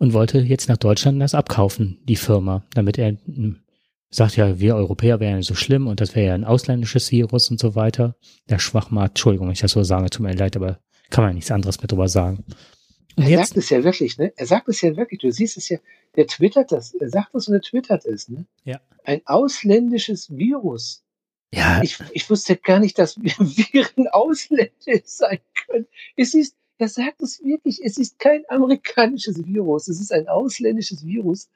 Und 0.00 0.12
wollte 0.12 0.38
jetzt 0.38 0.68
nach 0.68 0.76
Deutschland 0.76 1.20
das 1.20 1.34
abkaufen, 1.34 1.98
die 2.04 2.14
Firma, 2.14 2.64
damit 2.72 2.98
er 2.98 3.16
sagt 4.10 4.36
ja, 4.36 4.58
wir 4.58 4.76
Europäer 4.76 5.20
wären 5.20 5.42
so 5.42 5.54
schlimm 5.54 5.86
und 5.86 6.00
das 6.00 6.14
wäre 6.14 6.28
ja 6.28 6.34
ein 6.34 6.44
ausländisches 6.44 7.10
Virus 7.10 7.50
und 7.50 7.60
so 7.60 7.74
weiter. 7.74 8.16
Der 8.48 8.58
Schwachmat, 8.58 9.10
Entschuldigung, 9.10 9.48
wenn 9.48 9.52
ich 9.52 9.60
das 9.60 9.72
so 9.72 9.82
sage, 9.82 10.10
tut 10.10 10.22
mir 10.22 10.34
leid, 10.34 10.56
aber 10.56 10.78
kann 11.10 11.24
man 11.24 11.30
ja 11.30 11.34
nichts 11.34 11.50
anderes 11.50 11.80
mit 11.80 11.92
drüber 11.92 12.08
sagen. 12.08 12.44
Und 13.16 13.24
er 13.24 13.30
jetzt, 13.30 13.48
sagt 13.48 13.56
es 13.56 13.70
ja 13.70 13.82
wirklich, 13.82 14.16
ne? 14.16 14.32
Er 14.36 14.46
sagt 14.46 14.68
es 14.68 14.80
ja 14.80 14.96
wirklich. 14.96 15.20
Du 15.20 15.32
siehst 15.32 15.56
es 15.56 15.68
ja, 15.68 15.78
der 16.16 16.26
twittert 16.26 16.70
das. 16.70 16.94
Er 16.94 17.08
sagt 17.08 17.34
es 17.34 17.48
und 17.48 17.54
er 17.54 17.60
twittert 17.60 18.04
es, 18.06 18.28
ne? 18.28 18.46
Ja. 18.64 18.80
Ein 19.04 19.22
ausländisches 19.24 20.30
Virus. 20.30 21.02
Ja. 21.52 21.82
Ich, 21.82 21.98
ich 22.12 22.28
wusste 22.30 22.56
gar 22.56 22.78
nicht, 22.78 22.98
dass 22.98 23.16
Viren 23.20 24.08
ausländisch 24.08 25.02
sein 25.04 25.40
können. 25.66 25.86
Es 26.16 26.34
ist, 26.34 26.54
er 26.78 26.88
sagt 26.88 27.22
es 27.22 27.42
wirklich, 27.42 27.80
es 27.82 27.98
ist 27.98 28.18
kein 28.18 28.44
amerikanisches 28.48 29.44
Virus, 29.44 29.88
es 29.88 30.00
ist 30.00 30.12
ein 30.12 30.28
ausländisches 30.28 31.04
Virus. 31.04 31.48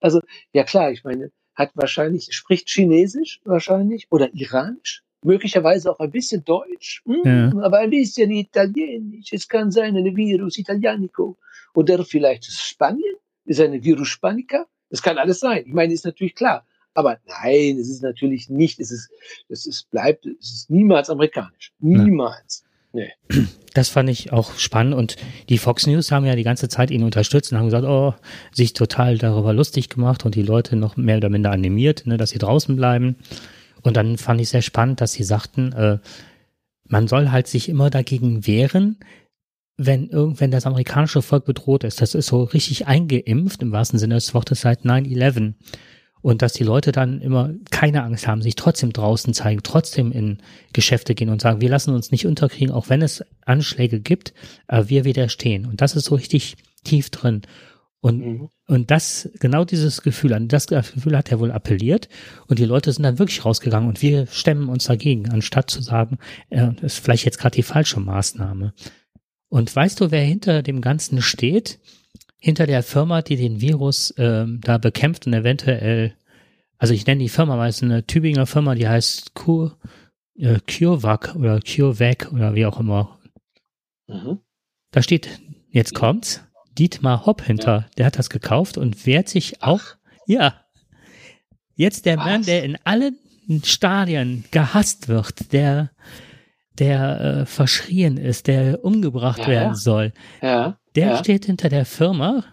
Also, 0.00 0.20
ja 0.52 0.64
klar, 0.64 0.90
ich 0.92 1.04
meine, 1.04 1.30
hat 1.60 1.70
wahrscheinlich, 1.74 2.28
spricht 2.32 2.68
Chinesisch 2.68 3.40
wahrscheinlich 3.44 4.06
oder 4.10 4.32
Iranisch, 4.34 5.02
möglicherweise 5.22 5.90
auch 5.90 6.00
ein 6.00 6.10
bisschen 6.10 6.44
Deutsch, 6.44 7.02
hm, 7.04 7.22
ja. 7.24 7.62
aber 7.62 7.78
ein 7.78 7.90
bisschen 7.90 8.30
Italienisch. 8.30 9.32
Es 9.32 9.46
kann 9.48 9.70
sein, 9.70 9.96
eine 9.96 10.16
Virus 10.16 10.58
Italianico. 10.58 11.36
Oder 11.74 12.04
vielleicht 12.04 12.46
Spanien, 12.46 13.16
ist 13.44 13.60
eine 13.60 13.82
Virus 13.84 14.08
Spanica. 14.08 14.66
Das 14.88 15.02
kann 15.02 15.18
alles 15.18 15.38
sein. 15.40 15.64
Ich 15.66 15.72
meine, 15.72 15.92
ist 15.92 16.04
natürlich 16.04 16.34
klar. 16.34 16.66
Aber 16.94 17.18
nein, 17.26 17.78
es 17.78 17.88
ist 17.88 18.02
natürlich 18.02 18.48
nicht, 18.48 18.80
es 18.80 18.90
ist, 18.90 19.10
es 19.48 19.66
ist, 19.66 19.88
bleibt, 19.90 20.26
es 20.26 20.52
ist 20.52 20.70
niemals 20.70 21.08
amerikanisch. 21.08 21.72
Niemals. 21.78 22.64
Nee. 22.92 23.12
Das 23.72 23.88
fand 23.88 24.10
ich 24.10 24.32
auch 24.32 24.58
spannend 24.58 24.94
und 24.94 25.14
die 25.48 25.58
Fox 25.58 25.86
News 25.86 26.10
haben 26.10 26.26
ja 26.26 26.34
die 26.34 26.42
ganze 26.42 26.68
Zeit 26.68 26.90
ihn 26.90 27.04
unterstützt 27.04 27.52
und 27.52 27.58
haben 27.58 27.66
gesagt, 27.66 27.86
oh, 27.86 28.14
sich 28.50 28.72
total 28.72 29.16
darüber 29.16 29.52
lustig 29.52 29.88
gemacht 29.88 30.24
und 30.24 30.34
die 30.34 30.42
Leute 30.42 30.74
noch 30.74 30.96
mehr 30.96 31.18
oder 31.18 31.28
minder 31.28 31.52
animiert, 31.52 32.04
ne, 32.04 32.16
dass 32.16 32.30
sie 32.30 32.38
draußen 32.38 32.74
bleiben. 32.74 33.14
Und 33.82 33.96
dann 33.96 34.18
fand 34.18 34.40
ich 34.40 34.48
sehr 34.48 34.62
spannend, 34.62 35.00
dass 35.00 35.12
sie 35.12 35.22
sagten, 35.22 35.72
äh, 35.72 35.98
man 36.88 37.06
soll 37.06 37.30
halt 37.30 37.46
sich 37.46 37.68
immer 37.68 37.90
dagegen 37.90 38.46
wehren, 38.46 38.98
wenn 39.76 40.08
irgendwann 40.08 40.50
das 40.50 40.66
amerikanische 40.66 41.22
Volk 41.22 41.44
bedroht 41.44 41.84
ist. 41.84 42.02
Das 42.02 42.14
ist 42.14 42.26
so 42.26 42.42
richtig 42.42 42.86
eingeimpft 42.88 43.62
im 43.62 43.72
wahrsten 43.72 43.98
Sinne 43.98 44.16
des 44.16 44.34
Wortes 44.34 44.62
seit 44.62 44.84
9-11. 44.84 45.54
Und 46.22 46.42
dass 46.42 46.52
die 46.52 46.64
Leute 46.64 46.92
dann 46.92 47.20
immer 47.20 47.54
keine 47.70 48.02
Angst 48.02 48.26
haben, 48.26 48.42
sich 48.42 48.54
trotzdem 48.54 48.92
draußen 48.92 49.32
zeigen, 49.32 49.62
trotzdem 49.62 50.12
in 50.12 50.38
Geschäfte 50.72 51.14
gehen 51.14 51.30
und 51.30 51.40
sagen, 51.40 51.60
wir 51.60 51.70
lassen 51.70 51.94
uns 51.94 52.10
nicht 52.10 52.26
unterkriegen, 52.26 52.74
auch 52.74 52.90
wenn 52.90 53.00
es 53.00 53.24
Anschläge 53.46 54.00
gibt, 54.00 54.34
aber 54.66 54.90
wir 54.90 55.04
widerstehen. 55.04 55.66
Und 55.66 55.80
das 55.80 55.96
ist 55.96 56.06
so 56.06 56.14
richtig 56.16 56.56
tief 56.84 57.10
drin. 57.10 57.42
Und, 58.00 58.20
mhm. 58.20 58.48
und 58.66 58.90
das, 58.90 59.28
genau 59.40 59.64
dieses 59.64 60.02
Gefühl, 60.02 60.32
an 60.32 60.48
das 60.48 60.66
Gefühl 60.66 61.16
hat 61.16 61.30
er 61.30 61.38
wohl 61.38 61.52
appelliert. 61.52 62.08
Und 62.46 62.58
die 62.58 62.64
Leute 62.64 62.92
sind 62.92 63.02
dann 63.02 63.18
wirklich 63.18 63.44
rausgegangen 63.44 63.88
und 63.88 64.00
wir 64.00 64.26
stemmen 64.26 64.68
uns 64.68 64.84
dagegen, 64.84 65.28
anstatt 65.30 65.70
zu 65.70 65.82
sagen, 65.82 66.18
äh, 66.48 66.68
das 66.80 66.94
ist 66.94 67.04
vielleicht 67.04 67.26
jetzt 67.26 67.38
gerade 67.38 67.56
die 67.56 67.62
falsche 67.62 68.00
Maßnahme. 68.00 68.72
Und 69.48 69.74
weißt 69.74 70.00
du, 70.00 70.10
wer 70.10 70.22
hinter 70.22 70.62
dem 70.62 70.80
Ganzen 70.80 71.20
steht? 71.20 71.78
Hinter 72.40 72.66
der 72.66 72.82
Firma, 72.82 73.20
die 73.20 73.36
den 73.36 73.60
Virus 73.60 74.10
äh, 74.12 74.46
da 74.48 74.78
bekämpft 74.78 75.26
und 75.26 75.34
eventuell, 75.34 76.14
also 76.78 76.94
ich 76.94 77.06
nenne 77.06 77.20
die 77.20 77.28
Firma, 77.28 77.58
weil 77.58 77.68
es 77.68 77.82
eine 77.82 78.06
Tübinger 78.06 78.46
Firma, 78.46 78.74
die 78.74 78.88
heißt 78.88 79.34
Kur, 79.34 79.76
äh, 80.36 80.58
CureVac 80.66 81.36
oder 81.36 81.60
CureVac 81.60 82.32
oder 82.32 82.54
wie 82.54 82.64
auch 82.64 82.80
immer. 82.80 83.18
Mhm. 84.06 84.40
Da 84.90 85.02
steht, 85.02 85.40
jetzt 85.70 85.94
kommt's, 85.94 86.42
Dietmar 86.78 87.26
Hopp 87.26 87.42
hinter, 87.42 87.72
ja. 87.72 87.86
der 87.98 88.06
hat 88.06 88.18
das 88.18 88.30
gekauft 88.30 88.78
und 88.78 89.04
wehrt 89.04 89.28
sich 89.28 89.62
auch, 89.62 89.82
ja, 90.26 90.54
jetzt 91.74 92.06
der 92.06 92.16
Was? 92.16 92.24
Mann, 92.24 92.42
der 92.42 92.64
in 92.64 92.78
allen 92.84 93.18
Stadien 93.64 94.44
gehasst 94.50 95.08
wird, 95.08 95.52
der, 95.52 95.90
der 96.78 97.20
äh, 97.20 97.46
verschrien 97.46 98.16
ist, 98.16 98.46
der 98.46 98.82
umgebracht 98.82 99.40
ja, 99.40 99.48
werden 99.48 99.74
soll, 99.74 100.12
ja, 100.40 100.79
der 100.94 101.16
steht 101.18 101.46
hinter 101.46 101.68
der 101.68 101.84
Firma 101.84 102.44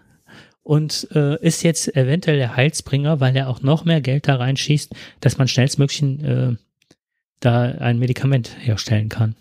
und 0.62 1.08
äh, 1.14 1.40
ist 1.44 1.62
jetzt 1.62 1.96
eventuell 1.96 2.36
der 2.36 2.54
Heilsbringer, 2.56 3.20
weil 3.20 3.34
er 3.36 3.48
auch 3.48 3.62
noch 3.62 3.84
mehr 3.84 4.00
Geld 4.00 4.28
da 4.28 4.36
reinschießt, 4.36 4.94
dass 5.20 5.38
man 5.38 5.48
schnellstmöglich 5.48 6.02
äh, 6.02 6.56
da 7.40 7.62
ein 7.62 7.98
Medikament 7.98 8.56
herstellen 8.60 9.08
kann. 9.08 9.34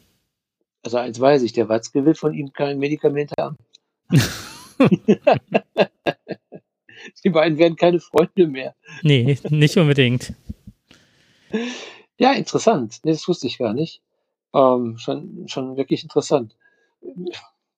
Also 0.83 0.97
eins 0.97 1.19
weiß 1.19 1.41
ich, 1.43 1.51
der 1.53 1.67
Watzke 1.67 2.05
will 2.05 2.15
von 2.15 2.33
ihm 2.33 2.53
kein 2.53 2.79
Medikament 2.79 3.33
haben. 3.37 3.57
Die 7.23 7.29
beiden 7.29 7.57
werden 7.57 7.75
keine 7.75 7.99
Freunde 7.99 8.47
mehr. 8.47 8.73
Nee, 9.01 9.37
nicht 9.49 9.77
unbedingt. 9.77 10.33
Ja, 12.17 12.31
interessant. 12.33 12.99
Nee, 13.03 13.11
das 13.11 13.27
wusste 13.27 13.47
ich 13.47 13.57
gar 13.57 13.73
nicht. 13.73 14.01
Ähm, 14.53 14.97
schon, 14.97 15.47
schon 15.47 15.75
wirklich 15.77 16.03
interessant. 16.03 16.55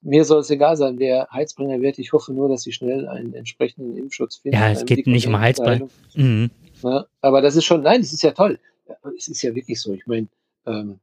Mir 0.01 0.23
soll 0.23 0.39
es 0.39 0.49
egal 0.49 0.77
sein, 0.77 0.97
wer 0.97 1.27
Heizbringer 1.31 1.81
wird. 1.81 1.99
Ich 1.99 2.13
hoffe 2.13 2.33
nur, 2.33 2.47
dass 2.47 2.63
sie 2.63 2.71
schnell 2.71 3.07
einen 3.07 3.33
entsprechenden 3.33 3.97
Impfschutz 3.97 4.37
finden. 4.37 4.57
Ja, 4.57 4.71
es 4.71 4.85
geht 4.85 5.07
nicht 5.07 5.27
um 5.27 5.39
Heizbringer. 5.39 5.89
Mhm. 6.15 6.51
Ja, 6.81 7.05
aber 7.21 7.41
das 7.41 7.55
ist 7.55 7.65
schon, 7.65 7.81
nein, 7.81 8.01
das 8.01 8.13
ist 8.13 8.23
ja 8.23 8.31
toll. 8.31 8.59
Es 9.17 9.27
ist 9.27 9.41
ja 9.41 9.53
wirklich 9.53 9.81
so. 9.81 9.93
Ich 9.93 10.07
meine, 10.07 10.27
ähm, 10.65 10.99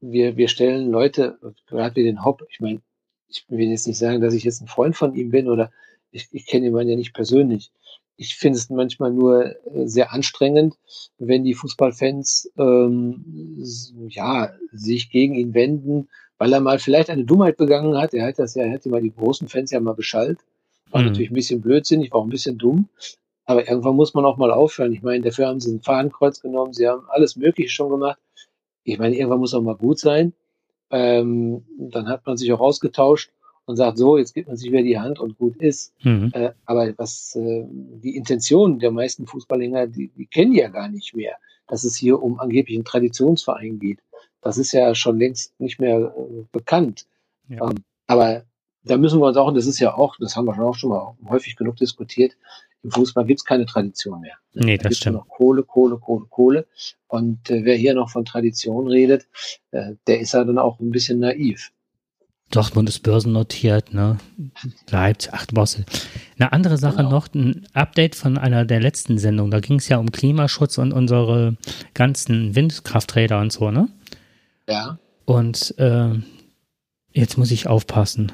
wir, 0.00 0.36
wir 0.36 0.48
stellen 0.48 0.90
Leute, 0.90 1.38
gerade 1.66 1.96
wie 1.96 2.02
den 2.02 2.24
Hopp, 2.24 2.42
ich 2.50 2.60
meine, 2.60 2.80
ich 3.28 3.44
will 3.48 3.68
jetzt 3.68 3.86
nicht 3.86 3.98
sagen, 3.98 4.20
dass 4.20 4.34
ich 4.34 4.44
jetzt 4.44 4.60
ein 4.60 4.68
Freund 4.68 4.96
von 4.96 5.14
ihm 5.14 5.30
bin 5.30 5.48
oder 5.48 5.70
ich, 6.10 6.28
ich 6.32 6.46
kenne 6.46 6.66
ihn 6.66 6.88
ja 6.88 6.96
nicht 6.96 7.14
persönlich. 7.14 7.72
Ich 8.16 8.36
finde 8.36 8.58
es 8.58 8.70
manchmal 8.70 9.12
nur 9.12 9.56
äh, 9.66 9.88
sehr 9.88 10.12
anstrengend, 10.12 10.76
wenn 11.18 11.42
die 11.42 11.54
Fußballfans 11.54 12.52
ähm, 12.56 13.24
ja, 14.08 14.52
sich 14.70 15.10
gegen 15.10 15.34
ihn 15.34 15.54
wenden, 15.54 16.08
weil 16.38 16.52
er 16.52 16.60
mal 16.60 16.78
vielleicht 16.78 17.10
eine 17.10 17.24
Dummheit 17.24 17.56
begangen 17.56 17.96
hat. 17.96 18.14
Er 18.14 18.26
hat 18.26 18.38
das 18.38 18.54
ja, 18.54 18.64
er 18.64 18.70
hätte 18.70 18.88
mal 18.88 19.02
die 19.02 19.14
großen 19.14 19.48
Fans 19.48 19.70
ja 19.70 19.80
mal 19.80 19.94
beschallt. 19.94 20.38
War 20.90 21.00
mhm. 21.00 21.08
natürlich 21.08 21.30
ein 21.30 21.34
bisschen 21.34 21.60
blödsinnig, 21.60 22.12
war 22.12 22.20
auch 22.20 22.24
ein 22.24 22.30
bisschen 22.30 22.58
dumm. 22.58 22.88
Aber 23.46 23.68
irgendwann 23.68 23.96
muss 23.96 24.14
man 24.14 24.24
auch 24.24 24.36
mal 24.36 24.50
aufhören. 24.50 24.92
Ich 24.92 25.02
meine, 25.02 25.22
dafür 25.22 25.48
haben 25.48 25.60
sie 25.60 25.74
ein 25.74 25.82
Fadenkreuz 25.82 26.40
genommen, 26.40 26.72
sie 26.72 26.88
haben 26.88 27.02
alles 27.08 27.36
Mögliche 27.36 27.70
schon 27.70 27.90
gemacht. 27.90 28.18
Ich 28.84 28.98
meine, 28.98 29.16
irgendwann 29.16 29.40
muss 29.40 29.54
auch 29.54 29.62
mal 29.62 29.76
gut 29.76 29.98
sein. 29.98 30.32
Ähm, 30.90 31.64
dann 31.78 32.08
hat 32.08 32.26
man 32.26 32.36
sich 32.36 32.52
auch 32.52 32.60
ausgetauscht 32.60 33.30
und 33.66 33.76
sagt, 33.76 33.98
so, 33.98 34.18
jetzt 34.18 34.34
gibt 34.34 34.48
man 34.48 34.56
sich 34.56 34.70
wieder 34.70 34.82
die 34.82 34.98
Hand 34.98 35.18
und 35.18 35.38
gut 35.38 35.56
ist. 35.56 35.94
Mhm. 36.02 36.30
Äh, 36.34 36.52
aber 36.66 36.92
was 36.96 37.34
äh, 37.36 37.64
die 37.68 38.16
Intention 38.16 38.78
der 38.78 38.90
meisten 38.90 39.26
Fußballhänger, 39.26 39.86
die, 39.86 40.08
die 40.08 40.26
kennen 40.26 40.52
ja 40.52 40.68
gar 40.68 40.88
nicht 40.88 41.14
mehr, 41.14 41.36
dass 41.66 41.84
es 41.84 41.96
hier 41.96 42.22
um 42.22 42.38
angeblich 42.38 42.76
einen 42.76 42.84
Traditionsverein 42.84 43.78
geht. 43.78 44.00
Das 44.44 44.58
ist 44.58 44.72
ja 44.72 44.94
schon 44.94 45.18
längst 45.18 45.58
nicht 45.58 45.80
mehr 45.80 46.14
äh, 46.16 46.44
bekannt. 46.52 47.06
Ja. 47.48 47.68
Ähm, 47.68 47.84
aber 48.06 48.44
da 48.84 48.98
müssen 48.98 49.18
wir 49.20 49.26
uns 49.26 49.36
auch, 49.36 49.48
und 49.48 49.56
das 49.56 49.66
ist 49.66 49.80
ja 49.80 49.94
auch, 49.94 50.16
das 50.20 50.36
haben 50.36 50.44
wir 50.44 50.54
schon 50.54 50.64
auch 50.64 50.74
schon 50.74 50.90
mal 50.90 51.16
häufig 51.28 51.56
genug 51.56 51.76
diskutiert, 51.76 52.36
im 52.82 52.90
Fußball 52.90 53.24
gibt 53.24 53.40
es 53.40 53.44
keine 53.46 53.64
Tradition 53.64 54.20
mehr. 54.20 54.36
Nee, 54.52 54.76
das 54.76 54.90
da 54.90 54.96
stimmt. 54.96 55.16
Noch 55.16 55.28
Kohle, 55.28 55.62
Kohle, 55.62 55.96
Kohle, 55.96 56.26
Kohle. 56.28 56.66
Und 57.08 57.50
äh, 57.50 57.64
wer 57.64 57.76
hier 57.76 57.94
noch 57.94 58.10
von 58.10 58.26
Tradition 58.26 58.86
redet, 58.86 59.26
äh, 59.70 59.94
der 60.06 60.20
ist 60.20 60.34
ja 60.34 60.44
dann 60.44 60.58
auch 60.58 60.78
ein 60.80 60.90
bisschen 60.90 61.20
naiv. 61.20 61.72
Dortmund 62.50 62.90
ist 62.90 63.00
börsennotiert, 63.00 63.94
ne? 63.94 64.18
Leipzig, 64.90 65.32
ach, 65.32 65.46
du 65.46 65.54
brauchst. 65.54 65.82
Eine 66.38 66.52
andere 66.52 66.76
Sache 66.76 66.98
genau. 66.98 67.10
noch, 67.10 67.28
ein 67.34 67.66
Update 67.72 68.14
von 68.14 68.36
einer 68.36 68.66
der 68.66 68.80
letzten 68.80 69.16
Sendungen. 69.16 69.50
Da 69.50 69.60
ging 69.60 69.78
es 69.78 69.88
ja 69.88 69.96
um 69.96 70.12
Klimaschutz 70.12 70.76
und 70.76 70.92
unsere 70.92 71.56
ganzen 71.94 72.54
Windkrafträder 72.54 73.40
und 73.40 73.50
so, 73.50 73.70
ne? 73.70 73.88
Ja. 74.68 74.98
Und 75.24 75.74
äh, 75.78 76.10
jetzt 77.12 77.38
muss 77.38 77.50
ich 77.50 77.66
aufpassen. 77.66 78.32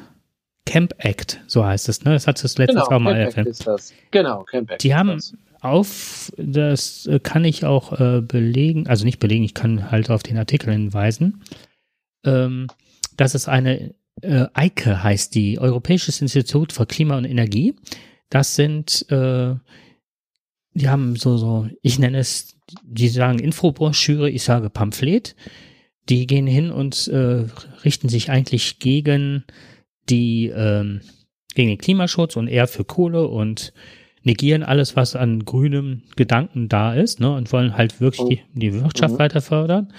Camp 0.67 0.95
Act, 0.99 1.41
so 1.47 1.65
heißt 1.65 1.89
es, 1.89 2.05
ne? 2.05 2.13
Das 2.13 2.27
hat 2.27 2.43
es 2.45 2.59
letztes 2.59 2.85
genau, 2.85 2.97
auch 2.97 3.01
mal 3.01 3.17
erwähnt. 3.17 3.65
Genau, 4.11 4.45
Camp 4.45 4.71
Act. 4.71 4.83
Die 4.83 4.95
haben 4.95 5.09
das. 5.09 5.35
auf, 5.61 6.33
das 6.37 7.09
kann 7.23 7.45
ich 7.45 7.65
auch 7.65 7.99
äh, 7.99 8.21
belegen, 8.21 8.87
also 8.87 9.05
nicht 9.05 9.19
belegen, 9.19 9.43
ich 9.43 9.55
kann 9.55 9.91
halt 9.91 10.11
auf 10.11 10.23
den 10.23 10.39
Artikel 10.39 10.73
hinweisen, 10.73 11.43
ähm, 12.25 12.69
dass 13.17 13.35
es 13.35 13.49
eine 13.49 13.95
äh, 14.23 14.47
EIKE 14.55 15.03
heißt 15.03 15.35
die, 15.35 15.59
Europäisches 15.59 16.21
Institut 16.21 16.73
für 16.73 16.87
Klima 16.87 17.17
und 17.17 17.25
Energie. 17.25 17.75
Das 18.29 18.55
sind, 18.55 19.11
äh, 19.11 19.55
die 20.75 20.89
haben 20.89 21.17
so, 21.17 21.37
so, 21.37 21.69
ich 21.83 21.99
nenne 21.99 22.19
es, 22.19 22.57
die 22.85 23.09
sagen 23.09 23.39
Infobroschüre, 23.39 24.31
ich 24.31 24.45
sage 24.45 24.71
Pamphlet. 24.71 25.35
Die 26.09 26.27
gehen 26.27 26.47
hin 26.47 26.71
und 26.71 27.09
äh, 27.09 27.45
richten 27.85 28.09
sich 28.09 28.31
eigentlich 28.31 28.79
gegen 28.79 29.45
die, 30.09 30.49
ähm, 30.49 31.03
gegen 31.55 31.69
den 31.69 31.79
Klimaschutz 31.79 32.37
und 32.37 32.49
eher 32.49 32.67
für 32.67 32.85
Kohle 32.85 33.29
und 33.29 33.73
negieren 34.23 34.63
alles, 34.63 34.97
was 34.97 35.17
an 35.17 35.45
grünem 35.45 36.03
Gedanken 36.17 36.69
da 36.69 36.95
ist, 36.95 37.21
ne, 37.21 37.35
und 37.35 37.53
wollen 37.53 37.77
halt 37.77 38.01
wirklich 38.01 38.29
die, 38.29 38.59
die 38.59 38.75
Wirtschaft 38.75 39.15
mhm. 39.15 39.19
weiter 39.19 39.41
fördern. 39.41 39.93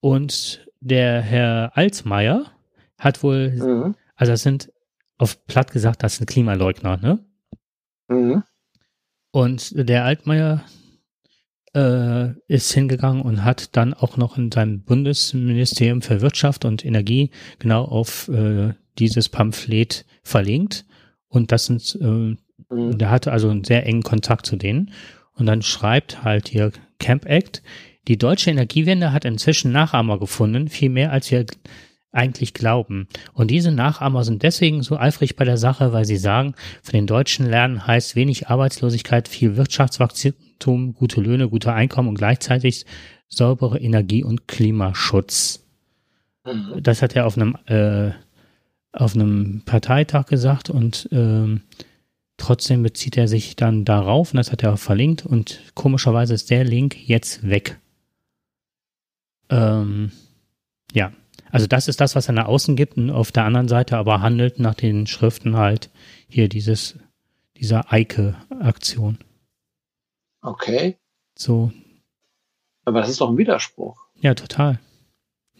Und 0.00 0.66
der 0.80 1.20
Herr 1.20 1.76
Alsmeier, 1.76 2.54
hat 2.98 3.22
wohl, 3.22 3.50
mhm. 3.50 3.94
also 4.16 4.32
das 4.32 4.42
sind 4.42 4.72
auf 5.18 5.46
platt 5.46 5.70
gesagt, 5.70 6.02
das 6.02 6.16
sind 6.16 6.26
Klimaleugner, 6.26 6.96
ne? 6.96 7.24
Mhm. 8.08 8.42
Und 9.30 9.72
der 9.88 10.04
Altmaier 10.04 10.64
äh, 11.74 12.30
ist 12.46 12.72
hingegangen 12.72 13.22
und 13.22 13.44
hat 13.44 13.76
dann 13.76 13.94
auch 13.94 14.16
noch 14.16 14.38
in 14.38 14.50
seinem 14.50 14.82
Bundesministerium 14.82 16.02
für 16.02 16.20
Wirtschaft 16.20 16.64
und 16.64 16.84
Energie 16.84 17.30
genau 17.58 17.84
auf 17.84 18.28
äh, 18.28 18.74
dieses 18.98 19.28
Pamphlet 19.28 20.04
verlinkt. 20.22 20.84
Und 21.28 21.52
das 21.52 21.66
sind, 21.66 21.98
äh, 22.00 22.04
mhm. 22.74 22.98
der 22.98 23.10
hatte 23.10 23.32
also 23.32 23.50
einen 23.50 23.64
sehr 23.64 23.86
engen 23.86 24.02
Kontakt 24.02 24.46
zu 24.46 24.56
denen. 24.56 24.92
Und 25.34 25.46
dann 25.46 25.62
schreibt 25.62 26.22
halt 26.22 26.48
hier 26.48 26.70
Camp 26.98 27.26
Act, 27.26 27.62
die 28.06 28.18
deutsche 28.18 28.50
Energiewende 28.50 29.12
hat 29.12 29.24
inzwischen 29.24 29.72
Nachahmer 29.72 30.18
gefunden, 30.18 30.68
viel 30.68 30.90
mehr 30.90 31.10
als 31.10 31.30
wir 31.30 31.46
eigentlich 32.12 32.54
glauben. 32.54 33.08
Und 33.32 33.50
diese 33.50 33.72
Nachahmer 33.72 34.22
sind 34.22 34.42
deswegen 34.42 34.82
so 34.82 34.96
eifrig 34.96 35.34
bei 35.34 35.44
der 35.44 35.56
Sache, 35.56 35.92
weil 35.92 36.04
sie 36.04 36.16
sagen, 36.16 36.54
für 36.82 36.92
den 36.92 37.06
Deutschen 37.06 37.46
lernen 37.46 37.86
heißt 37.86 38.14
wenig 38.14 38.48
Arbeitslosigkeit, 38.48 39.26
viel 39.26 39.56
Wirtschaftswachstum, 39.56 40.34
gute 40.58 41.20
Löhne, 41.20 41.48
gute 41.48 41.72
Einkommen 41.72 42.08
und 42.08 42.16
gleichzeitig 42.16 42.86
saubere 43.28 43.78
Energie- 43.78 44.24
und 44.24 44.48
Klimaschutz. 44.48 45.64
Mhm. 46.44 46.82
Das 46.82 47.02
hat 47.02 47.16
er 47.16 47.26
auf 47.26 47.36
einem, 47.36 47.56
äh, 47.66 48.12
auf 48.92 49.14
einem 49.14 49.62
Parteitag 49.64 50.26
gesagt 50.26 50.70
und 50.70 51.08
ähm, 51.12 51.62
trotzdem 52.36 52.82
bezieht 52.82 53.16
er 53.16 53.28
sich 53.28 53.56
dann 53.56 53.84
darauf 53.84 54.32
und 54.32 54.36
das 54.36 54.52
hat 54.52 54.62
er 54.62 54.74
auch 54.74 54.78
verlinkt 54.78 55.26
und 55.26 55.60
komischerweise 55.74 56.34
ist 56.34 56.50
der 56.50 56.64
Link 56.64 57.08
jetzt 57.08 57.48
weg. 57.48 57.78
Ähm, 59.50 60.12
ja, 60.92 61.12
also 61.50 61.66
das 61.66 61.88
ist 61.88 62.00
das, 62.00 62.16
was 62.16 62.28
er 62.28 62.34
nach 62.34 62.46
außen 62.46 62.76
gibt 62.76 62.96
und 62.96 63.10
auf 63.10 63.30
der 63.30 63.44
anderen 63.44 63.68
Seite 63.68 63.96
aber 63.96 64.20
handelt 64.22 64.58
nach 64.58 64.74
den 64.74 65.06
Schriften 65.06 65.56
halt 65.56 65.90
hier 66.28 66.48
dieses, 66.48 66.98
dieser 67.56 67.92
Eike-Aktion. 67.92 69.18
Okay. 70.44 70.98
So. 71.36 71.72
Aber 72.84 73.00
das 73.00 73.08
ist 73.08 73.20
doch 73.20 73.30
ein 73.30 73.38
Widerspruch. 73.38 73.96
Ja, 74.16 74.34
total. 74.34 74.78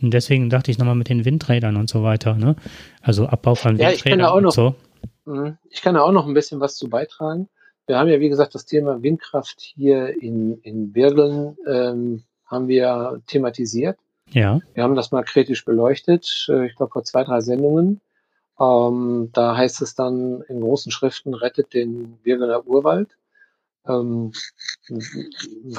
Und 0.00 0.12
deswegen 0.12 0.50
dachte 0.50 0.70
ich 0.70 0.78
nochmal 0.78 0.94
mit 0.94 1.08
den 1.08 1.24
Windrädern 1.24 1.76
und 1.76 1.88
so 1.88 2.02
weiter, 2.02 2.34
ne? 2.34 2.56
Also 3.00 3.26
Abbau 3.26 3.54
von 3.54 3.76
ja, 3.76 3.88
Windrädern 3.88 3.94
ich 3.94 4.04
kann 4.04 4.18
da 4.18 4.30
auch 4.30 4.40
noch, 4.40 4.52
so. 4.52 4.74
Mhm. 5.24 5.56
Ich 5.70 5.80
kann 5.80 5.94
da 5.94 6.02
auch 6.02 6.12
noch 6.12 6.26
ein 6.26 6.34
bisschen 6.34 6.60
was 6.60 6.76
zu 6.76 6.88
beitragen. 6.88 7.48
Wir 7.86 7.98
haben 7.98 8.08
ja, 8.08 8.20
wie 8.20 8.28
gesagt, 8.28 8.54
das 8.54 8.66
Thema 8.66 9.02
Windkraft 9.02 9.60
hier 9.60 10.22
in, 10.22 10.58
in 10.62 10.92
Birgeln 10.92 11.56
ähm, 11.66 12.22
haben 12.44 12.68
wir 12.68 13.22
thematisiert. 13.26 13.98
Ja. 14.30 14.60
Wir 14.74 14.82
haben 14.82 14.94
das 14.94 15.12
mal 15.12 15.22
kritisch 15.22 15.64
beleuchtet, 15.64 16.46
äh, 16.48 16.66
ich 16.66 16.76
glaube 16.76 16.92
vor 16.92 17.04
zwei, 17.04 17.24
drei 17.24 17.40
Sendungen. 17.40 18.00
Ähm, 18.60 19.30
da 19.32 19.56
heißt 19.56 19.82
es 19.82 19.94
dann 19.94 20.42
in 20.48 20.60
großen 20.60 20.92
Schriften, 20.92 21.34
rettet 21.34 21.74
den 21.74 22.18
Birgener 22.22 22.66
Urwald. 22.66 23.16
Ähm, 23.86 24.32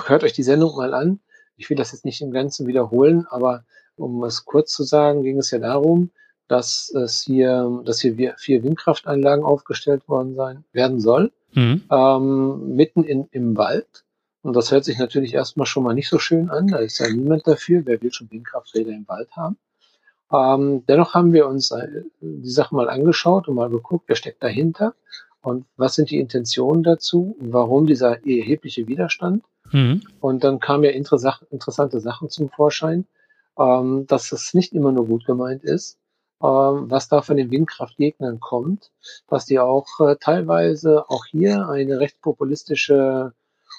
hört 0.06 0.24
euch 0.24 0.34
die 0.34 0.43
Sendung 0.43 0.76
mal 0.76 0.93
an. 0.93 1.20
Ich 1.58 1.70
will 1.70 1.78
das 1.78 1.91
jetzt 1.91 2.06
nicht 2.06 2.22
im 2.22 2.32
Ganzen 2.32 2.68
wiederholen, 2.68 3.26
aber 3.30 3.64
um 3.95 4.24
es 4.24 4.45
kurz 4.45 4.72
zu 4.74 4.84
sagen, 4.84 5.24
ging 5.24 5.38
es 5.38 5.51
ja 5.51 5.60
darum, 5.60 6.12
dass 6.47 6.93
es 6.93 7.22
hier, 7.22 7.82
dass 7.86 8.01
hier 8.01 8.36
vier 8.38 8.64
Windkraftanlagen 8.64 9.43
aufgestellt 9.43 10.08
worden 10.08 10.36
sein, 10.36 10.64
werden 10.74 10.99
soll, 10.99 11.32
mhm. 11.53 11.84
ähm, 11.89 12.76
mitten 12.76 13.03
in, 13.03 13.28
im 13.32 13.58
Wald. 13.58 14.03
Und 14.41 14.56
das 14.56 14.72
hört 14.72 14.86
sich 14.86 14.99
natürlich 14.99 15.34
erstmal 15.34 15.66
schon 15.66 15.84
mal 15.84 15.95
nicht 15.95 16.10
so 16.10 16.20
schön 16.20 16.51
an. 16.51 16.68
Da 16.68 16.78
ist 16.78 16.99
ja 16.99 17.10
niemand 17.10 17.47
dafür. 17.47 17.82
Wer 17.86 18.01
will 18.01 18.14
schon 18.14 18.30
Windkrafträder 18.30 18.91
im 18.91 19.08
Wald 19.08 19.32
haben? 19.36 19.58
Ähm, 20.32 20.86
dennoch 20.88 21.16
haben 21.16 21.34
wir 21.34 21.47
uns 21.47 21.72
äh, 21.72 22.03
die 22.22 22.49
Sache 22.49 22.76
mal 22.76 22.89
angeschaut 22.89 23.47
und 23.47 23.56
mal 23.56 23.70
geguckt, 23.70 24.06
wer 24.08 24.16
steckt 24.16 24.43
dahinter 24.43 24.93
und 25.46 25.68
was 25.78 25.93
sind 25.93 26.10
die 26.10 26.20
Intentionen 26.20 26.82
dazu, 26.82 27.38
warum 27.39 27.86
dieser 27.86 28.26
erhebliche 28.26 28.88
Widerstand. 28.88 29.43
Mhm. 29.72 30.02
Und 30.20 30.43
dann 30.43 30.60
kamen 30.60 30.84
ja 30.84 30.89
interessante 30.89 32.00
Sachen 32.00 32.32
zum 32.32 32.50
Vorschein, 32.50 33.06
ähm, 33.60 34.08
dass 34.08 34.32
es 34.32 34.56
nicht 34.56 34.74
immer 34.74 34.91
nur 34.91 35.06
gut 35.06 35.26
gemeint 35.26 35.64
ist, 35.64 36.00
ähm, 36.41 36.89
was 36.89 37.10
da 37.10 37.22
von 37.22 37.38
den 37.38 37.52
Windkraftgegnern 37.52 38.39
kommt, 38.39 38.91
dass 39.28 39.46
die 39.46 39.60
auch 39.60 39.88
äh, 40.00 40.16
teilweise 40.20 41.08
auch 41.10 41.26
hier 41.26 41.70
eine 41.70 42.00
recht 42.00 42.22
populistische 42.22 43.34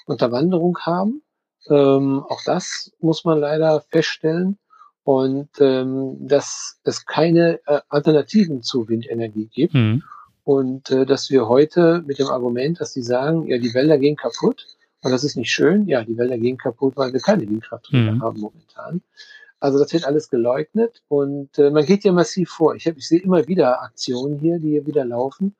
Unterwanderung 0.05 0.77
haben. 0.79 1.21
Ähm, 1.67 2.23
auch 2.29 2.41
das 2.45 2.93
muss 3.01 3.25
man 3.25 3.39
leider 3.39 3.81
feststellen. 3.81 4.57
Und 5.03 5.49
ähm, 5.59 6.15
dass 6.27 6.79
es 6.83 7.05
keine 7.05 7.59
äh, 7.65 7.81
Alternativen 7.89 8.61
zu 8.61 8.87
Windenergie 8.87 9.49
gibt. 9.53 9.73
Mhm. 9.73 10.03
Und 10.47 10.91
äh, 10.91 11.05
dass 11.05 11.29
wir 11.29 11.49
heute 11.49 12.05
mit 12.07 12.19
dem 12.19 12.27
Argument, 12.27 12.79
dass 12.79 12.93
die 12.93 13.01
sagen, 13.01 13.47
ja, 13.47 13.57
die 13.57 13.73
Wälder 13.73 13.97
gehen 13.97 14.15
kaputt 14.15 14.65
und 15.03 15.11
das 15.11 15.25
ist 15.25 15.35
nicht 15.35 15.51
schön, 15.51 15.89
ja, 15.89 16.05
die 16.05 16.17
Wälder 16.17 16.37
gehen 16.37 16.57
kaputt, 16.57 16.95
weil 16.95 17.11
wir 17.11 17.19
keine 17.19 17.41
Windkrafträder 17.49 18.13
mhm. 18.13 18.21
haben 18.21 18.39
momentan. 18.39 19.01
Also 19.59 19.77
das 19.77 19.91
wird 19.91 20.05
alles 20.05 20.29
geleugnet 20.29 21.03
und 21.09 21.59
äh, 21.59 21.69
man 21.69 21.85
geht 21.85 22.05
ja 22.05 22.13
massiv 22.13 22.49
vor. 22.49 22.75
Ich, 22.75 22.87
hab, 22.87 22.95
ich 22.95 23.05
sehe 23.09 23.19
immer 23.19 23.45
wieder 23.49 23.81
Aktionen 23.81 24.39
hier, 24.39 24.57
die 24.57 24.69
hier 24.69 24.85
wieder 24.85 25.03
laufen, 25.03 25.53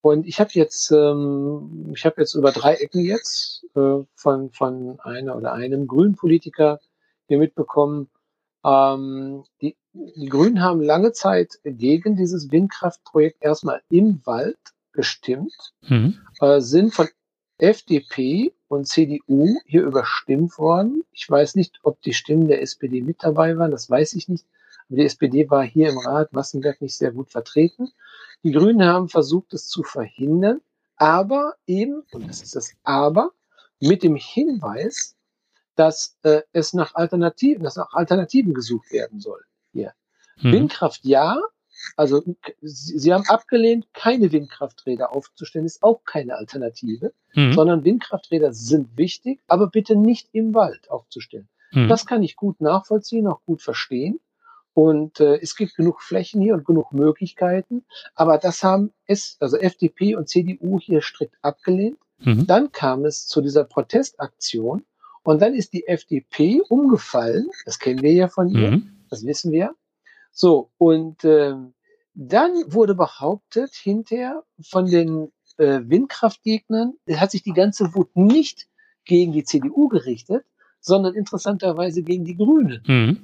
und 0.00 0.26
ich 0.26 0.40
habe 0.40 0.50
jetzt, 0.54 0.90
ähm, 0.90 1.92
ich 1.94 2.06
habe 2.06 2.16
jetzt 2.18 2.34
über 2.34 2.50
drei 2.50 2.76
Ecken 2.76 3.00
jetzt 3.00 3.66
äh, 3.74 4.04
von 4.14 4.50
von 4.52 5.00
einer 5.00 5.36
oder 5.36 5.52
einem 5.52 5.86
grünen 5.86 6.14
Politiker 6.14 6.80
hier 7.26 7.38
mitbekommen. 7.38 8.08
Ähm, 8.64 9.44
die, 9.60 9.76
die 9.92 10.28
Grünen 10.28 10.62
haben 10.62 10.80
lange 10.80 11.12
Zeit 11.12 11.58
gegen 11.64 12.16
dieses 12.16 12.50
Windkraftprojekt 12.50 13.42
erstmal 13.42 13.82
im 13.90 14.20
Wald 14.24 14.58
gestimmt, 14.92 15.74
mhm. 15.82 16.18
äh, 16.40 16.60
sind 16.60 16.94
von 16.94 17.08
FDP 17.58 18.52
und 18.68 18.88
CDU 18.88 19.58
hier 19.66 19.84
überstimmt 19.84 20.58
worden. 20.58 21.04
Ich 21.12 21.28
weiß 21.28 21.54
nicht, 21.54 21.78
ob 21.82 22.00
die 22.02 22.14
Stimmen 22.14 22.48
der 22.48 22.62
SPD 22.62 23.00
mit 23.02 23.22
dabei 23.22 23.56
waren, 23.58 23.70
das 23.70 23.88
weiß 23.88 24.14
ich 24.14 24.28
nicht. 24.28 24.46
Aber 24.88 24.96
die 24.96 25.04
SPD 25.04 25.50
war 25.50 25.62
hier 25.64 25.88
im 25.90 25.98
Rat 25.98 26.28
Wassenberg 26.32 26.80
nicht 26.80 26.96
sehr 26.96 27.12
gut 27.12 27.30
vertreten. 27.30 27.92
Die 28.42 28.52
Grünen 28.52 28.84
haben 28.84 29.08
versucht, 29.08 29.54
es 29.54 29.68
zu 29.68 29.82
verhindern, 29.82 30.60
aber 30.96 31.54
eben, 31.66 32.02
und 32.12 32.28
das 32.28 32.42
ist 32.42 32.56
das 32.56 32.72
Aber, 32.82 33.30
mit 33.80 34.02
dem 34.02 34.16
Hinweis, 34.16 35.16
dass 35.76 36.16
äh, 36.22 36.42
es 36.52 36.72
nach 36.72 36.94
Alternativen, 36.94 37.64
dass 37.64 37.76
nach 37.76 37.92
Alternativen 37.92 38.54
gesucht 38.54 38.92
werden 38.92 39.20
soll. 39.20 39.42
Hier. 39.72 39.92
Hm. 40.38 40.52
Windkraft 40.52 41.04
ja, 41.04 41.40
also 41.96 42.22
Sie, 42.60 42.98
Sie, 42.98 43.12
haben 43.12 43.24
abgelehnt, 43.26 43.86
keine 43.92 44.32
Windkrafträder 44.32 45.12
aufzustellen, 45.12 45.66
ist 45.66 45.82
auch 45.82 46.04
keine 46.04 46.36
Alternative, 46.36 47.12
hm. 47.30 47.52
sondern 47.52 47.84
Windkrafträder 47.84 48.52
sind 48.52 48.96
wichtig, 48.96 49.40
aber 49.48 49.68
bitte 49.68 49.96
nicht 49.96 50.28
im 50.32 50.54
Wald 50.54 50.90
aufzustellen. 50.90 51.48
Hm. 51.70 51.88
Das 51.88 52.06
kann 52.06 52.22
ich 52.22 52.36
gut 52.36 52.60
nachvollziehen, 52.60 53.26
auch 53.26 53.42
gut 53.44 53.62
verstehen. 53.62 54.20
Und 54.72 55.20
äh, 55.20 55.38
es 55.40 55.54
gibt 55.54 55.76
genug 55.76 56.02
Flächen 56.02 56.40
hier 56.40 56.54
und 56.54 56.64
genug 56.64 56.92
Möglichkeiten, 56.92 57.84
aber 58.16 58.38
das 58.38 58.64
haben 58.64 58.92
es, 59.06 59.36
also 59.38 59.56
FDP 59.56 60.16
und 60.16 60.28
CDU 60.28 60.80
hier 60.80 61.00
strikt 61.00 61.36
abgelehnt. 61.42 61.98
Mhm. 62.18 62.46
Dann 62.48 62.72
kam 62.72 63.04
es 63.04 63.28
zu 63.28 63.40
dieser 63.40 63.62
Protestaktion 63.62 64.84
und 65.24 65.42
dann 65.42 65.54
ist 65.54 65.72
die 65.72 65.86
FDP 65.86 66.60
umgefallen. 66.68 67.48
Das 67.64 67.78
kennen 67.78 68.02
wir 68.02 68.12
ja 68.12 68.28
von 68.28 68.48
ihr, 68.48 68.72
mhm. 68.72 69.04
das 69.10 69.24
wissen 69.26 69.52
wir. 69.52 69.74
So, 70.30 70.70
und 70.78 71.24
äh, 71.24 71.54
dann 72.14 72.52
wurde 72.66 72.94
behauptet 72.94 73.74
hinterher 73.74 74.44
von 74.62 74.86
den 74.86 75.32
äh, 75.58 75.80
Windkraftgegnern, 75.84 76.94
hat 77.14 77.30
sich 77.30 77.42
die 77.42 77.52
ganze 77.52 77.94
Wut 77.94 78.14
nicht 78.16 78.68
gegen 79.04 79.32
die 79.32 79.44
CDU 79.44 79.88
gerichtet, 79.88 80.44
sondern 80.80 81.14
interessanterweise 81.14 82.02
gegen 82.02 82.24
die 82.24 82.36
Grünen. 82.36 82.82
Mhm. 82.86 83.20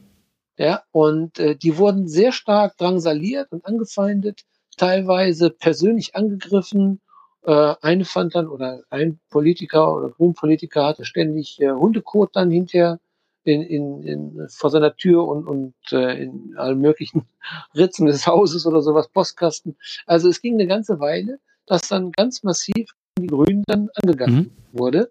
Ja, 0.57 0.83
und 0.93 1.39
äh, 1.39 1.57
die 1.57 1.79
wurden 1.79 2.07
sehr 2.07 2.33
stark 2.33 2.77
drangsaliert 2.77 3.51
und 3.51 3.65
angefeindet, 3.65 4.43
teilweise 4.77 5.51
persönlich 5.51 6.15
angegriffen. 6.15 7.01
Äh, 7.43 7.75
eine 7.81 8.05
fand 8.05 8.35
dann, 8.35 8.49
oder 8.49 8.83
ein 8.91 9.19
Politiker 9.31 9.97
oder 9.97 10.11
Grünpolitiker 10.11 10.85
hatte 10.85 11.05
ständig 11.05 11.61
äh, 11.61 11.71
Hundekot 11.71 12.37
dann 12.37 12.51
hinterher 12.51 13.01
in, 13.45 13.63
in, 13.63 14.03
in, 14.03 14.49
vor 14.51 14.71
seiner 14.71 14.95
Tür 14.97 15.27
und, 15.27 15.47
und 15.47 15.75
äh, 15.93 16.23
in 16.23 16.55
allen 16.57 16.81
möglichen 16.81 17.27
Ritzen 17.75 18.07
des 18.07 18.27
Hauses 18.27 18.67
oder 18.67 18.83
sowas, 18.83 19.09
Postkasten. 19.09 19.77
Also 20.07 20.29
es 20.29 20.43
ging 20.43 20.55
eine 20.55 20.67
ganze 20.67 21.01
Weile, 21.01 21.39
dass 21.67 21.89
dann 21.89 22.13
ganz 22.13 22.43
massiv 22.43 22.91
die 23.19 23.27
Grünen 23.27 23.65
dann 23.67 23.89
angegangen 24.03 24.53
mhm. 24.73 24.79
wurde. 24.79 25.11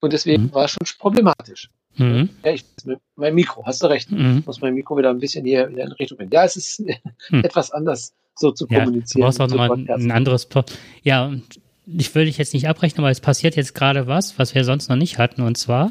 Und 0.00 0.12
deswegen 0.12 0.44
mhm. 0.44 0.54
war 0.54 0.66
es 0.66 0.72
schon 0.72 0.86
problematisch. 0.98 1.70
Mhm. 1.96 2.28
Ja, 2.44 2.52
ich, 2.52 2.64
mein 3.14 3.34
Mikro, 3.34 3.64
hast 3.64 3.82
du 3.82 3.86
recht. 3.86 4.10
Mhm. 4.10 4.38
Ich 4.40 4.46
muss 4.46 4.60
mein 4.60 4.74
Mikro 4.74 4.98
wieder 4.98 5.10
ein 5.10 5.18
bisschen 5.18 5.46
hier 5.46 5.68
in 5.68 5.92
Richtung 5.92 6.18
bringen. 6.18 6.32
Ja, 6.32 6.44
es 6.44 6.56
ist 6.56 6.80
mhm. 7.30 7.42
etwas 7.42 7.70
anders 7.70 8.14
so 8.38 8.52
zu 8.52 8.66
ja, 8.68 8.80
kommunizieren. 8.80 9.20
Du 9.20 9.26
brauchst 9.26 9.40
auch 9.40 9.48
nochmal 9.48 9.70
ein 9.72 10.10
anderes. 10.10 10.48
Ja, 11.02 11.32
ich 11.86 12.14
will 12.14 12.26
dich 12.26 12.38
jetzt 12.38 12.54
nicht 12.54 12.68
abrechnen, 12.68 13.04
aber 13.04 13.10
es 13.10 13.20
passiert 13.20 13.56
jetzt 13.56 13.74
gerade 13.74 14.06
was, 14.06 14.38
was 14.38 14.54
wir 14.54 14.64
sonst 14.64 14.88
noch 14.88 14.96
nicht 14.96 15.18
hatten. 15.18 15.42
Und 15.42 15.56
zwar, 15.56 15.90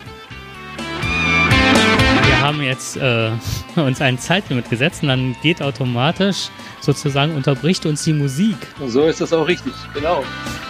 wir 0.77 2.41
haben 2.41 2.61
jetzt 2.61 2.97
äh, 2.97 3.31
uns 3.75 4.01
ein 4.01 4.19
Zeitlimit 4.19 4.69
gesetzt 4.69 5.03
und 5.03 5.09
dann 5.09 5.35
geht 5.41 5.61
automatisch 5.61 6.49
sozusagen, 6.81 7.35
unterbricht 7.35 7.85
uns 7.85 8.03
die 8.03 8.13
Musik. 8.13 8.57
Und 8.79 8.89
so 8.89 9.05
ist 9.05 9.21
das 9.21 9.33
auch 9.33 9.47
richtig, 9.47 9.73
genau. 9.93 10.23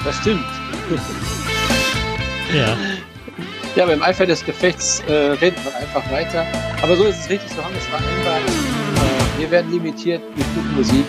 Das 0.04 0.16
stimmt. 0.18 0.46
ja. 2.56 2.78
Ja, 3.76 3.86
beim 3.86 4.02
Eifer 4.02 4.26
des 4.26 4.46
Gefechts 4.46 5.02
äh, 5.02 5.12
redet 5.14 5.60
man 5.66 5.74
einfach 5.74 6.10
weiter. 6.10 6.46
Aber 6.82 6.96
so 6.96 7.04
ist 7.04 7.20
es 7.20 7.30
richtig, 7.30 7.52
so 7.52 7.62
haben 7.62 7.74
wir 7.74 7.82
es 7.82 7.88
vereinbart. 7.88 8.42
Äh, 8.48 9.40
wir 9.42 9.52
werden 9.52 9.70
limitiert 9.70 10.22
mit 10.38 10.46
guter 10.56 10.78
Musik 10.78 11.06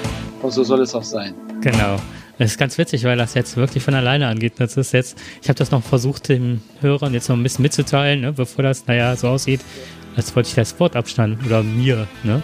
und 0.47 0.53
so 0.53 0.64
soll 0.64 0.80
es 0.80 0.94
auch 0.94 1.03
sein. 1.03 1.34
Genau. 1.61 1.97
Das 2.38 2.53
ist 2.53 2.59
ganz 2.59 2.76
witzig, 2.78 3.05
weil 3.05 3.16
das 3.16 3.34
jetzt 3.34 3.57
wirklich 3.57 3.82
von 3.82 3.94
alleine 3.94 4.28
angeht. 4.28 4.55
Das 4.59 4.76
ist 4.76 4.92
jetzt, 4.92 5.18
ich 5.42 5.49
habe 5.49 5.59
das 5.59 5.70
noch 5.70 5.82
versucht, 5.82 6.28
den 6.28 6.62
Hörern 6.80 7.14
jetzt 7.14 7.28
noch 7.28 7.36
ein 7.36 7.42
bisschen 7.42 7.62
mitzuteilen, 7.62 8.20
ne, 8.20 8.32
bevor 8.32 8.62
das, 8.62 8.86
naja, 8.86 9.16
so 9.16 9.28
aussieht, 9.28 9.61
als 10.16 10.34
wollte 10.36 10.51
ich 10.51 10.55
das 10.55 10.78
Wort 10.78 10.97
abstanden. 10.97 11.44
Oder 11.47 11.62
mir, 11.62 12.07
ne? 12.24 12.42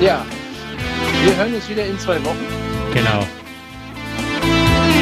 Ja. 0.00 0.24
Wir 1.24 1.36
hören 1.36 1.54
uns 1.54 1.68
wieder 1.68 1.86
in 1.86 1.98
zwei 1.98 2.22
Wochen. 2.24 2.44
Genau. 2.92 3.26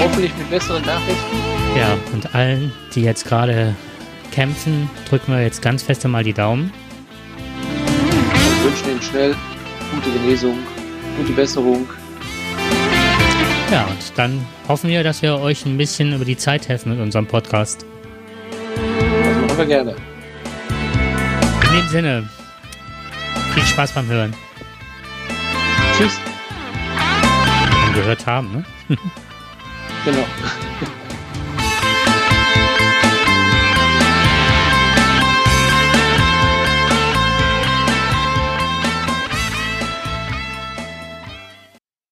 Hoffentlich 0.00 0.32
mit 0.38 0.50
besseren 0.50 0.84
Nachrichten. 0.84 1.36
Ja, 1.76 1.96
und 2.12 2.34
allen, 2.34 2.72
die 2.94 3.02
jetzt 3.02 3.26
gerade 3.26 3.74
kämpfen, 4.30 4.88
drücken 5.08 5.32
wir 5.32 5.42
jetzt 5.42 5.60
ganz 5.60 5.82
fest 5.82 6.06
mal 6.06 6.24
die 6.24 6.32
Daumen. 6.32 6.72
Wir 8.62 8.70
wünschen 8.70 8.90
Ihnen 8.90 9.02
schnell 9.02 9.34
gute 9.92 10.10
Genesung, 10.10 10.58
gute 11.16 11.32
Besserung. 11.32 11.88
Ja, 13.70 13.86
und 13.86 14.12
dann 14.16 14.46
hoffen 14.68 14.90
wir, 14.90 15.02
dass 15.02 15.22
wir 15.22 15.38
euch 15.38 15.64
ein 15.64 15.78
bisschen 15.78 16.12
über 16.12 16.24
die 16.24 16.36
Zeit 16.36 16.68
helfen 16.68 16.90
mit 16.90 17.00
unserem 17.00 17.26
Podcast. 17.26 17.86
Das 18.76 19.48
machen 19.48 19.58
wir 19.58 19.66
gerne. 19.66 19.96
In 21.70 21.78
dem 21.78 21.88
Sinne, 21.88 22.28
viel 23.54 23.62
Spaß 23.62 23.92
beim 23.92 24.06
Hören. 24.08 24.34
Tschüss. 25.96 26.18
Gehört 27.94 28.26
haben, 28.26 28.52
ne? 28.52 28.64
genau. 30.04 30.24